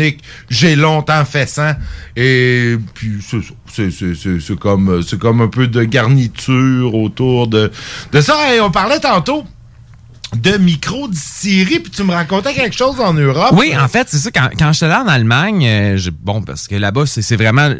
[0.49, 1.77] J'ai longtemps fait ça.
[2.15, 3.19] Et puis,
[3.73, 7.71] c'est comme, comme un peu de garniture autour de,
[8.11, 8.55] de ça.
[8.55, 9.45] Et on parlait tantôt
[10.35, 13.53] de micro-distillerie, puis tu me racontais quelque chose en Europe.
[13.53, 14.31] Oui, en fait, c'est ça.
[14.31, 17.73] Quand, quand j'étais là en Allemagne, euh, bon, parce que là-bas, c'est c'est vraiment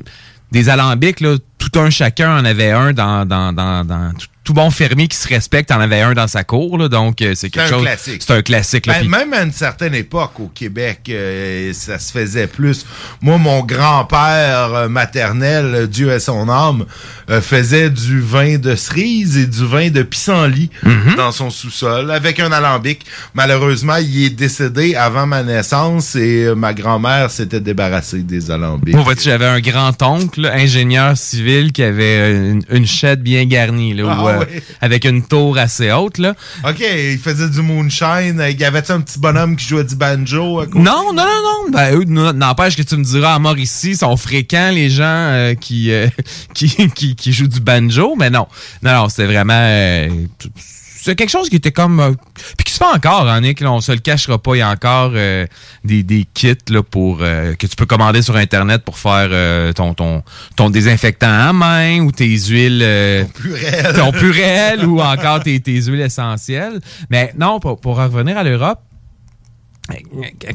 [0.51, 4.53] des alambics, là, tout un chacun en avait un dans, dans, dans, dans tout, tout
[4.53, 7.49] bon fermier qui se respecte en avait un dans sa cour, là, donc euh, c'est
[7.49, 7.83] quelque C'est un chose.
[7.85, 8.23] classique.
[8.25, 8.85] C'est un classique.
[8.87, 12.85] Là, Ben, même à une certaine époque au Québec, euh, ça se faisait plus.
[13.21, 16.85] Moi, mon grand-père euh, maternel, euh, Dieu ait son âme,
[17.29, 21.15] euh, faisait du vin de cerise et du vin de pissenlit Mhm.
[21.17, 23.05] dans son sous-sol avec un alambic.
[23.35, 28.93] Malheureusement, il est décédé avant ma naissance et euh, ma grand-mère s'était débarrassée des alambics.
[28.95, 34.03] Moi, vois-tu, j'avais un grand-oncle, ingénieur civil, qui avait une, une chaîne bien garnie, là,
[34.09, 36.17] Ah où, euh, avec une tour assez haute.
[36.17, 36.33] Là.
[36.67, 38.39] OK, il faisait du moonshine.
[38.39, 40.59] euh, Il y avait un petit bonhomme qui jouait du banjo?
[40.59, 40.79] à côté?
[40.79, 41.71] Non, non, non, non.
[41.71, 42.03] Ben, eux,
[42.33, 46.07] n'empêche que tu me diras, à Mauricie, sont fréquents les gens euh, qui, euh,
[46.53, 48.47] qui, qui, qui jouent du banjo, mais non.
[48.83, 50.07] Non, non, c'était vraiment...
[51.01, 51.99] euh, c'est quelque chose qui était comme...
[51.99, 52.11] euh,
[52.57, 54.55] puis qui se fait encore, hein, Nick, là, on se le cachera pas.
[54.55, 55.45] Il y a encore euh,
[55.83, 59.73] des, des kits là, pour euh, que tu peux commander sur Internet pour faire euh,
[59.73, 60.23] ton, ton,
[60.55, 62.81] ton désinfectant à main ou tes huiles...
[62.83, 63.93] euh, plus réel.
[63.95, 66.79] ton plus réel ou encore tes, tes huiles essentielles.
[67.09, 68.79] Mais non, pour, pour revenir à l'Europe,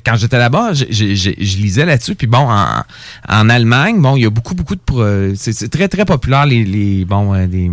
[0.05, 2.14] quand j'étais là-bas, je, je- je- je lisais là-dessus.
[2.14, 2.82] Puis bon, en,
[3.28, 4.81] en Allemagne, bon, il y a beaucoup, beaucoup de...
[4.81, 5.05] pro-
[5.35, 7.70] C'est très, très populaire, les, les bon, euh, des,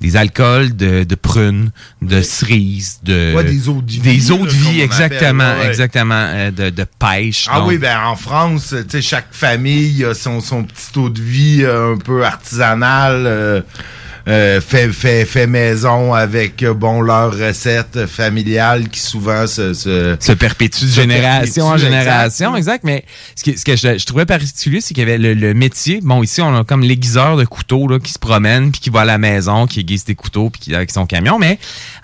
[0.00, 1.70] des alcools de, de prunes,
[2.00, 3.34] de cerises, de...
[3.34, 5.68] Ouais, des eaux de vie, Des eaux de vie, exactement, appelle, ouais.
[5.68, 6.14] exactement.
[6.14, 7.46] euh, de, de pêche.
[7.50, 7.68] Ah donc.
[7.68, 11.62] oui, ben en France, tu sais, chaque famille a son, son petit eau de vie
[11.62, 13.60] euh, un peu artisanal, euh,
[14.28, 19.74] euh, fait, fait, fait maison avec, euh, bon, leurs recettes familiales qui souvent se...
[19.74, 22.84] Se, se perpétue de génération en perpétuent, génération, exact.
[22.84, 23.04] Mais
[23.36, 26.00] ce, qui- ce que je, je trouvais particulier, c'est qu'il y avait le, le métier.
[26.02, 29.00] Bon, ici, on a comme l'aiguiseur de couteaux là, qui se promène, puis qui va
[29.00, 31.38] à la maison, qui aiguise des couteaux, puis qui avec son camion.
[31.38, 31.58] Mais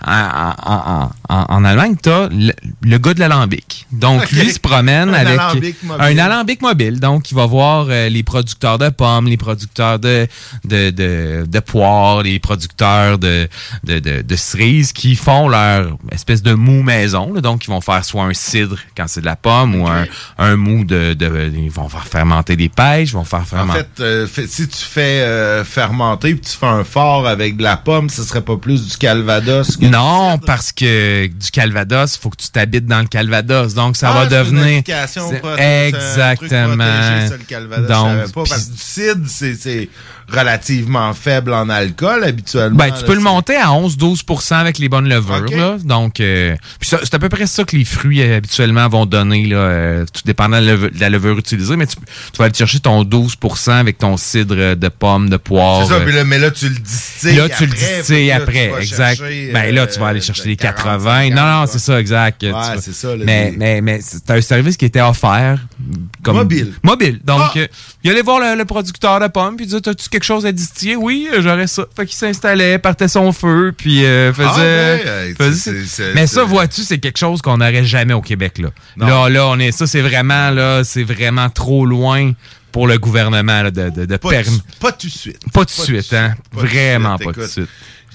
[0.05, 2.53] en, en, en, en, Allemagne, t'as le,
[2.83, 3.85] le gars de l'alambic.
[3.91, 4.31] Donc, Ok.
[4.31, 6.99] lui se promène Un avec alambic un alambic mobile.
[6.99, 10.27] Donc, il va voir euh, les producteurs de pommes, les producteurs de,
[10.63, 13.47] de, de, de poires, les producteurs de,
[13.83, 17.33] de, de, de cerises qui font leur espèce de mou maison.
[17.33, 17.41] là.
[17.41, 20.05] Donc, ils vont faire soit un cidre quand c'est de la pomme ou un,
[20.37, 21.51] un mou de, de...
[21.55, 23.79] Ils vont faire fermenter des pêches, ils vont faire En fermenter...
[23.95, 27.63] fait, euh, fait- si tu fais euh, fermenter puis tu fais un fort avec de
[27.63, 32.19] la pomme, ce serait pas plus du calvados que Non, parce que du Calvados, il
[32.19, 33.73] faut que tu t'habites dans le Calvados.
[33.73, 34.77] Donc, ça Ah, va une devenir...
[34.77, 36.77] un truc Exactement.
[36.77, 39.89] protégé, ça, le Calvados, je Donc, pas, parce que du cidre, c'est
[40.29, 42.77] relativement faible en alcool habituellement.
[42.77, 45.45] Ben, tu là, peux le monter à 11-12% avec les bonnes levures.
[45.51, 45.77] Là.
[45.83, 49.57] Donc, euh, c'est à peu près ça que les fruits euh, habituellement vont donner, là,
[49.57, 51.75] euh, tout dépendant de la levure, de la levure utilisée.
[51.75, 55.37] Mais tu, tu vas aller chercher ton 12% avec ton cidre euh, de pommes, de
[55.37, 55.83] poire.
[55.85, 58.71] C'est ça, euh, puis là, mais là, tu le distilles Là, tu le distilles après,
[58.81, 59.17] exact.
[59.17, 61.29] chercher, ben là, tu vas euh, aller chercher les 40, 80.
[61.29, 62.43] non, non, c'est ça, exact.
[62.43, 62.51] Ouais,
[62.81, 65.59] c'est ça, là, mais, des- mais, mais c'est un service qui était offert.
[66.23, 66.73] Comme Mobile.
[66.83, 67.19] Mobile.
[67.23, 67.67] Donc, Ah!
[68.07, 70.51] Il allait voir le, le producteur de pommes, puis il disait, as-tu quelque chose à
[70.51, 70.95] distiller?
[70.95, 71.85] Oui, j'aurais ça.
[71.95, 74.47] Fait qu'il s'installait, partait son feu, puis euh, faisait...
[74.49, 78.13] Ah, ouais, hey, faisait- c'est- c'est- mais ça, vois-tu, c'est quelque chose qu'on n'aurait jamais
[78.13, 78.69] au Québec, là.
[78.95, 79.07] Non.
[79.07, 79.71] Là, là, on est...
[79.71, 82.31] Ça, c'est vraiment, là, c'est vraiment trop loin
[82.71, 85.39] pour le gouvernement, là, de, de, de Pas, tout- pas tout de suite.
[85.51, 86.35] Pas tout de suite, hein.
[86.51, 87.69] Vraiment pas tout de suite.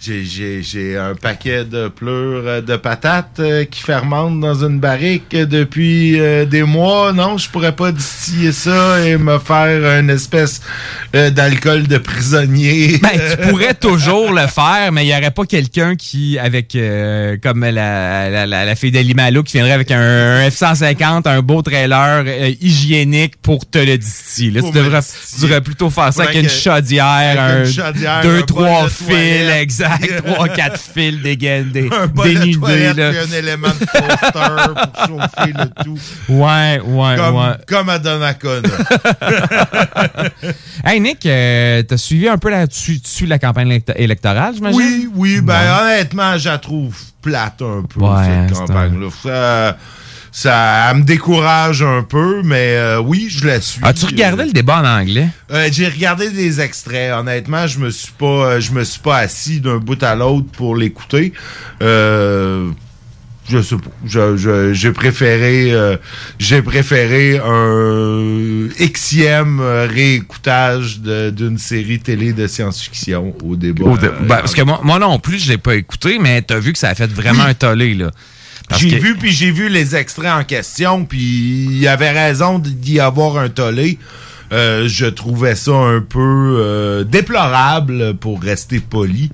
[0.04, 4.80] J'ai, j'ai, j'ai un paquet de pleurs euh, de patates euh, qui fermentent dans une
[4.80, 7.12] barrique depuis euh, des mois.
[7.12, 10.60] Non, je pourrais pas distiller ça et me faire une espèce
[11.14, 12.98] euh, d'alcool de prisonnier.
[13.00, 16.76] Ben, tu pourrais toujours le faire, mais il n'y aurait pas quelqu'un qui, avec,
[17.40, 21.62] comme la, la, la, la fille d'Alimalo, qui viendrait avec un, un F-150, un beau
[21.62, 22.24] trailer
[22.60, 24.50] hygiénique pour te le distiller.
[24.50, 28.20] Là, tu, devrais, tu devrais plutôt faire ça avec une chaudière, avec un, une chaudière,
[28.22, 29.91] deux, trois fils, toilette.
[30.00, 32.58] Exact, trois, quatre fils dégainé, un bol de dénudés.
[32.60, 33.10] toilette là.
[33.10, 35.98] puis un élément de toaster pour chauffer le tout.
[36.28, 37.52] Ouais, ouais, Comme, ouais.
[37.66, 38.68] comme à Donnacona.
[40.84, 44.80] Hey Nick, euh, t'as suivi un peu la, tu, tu la campagne élect- électorale, j'imagine?
[44.80, 45.94] Oui, oui, ben Ouais.
[45.94, 49.76] honnêtement, je la trouve plate un peu, Ouais, cette campagne-là.
[50.34, 53.80] Ça, elle me décourage un peu, mais euh, oui, je la suis.
[53.84, 55.28] As-tu regardé le débat en anglais?
[55.50, 57.12] Euh, j'ai regardé des extraits.
[57.12, 60.46] Honnêtement, je me suis pas, euh, je me suis pas assis d'un bout à l'autre
[60.52, 61.34] pour l'écouter.
[61.82, 62.70] Euh,
[63.50, 63.90] je sais pas.
[64.06, 65.98] Je- je- j'ai préféré, euh,
[66.38, 68.68] j'ai préféré un
[69.60, 73.84] euh, réécoutage de- d'une série télé de science-fiction au débat.
[73.84, 76.40] Au dé- Euh, ben, parce que moi, moi non plus, je l'ai pas écouté, mais
[76.42, 78.10] t'as vu que ça a fait vraiment un tollé, là.
[78.76, 82.58] J'ai que- vu, puis j'ai vu les extraits en question, puis il y avait raison
[82.58, 83.98] d'y avoir un tollé.
[84.52, 89.30] Euh, je trouvais ça un peu euh, déplorable, pour rester poli,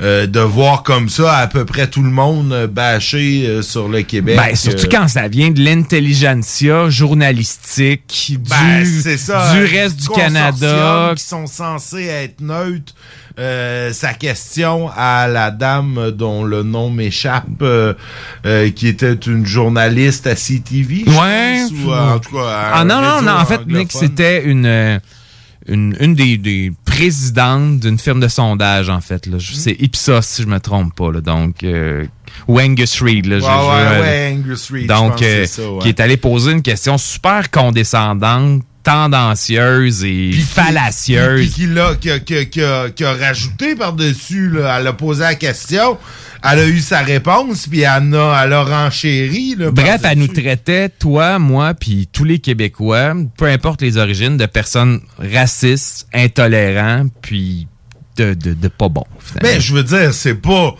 [0.00, 3.88] euh, de voir comme ça à peu près tout le monde euh, bâcher euh, sur
[3.88, 4.36] le Québec.
[4.36, 10.08] Ben, surtout Euh, quand ça vient de l'intelligentsia journalistique, ben, du, ça, du reste du
[10.08, 11.12] Canada.
[11.16, 12.94] qui sont censés être neutres.
[13.36, 17.94] Euh, sa question à la dame dont le nom m'échappe, euh,
[18.46, 21.62] euh, qui était une journaliste à CTV, Ouais.
[21.68, 23.32] pense, ou en tout cas Ah non, non, non.
[23.32, 24.98] En fait, Nick, c'était une, euh,
[25.66, 29.26] une, une des, des présidentes d'une firme de sondage, en fait.
[29.26, 29.38] Là.
[29.38, 29.40] Hmm.
[29.40, 31.10] C'est Ipsos, si je me trompe pas.
[31.10, 31.20] Là.
[31.20, 32.06] Donc, euh,
[32.46, 33.26] ou Angus Reid.
[33.26, 33.50] Là, Ouais, je- ouais,
[33.98, 38.62] euh, ouais, Angus Reid, Donc, euh, ça, qui est allé poser une question super condescendante,
[38.84, 41.40] tendancieuse et fallacieuse.
[41.40, 44.86] Puis qui, l'a- qui a, qui a- qui a- qui a rajouté par-dessus, là, elle
[44.86, 45.98] a posé la question,
[46.42, 49.56] elle a eu sa réponse, puis elle a, elle a renchéri.
[49.58, 54.36] là, Bref, elle nous traitait, toi, moi, puis tous les Québécois, peu importe les origines,
[54.36, 57.66] de personnes racistes, intolérants, puis
[58.16, 59.04] de, de, de pas bons.
[59.18, 59.48] finalement.
[59.56, 60.74] Mais je veux dire, c'est pas.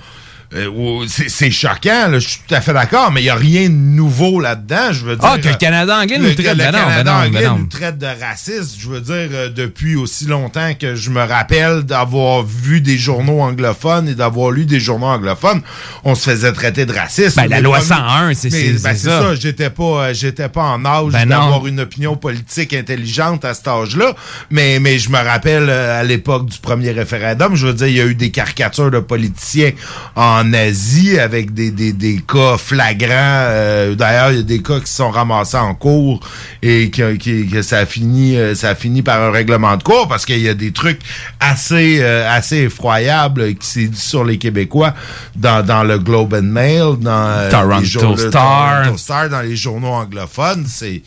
[0.54, 3.34] Euh, c'est c'est choquant, là, je suis tout à fait d'accord, mais il n'y a
[3.34, 4.92] rien de nouveau là-dedans.
[4.92, 5.24] Je veux dire.
[5.28, 7.26] Ah, que le Canada anglais nous le- traite- ben le non, ben Canada non, ben
[7.28, 7.58] anglais non.
[7.58, 8.76] nous traite de raciste.
[8.78, 13.40] Je veux dire, euh, depuis aussi longtemps que je me rappelle d'avoir vu des journaux
[13.40, 15.62] anglophones et d'avoir lu des journaux anglophones,
[16.04, 17.36] on se faisait traiter de raciste.
[17.36, 19.20] Ben, la loi premier- 101, c'est- Mais, c'est- ben, ça.
[19.22, 19.34] ça.
[19.34, 21.30] J'étais pas, euh, j'étais pas en âge Ben non.
[21.40, 24.14] d'avoir une opinion politique intelligente à cet âge-là.
[24.50, 27.96] Mais, mais je me rappelle euh, à l'époque du premier référendum, je veux dire, il
[27.96, 29.72] y a eu des caricatures de politiciens
[30.16, 33.08] en Asie avec des, des, des cas flagrants.
[33.10, 36.20] euh, D'ailleurs, il y a des cas qui se sont ramassés en cours
[36.62, 39.82] et que, qui- que ça a fini, euh, ça a fini par un règlement de
[39.82, 41.00] cours parce qu'il y a des trucs
[41.40, 44.94] assez, euh, assez effroyables qui s'est dit sur les Québécois
[45.36, 48.82] dans, dans le Globe and Mail, dans euh, Toronto les jour- le Star.
[48.82, 50.66] Toronto Star, dans les journaux anglophones.
[50.68, 51.02] C'est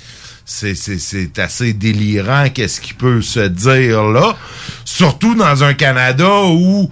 [0.50, 4.34] c'est, c'est, c'est assez délirant qu'est-ce qui peut se dire là.
[4.86, 6.90] Surtout dans un Canada où,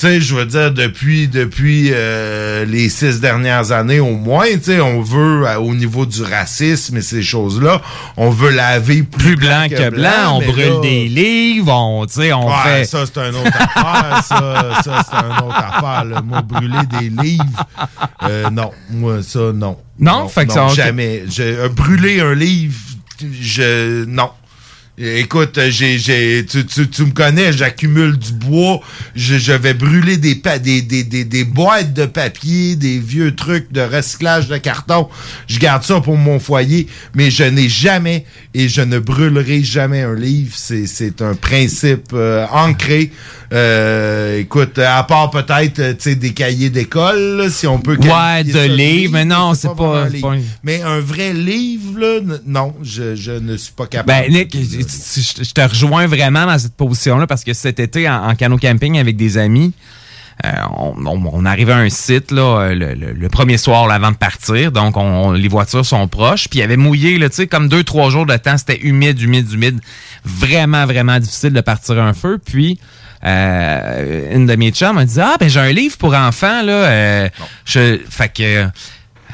[0.00, 4.62] tu sais, je veux dire, depuis, depuis euh, les six dernières années au moins, tu
[4.62, 7.82] sais, on veut, euh, au niveau du racisme et ces choses-là,
[8.16, 12.14] on veut laver plus, Plus blanc que blanc, on brûle là- des livres, on, tu
[12.14, 12.84] sais, on Ouais, fait...
[12.86, 14.24] ça, c'est un autre affaire.
[14.24, 16.04] Ça, ça c'est un autre affaire.
[16.06, 17.66] Le mot brûler des livres.
[18.22, 19.76] euh, non, moi, ça, non.
[19.98, 20.28] Non?
[20.28, 21.24] Fait que non, ça- jamais.
[21.76, 22.74] Brûler un livre,
[23.38, 24.04] je.
[24.06, 24.30] Non.
[25.02, 28.80] Écoute, j'ai, j'ai, tu, tu, tu me connais, j'accumule du bois,
[29.14, 33.34] je, je vais brûler des, pa- des, des, des, des boîtes de papier, des vieux
[33.34, 35.08] trucs de recyclage de carton.
[35.46, 40.02] Je garde ça pour mon foyer, mais je n'ai jamais et je ne brûlerai jamais
[40.02, 40.52] un livre.
[40.54, 43.10] C'est, c'est un principe euh, ancré.
[43.52, 47.96] Euh, écoute, à part peut-être, euh, tu sais, des cahiers d'école, si on peut.
[47.96, 52.20] Ouais, de livres, mais non, c'est pas- un pas un- Mais un vrai livre, là,
[52.46, 54.30] non, je, je ne suis pas capable.
[54.30, 54.54] Ben, Nick,
[55.16, 58.58] je je te rejoins vraiment dans cette position-là parce que cet été, en, en canot
[58.58, 59.72] camping avec des amis,
[60.44, 63.86] euh, on, on, on arrivait à un site là, euh, le, le- le premier soir
[63.86, 64.72] là, avant de partir.
[64.72, 66.48] Donc, on, les voitures sont proches.
[66.48, 68.56] Puis, il y avait mouillé, là, tu sais, comme deux, trois jours de temps.
[68.56, 69.80] C'était humide, humide, humide.
[70.24, 72.38] Vraiment, vraiment difficile de partir un feu.
[72.42, 72.78] Puis,
[73.26, 76.72] euh, une de mes chums m'a dit Ah, ben, j'ai un livre pour enfants, là.
[76.72, 77.28] euh,
[77.66, 78.66] je, fait que.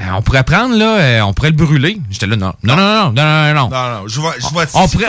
[0.01, 1.99] Euh, on pourrait prendre, là, euh, on pourrait le brûler.
[2.11, 3.69] J'étais là, non, non, non, non, non, non, non.
[3.69, 5.07] Non, non, je vais, je vais On pourrait,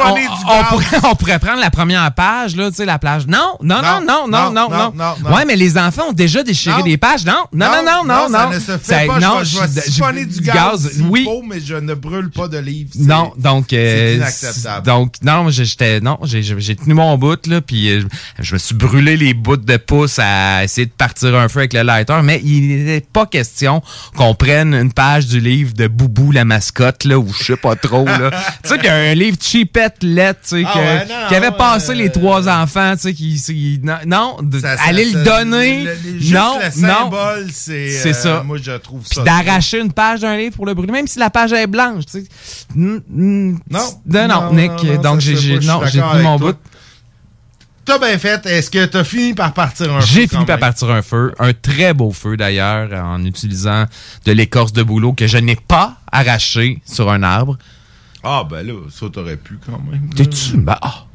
[1.04, 3.28] on, pourrait, prendre la première page, là, tu sais, la plage.
[3.28, 4.70] Non, non, non, non, non, non, non.
[4.70, 5.36] non, non.
[5.36, 6.86] Ouais, mais les enfants ont déjà déchiré Non.
[6.86, 7.26] des pages.
[7.26, 8.38] Non, non, non, non, non, non.
[8.38, 9.20] Ça ne se fait pas.
[9.20, 11.28] non, je vais, siphonner du gaz, oui.
[11.48, 12.92] mais je ne brûle pas de livres.
[13.00, 14.86] Non, donc c'est euh, inacceptable.
[14.86, 18.04] donc non, j'étais non, j'ai tenu mon bout là, puis euh,
[18.40, 21.74] je me suis brûlé les bouts de pouce à essayer de partir un feu avec
[21.74, 23.82] le lighter, mais il n'était pas question
[24.16, 27.76] qu'on prenne une page du livre de Boubou la mascotte là, ou je sais pas
[27.76, 28.32] trop là.
[28.64, 31.52] tu sais qu'il y a un livre cheapette lettre, tu sais, Ah ouais, qui avait
[31.52, 35.18] passé les trois enfants, tu sais, qui, qui- non, non, de- Ça- ça- aller ça-
[35.20, 38.44] le donner, le- le- juste non, le non, symbole, c'est, c'est euh, ça.
[38.46, 41.20] moi, je trouve Puis ça d'arracher une page d'un livre pour le brûler, même si
[41.20, 42.28] la page est blanche, tu sais.
[42.76, 43.02] Non.
[43.70, 45.02] non, non, Nick.
[45.02, 46.56] donc j'ai tenu mon bout.
[47.88, 48.46] T'as bien fait.
[48.46, 51.34] Est-ce que t'as fini par partir un J'ai feu fini quand par partir un feu,
[51.40, 53.86] un très beau feu d'ailleurs, en utilisant
[54.26, 57.58] de l'écorce de bouleau que je n'ai pas arraché sur un arbre.
[58.24, 60.10] Ah, ben là, ça t'aurais pu quand même.
[60.14, 60.58] T'es-tu?
[60.58, 61.07] Ben, ah.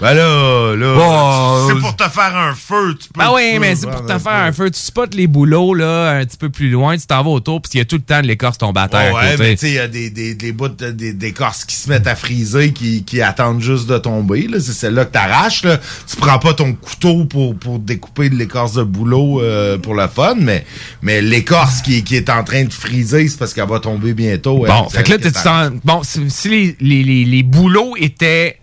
[0.00, 3.20] Ben là, là, c'est pour te faire un feu, tu peux.
[3.20, 4.70] Ben oui, mais c'est pour te faire un feu.
[4.70, 7.70] Tu spots les bouleaux, là, un petit peu plus loin, tu t'en vas autour, puis
[7.74, 9.42] il y a tout le temps de l'écorce tomber à terre Ouais, à ouais, côté.
[9.44, 11.88] mais tu sais, il y a des, des, des bouts de- des- d'écorce qui se
[11.88, 14.48] mettent à friser, qui, qui attendent juste de tomber.
[14.48, 14.58] là.
[14.60, 15.62] C'est celle-là que t'arraches.
[15.64, 15.78] là.
[16.08, 20.08] Tu prends pas ton couteau pour, pour découper de l'écorce de boulot euh, pour le
[20.08, 20.66] fun, mais,
[21.02, 24.58] mais l'écorce qui, qui est en train de friser, c'est parce qu'elle va tomber bientôt.
[24.66, 27.94] Bon, elle, fait que là, t'es- t'en- bon, si, si les, les, les, les bouleaux
[27.96, 28.58] étaient,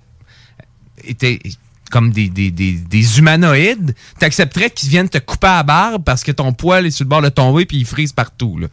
[1.03, 1.39] étaient
[1.91, 6.23] comme des, des, des, des humanoïdes, t'accepterais qu'ils viennent te couper à la barbe parce
[6.23, 8.67] que ton poil est sur le bord de tomber puis il frise partout, là.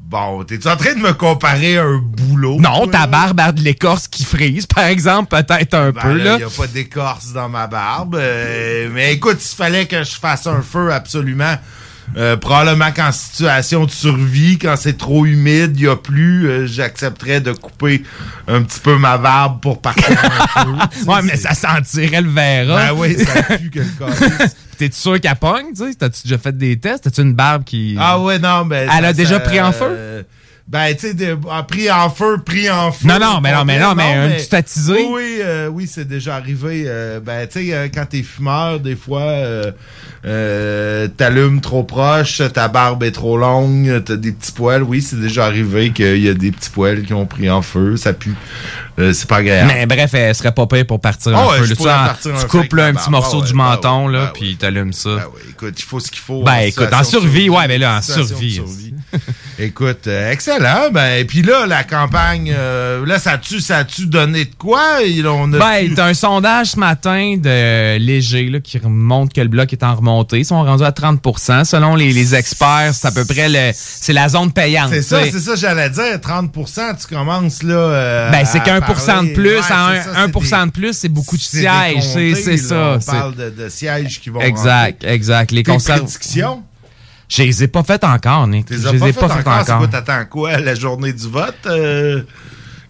[0.00, 2.58] Bon, t'es-tu en train de me comparer à un boulot?
[2.58, 6.34] Non, ta barbe a de l'écorce qui frise, par exemple, peut-être un Ben peu, là.
[6.36, 8.14] Il n'y a pas d'écorce dans ma barbe.
[8.14, 11.54] euh, mais écoute, s'il fallait que je fasse un feu absolument,
[12.16, 16.66] euh, probablement qu'en situation de survie, quand c'est trop humide, il n'y a plus, euh,
[16.66, 18.02] j'accepterais de couper
[18.48, 20.86] un petit peu ma barbe pour partir un.
[20.88, 22.86] Tu sais, Ouais, mais ça sentirait le verra.
[22.86, 23.86] Ben oui, ça pue que le.
[24.78, 25.94] T'es-tu sûr qu'elle pogne, tu sais?
[25.94, 27.02] T'as-tu déjà fait des tests?
[27.04, 27.96] T'as-tu une barbe qui...
[27.98, 28.88] Ah ouais, non, ben...
[28.90, 30.24] Elle ça- a déjà ça, pris en feu?
[30.68, 31.36] Ben, tu sais,
[31.66, 33.08] pris en feu, pris en feu.
[33.08, 34.92] Non, non, mais non, mais non, mais un petit attisé.
[34.92, 36.84] Oui, oui, euh, oui, c'est déjà arrivé.
[36.86, 39.22] euh, ben, tu sais, euh, quand t'es fumeur, des fois,
[40.26, 44.82] euh, t'allumes trop proche, ta barbe est trop longue, t'as des petits poils.
[44.82, 47.96] Oui, c'est déjà arrivé qu'il y a des petits poils qui ont pris en feu,
[47.96, 48.34] ça pue.
[48.98, 49.72] Euh, c'est pas agréable.
[49.72, 52.40] Mais bref, elle serait pas pire pour partir ouais, je là, pourrais tu partir tu
[52.40, 55.30] feu coupes là, un petit morceau Ah ouais, du menton, là, puis t'allumes ça.
[55.48, 56.42] Écoute, il faut ce qu'il faut.
[56.42, 58.60] Ben, en écoute, en survie, ouais, mais là, en survie.
[59.58, 60.90] Écoute, euh, excellent.
[60.92, 64.98] Ben, puis là, la campagne, euh, là, ça a-tu, ça a-tu donné de quoi?
[65.04, 69.48] Il- On a Ben, un sondage ce matin de Léger là, qui montre que le
[69.48, 70.38] bloc est en remontée.
[70.38, 74.12] Ils sont rendus à 30% Selon les, les experts, c'est à peu près le, c'est
[74.12, 74.90] la zone payante.
[74.90, 76.18] c'est ça, c'est ça, j'allais dire.
[76.22, 77.74] 30% tu commences là.
[77.74, 80.32] euh, Ben, c'est qu'un pour cent de plus, Ouais, à c'est un, ça, un c'est
[80.32, 82.02] pour des- cent de plus, c'est beaucoup de sièges.
[82.12, 82.96] C'est, ça.
[82.96, 85.50] On parle de, de sièges qui vont Exact, exact.
[85.50, 86.06] Les conserves.
[87.28, 88.66] Je les ai pas faites encore, Nick.
[88.70, 89.60] Je les pas ai fait pas faites encore.
[89.60, 89.78] Encore.
[89.78, 90.58] quoi, t'attends quoi?
[90.58, 91.54] La journée du vote?
[91.66, 92.22] euh?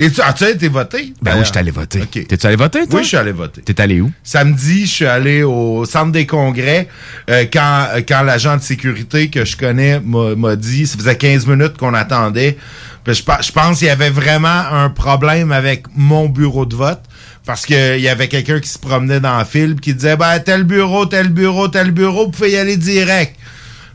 [0.01, 1.13] Et tu, as-tu été voté?
[1.21, 2.07] Ben oui, je suis allé voter.
[2.07, 2.99] T'es-tu allé voter, toi?
[2.99, 3.63] Oui, je suis allé voter.
[3.63, 4.13] T'es allé où?
[4.23, 6.87] Samedi, je suis allé au centre des congrès
[7.29, 11.47] euh, quand, euh, quand l'agent de sécurité que je connais m'a dit, ça faisait 15
[11.49, 12.57] minutes qu'on attendait.
[13.03, 17.01] Puis je, je pense qu'il y avait vraiment un problème avec mon bureau de vote.
[17.45, 20.39] Parce qu'il y avait quelqu'un qui se promenait dans le fil pis qui disait ben
[20.39, 23.35] tel bureau, tel bureau, tel bureau, vous pouvez y aller direct.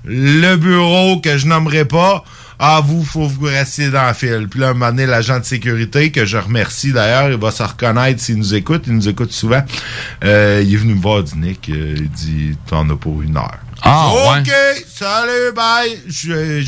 [0.06, 2.24] Le bureau que je nommerai pas,
[2.60, 4.48] ah vous, faut vous restiez dans le fil.
[4.50, 7.64] Puis là, un moment donné, l'agent de sécurité, que je remercie d'ailleurs, il va se
[7.64, 9.64] reconnaître s'il nous écoute, il nous écoute souvent.
[10.24, 13.38] Euh, il est venu me voir, dit Nick, euh, il dit T'en as pour une
[13.38, 13.60] heure.
[13.82, 14.52] Ah, OK,
[14.88, 16.00] salut, bye.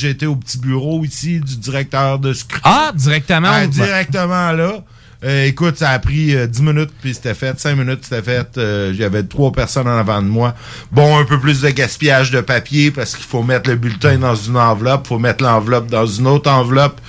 [0.04, 2.62] Été au petit bureau ici du directeur de scrutin.
[2.66, 3.52] Ah, directement?
[3.52, 4.84] Ah, directement là.
[5.24, 7.60] Euh, écoute, ça a pris euh, 10 minutes, puis c'était fait.
[7.60, 8.58] 5 minutes, c'était fait.
[8.58, 10.54] Euh, J'avais trois personnes en avant de moi.
[10.92, 14.36] Bon, un peu plus de gaspillage de papier parce qu'il faut mettre le bulletin dans
[14.36, 17.00] une enveloppe, faut mettre l'enveloppe dans une autre enveloppe.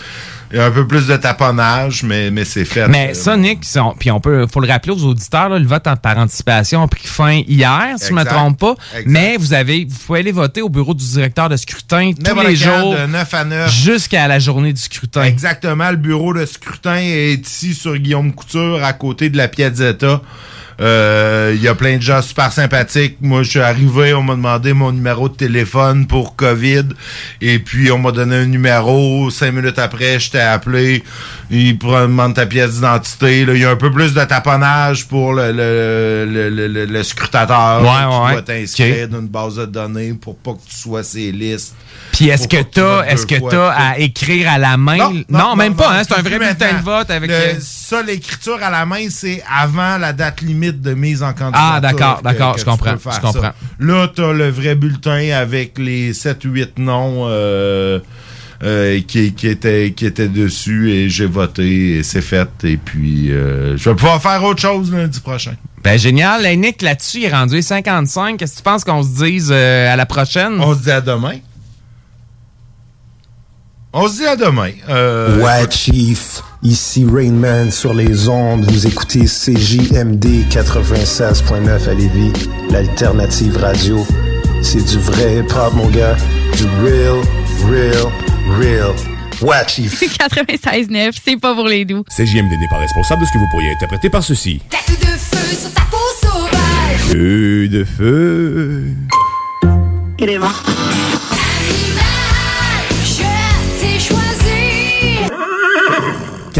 [0.53, 2.87] Il y a un peu plus de taponnage, mais, mais c'est fait.
[2.89, 3.61] Mais Euh, ça, Nick,
[3.99, 6.87] puis on peut, faut le rappeler aux auditeurs, là, le vote en- par anticipation a
[6.89, 8.75] pris fin hier, si je ne me trompe pas.
[8.95, 9.05] Exact.
[9.07, 12.57] Mais vous avez, vous pouvez aller voter au bureau du directeur de scrutin tous les
[12.57, 13.73] jours de 9 à 9.
[13.73, 15.25] jusqu'à la journée du scrutin.
[15.25, 15.91] Exactement.
[15.91, 20.21] Le bureau de scrutin est ici sur Guillaume Couture, à côté de la Piazzetta.
[20.81, 23.17] Euh, Il y a plein de gens super sympathiques.
[23.21, 26.85] Moi, je suis arrivé, on m'a demandé mon numéro de téléphone pour COVID.
[27.41, 29.31] Et puis, on m'a donné un numéro.
[29.31, 31.03] Cinq minutes après, je t'ai appelé.
[31.51, 33.41] Ils demandent ta pièce d'identité.
[33.43, 37.81] Il y a un peu plus de taponnage pour le, le, le, le- scrutateur.
[37.83, 38.33] Ouais, ouais.
[38.33, 39.11] doit t'inscrire Ok.
[39.11, 41.75] dans une base de données pour pas que tu sois ces listes.
[42.17, 44.97] Puis est-ce que t'as, est-ce que t'as à écrire à la main?
[45.55, 46.03] même pas, hein?
[46.09, 47.29] C'est un vrai bulletin de vote avec.
[47.31, 51.33] Le- euh, ça, l'écriture à la main, c'est avant la date limite de mise en
[51.35, 51.73] candidature.
[51.75, 53.33] Ah, d'accord, d'accord, je comprends, je comprends.
[53.43, 53.55] ça.
[53.79, 58.01] Là, t'as le vrai bulletin avec les 7 ou 8 noms euh,
[58.63, 62.49] euh, qui, qui, étaient, qui dessus et j'ai voté et c'est fait.
[62.65, 65.55] Et puis, euh, je vais pouvoir faire autre chose lundi prochain.
[65.85, 66.45] Ben génial.
[66.47, 68.39] Hey, Nick, là-dessus, il est rendu 55.
[68.39, 70.55] Qu'est-ce que tu penses qu'on se dise euh, à la prochaine?
[70.61, 71.35] On se dit à demain.
[73.99, 74.73] On se dit à demain.
[74.91, 76.43] Euh, ouais, Chief.
[76.63, 78.71] Ici Rainman sur les ondes.
[78.71, 82.33] Vous écoutez CJMD 96.9 à Lévis,
[82.69, 84.07] l'alternative radio.
[84.61, 86.15] C'est du vrai hip-hop, mon gars.
[86.59, 87.23] Du real,
[87.71, 88.13] real,
[88.61, 88.95] real.
[89.41, 89.99] Ouais, Chief.
[90.19, 92.05] 96.9, c'est pas pour les doux.
[92.15, 94.61] CJMD n'est pas responsable de ce que vous pourriez interpréter par ceci.
[94.69, 96.99] Tête de feu sur ta peau sauvage.
[96.99, 98.85] Feu de feu.
[100.19, 100.63] Il est mort.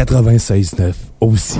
[0.05, 1.59] 96.9 aussi.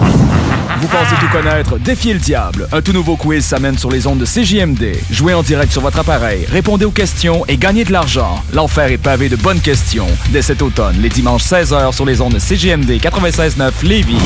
[0.79, 1.77] Vous pensez tout connaître?
[1.79, 2.67] Défiez le diable.
[2.71, 4.95] Un tout nouveau quiz s'amène sur les ondes de CJMD.
[5.11, 8.43] Jouez en direct sur votre appareil, répondez aux questions et gagnez de l'argent.
[8.53, 10.07] L'enfer est pavé de bonnes questions.
[10.29, 14.21] Dès cet automne, les dimanches 16h sur les ondes de CJMD 96.9 Lévis.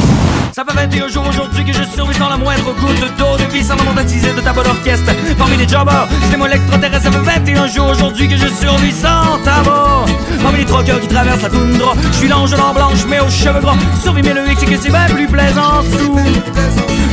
[0.54, 3.76] Ça fait 21 jours aujourd'hui que je survis sans la moindre goutte d'eau Depuis sans
[3.96, 7.88] baptisé de ta bonne orchestre Parmi les jobbers, c'est moi l'extraterrestre Ça fait 21 jours
[7.88, 10.06] aujourd'hui que je survis sans tabac
[10.44, 13.78] Parmi les troqueurs qui traversent la toundra Je suis l'ange blanche mais aux cheveux gras
[14.02, 16.18] Survis mais le hic c'est que c'est bien plus plaisant sous.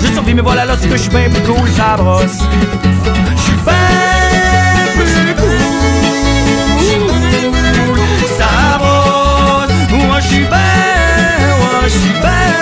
[0.02, 2.40] Je survis mais voilà là c'est que je suis bien plus cool ça brosse.
[3.36, 3.74] Je suis bien
[4.96, 5.78] plus cool
[8.38, 9.76] Ça brosse.
[10.06, 10.58] Moi je suis bien
[11.58, 12.58] Moi je suis bien.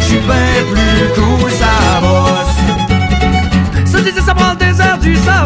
[0.00, 2.58] Je suis bien plus cool, ça bosse.
[3.90, 4.54] Ça dit ça, ça prend
[5.04, 5.16] du.
[5.16, 5.44] Ça,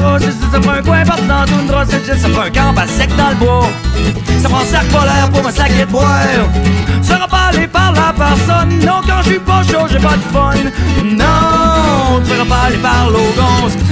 [0.60, 1.84] prend un coin partout dans la toundra.
[1.84, 3.68] Ça, ça, prend un camp à sec dans le bois.
[4.40, 6.08] Ça prend un sac polaire pour me saquer de boire.
[7.02, 8.78] Ça sera pas aller par la personne.
[8.80, 10.54] Non, quand je suis pas chaud, j'ai pas de fun.
[11.04, 13.18] Non, tu feras pas aller par l'eau.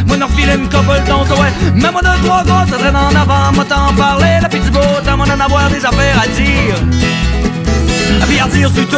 [0.07, 1.53] Moi, n'en refile une couple d'once, ouais.
[1.75, 3.53] Mais moi, deux, trois gosses, ça traîne en avant.
[3.55, 7.26] Moi, t'en parler, la petite beau, t'as moi d'en avoir des affaires à dire.
[8.29, 8.97] Billardir sur tout.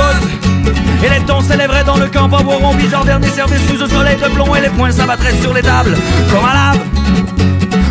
[1.04, 4.16] Et les tons s'élèveraient dans le camp en boiron bizarre dernier service sous un soleil
[4.16, 5.96] de plomb et les poings s'abattraient sur les tables
[6.30, 6.80] comme à lave.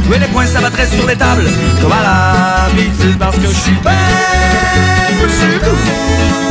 [0.09, 1.47] Oui, les poings s'abattraient sur les tables
[1.81, 3.91] comme à l'habitude parce que je suis bien
[5.19, 6.46] plus cool.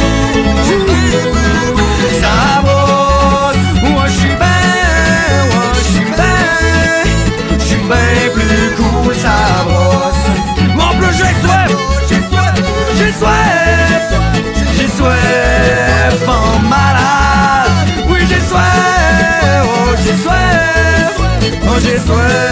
[20.07, 21.21] J'ai soif,
[21.69, 22.47] oh j'ai soif.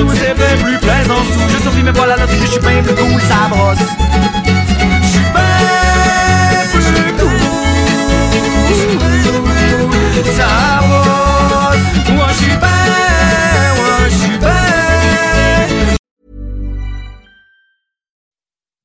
[0.00, 1.48] Sous, c'est bien plus plaisant sous.
[1.48, 1.82] Je survis,
[2.40, 3.78] je suis bien plus cool, ça brosse.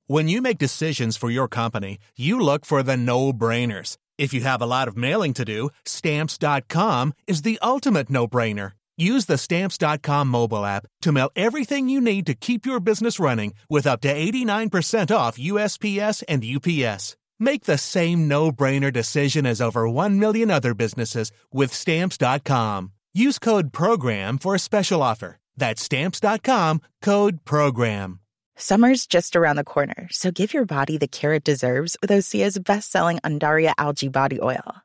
[0.07, 3.97] When you make decisions for your company, you look for the no-brainers.
[4.19, 8.73] If you have a lot of mailing to do, stamps.com is the ultimate no-brainer.
[8.97, 13.53] Use the stamps.com mobile app to mail everything you need to keep your business running
[13.69, 17.17] with up to 89% off USPS and UPS.
[17.37, 22.93] Make the same no-brainer decision as over 1 million other businesses with stamps.com.
[23.13, 25.37] Use code PROGRAM for a special offer.
[25.57, 28.19] That's stamps.com, code PROGRAM.
[28.57, 32.57] Summer's just around the corner, so give your body the care it deserves with Osea's
[32.57, 34.84] best-selling Andaria Algae Body Oil.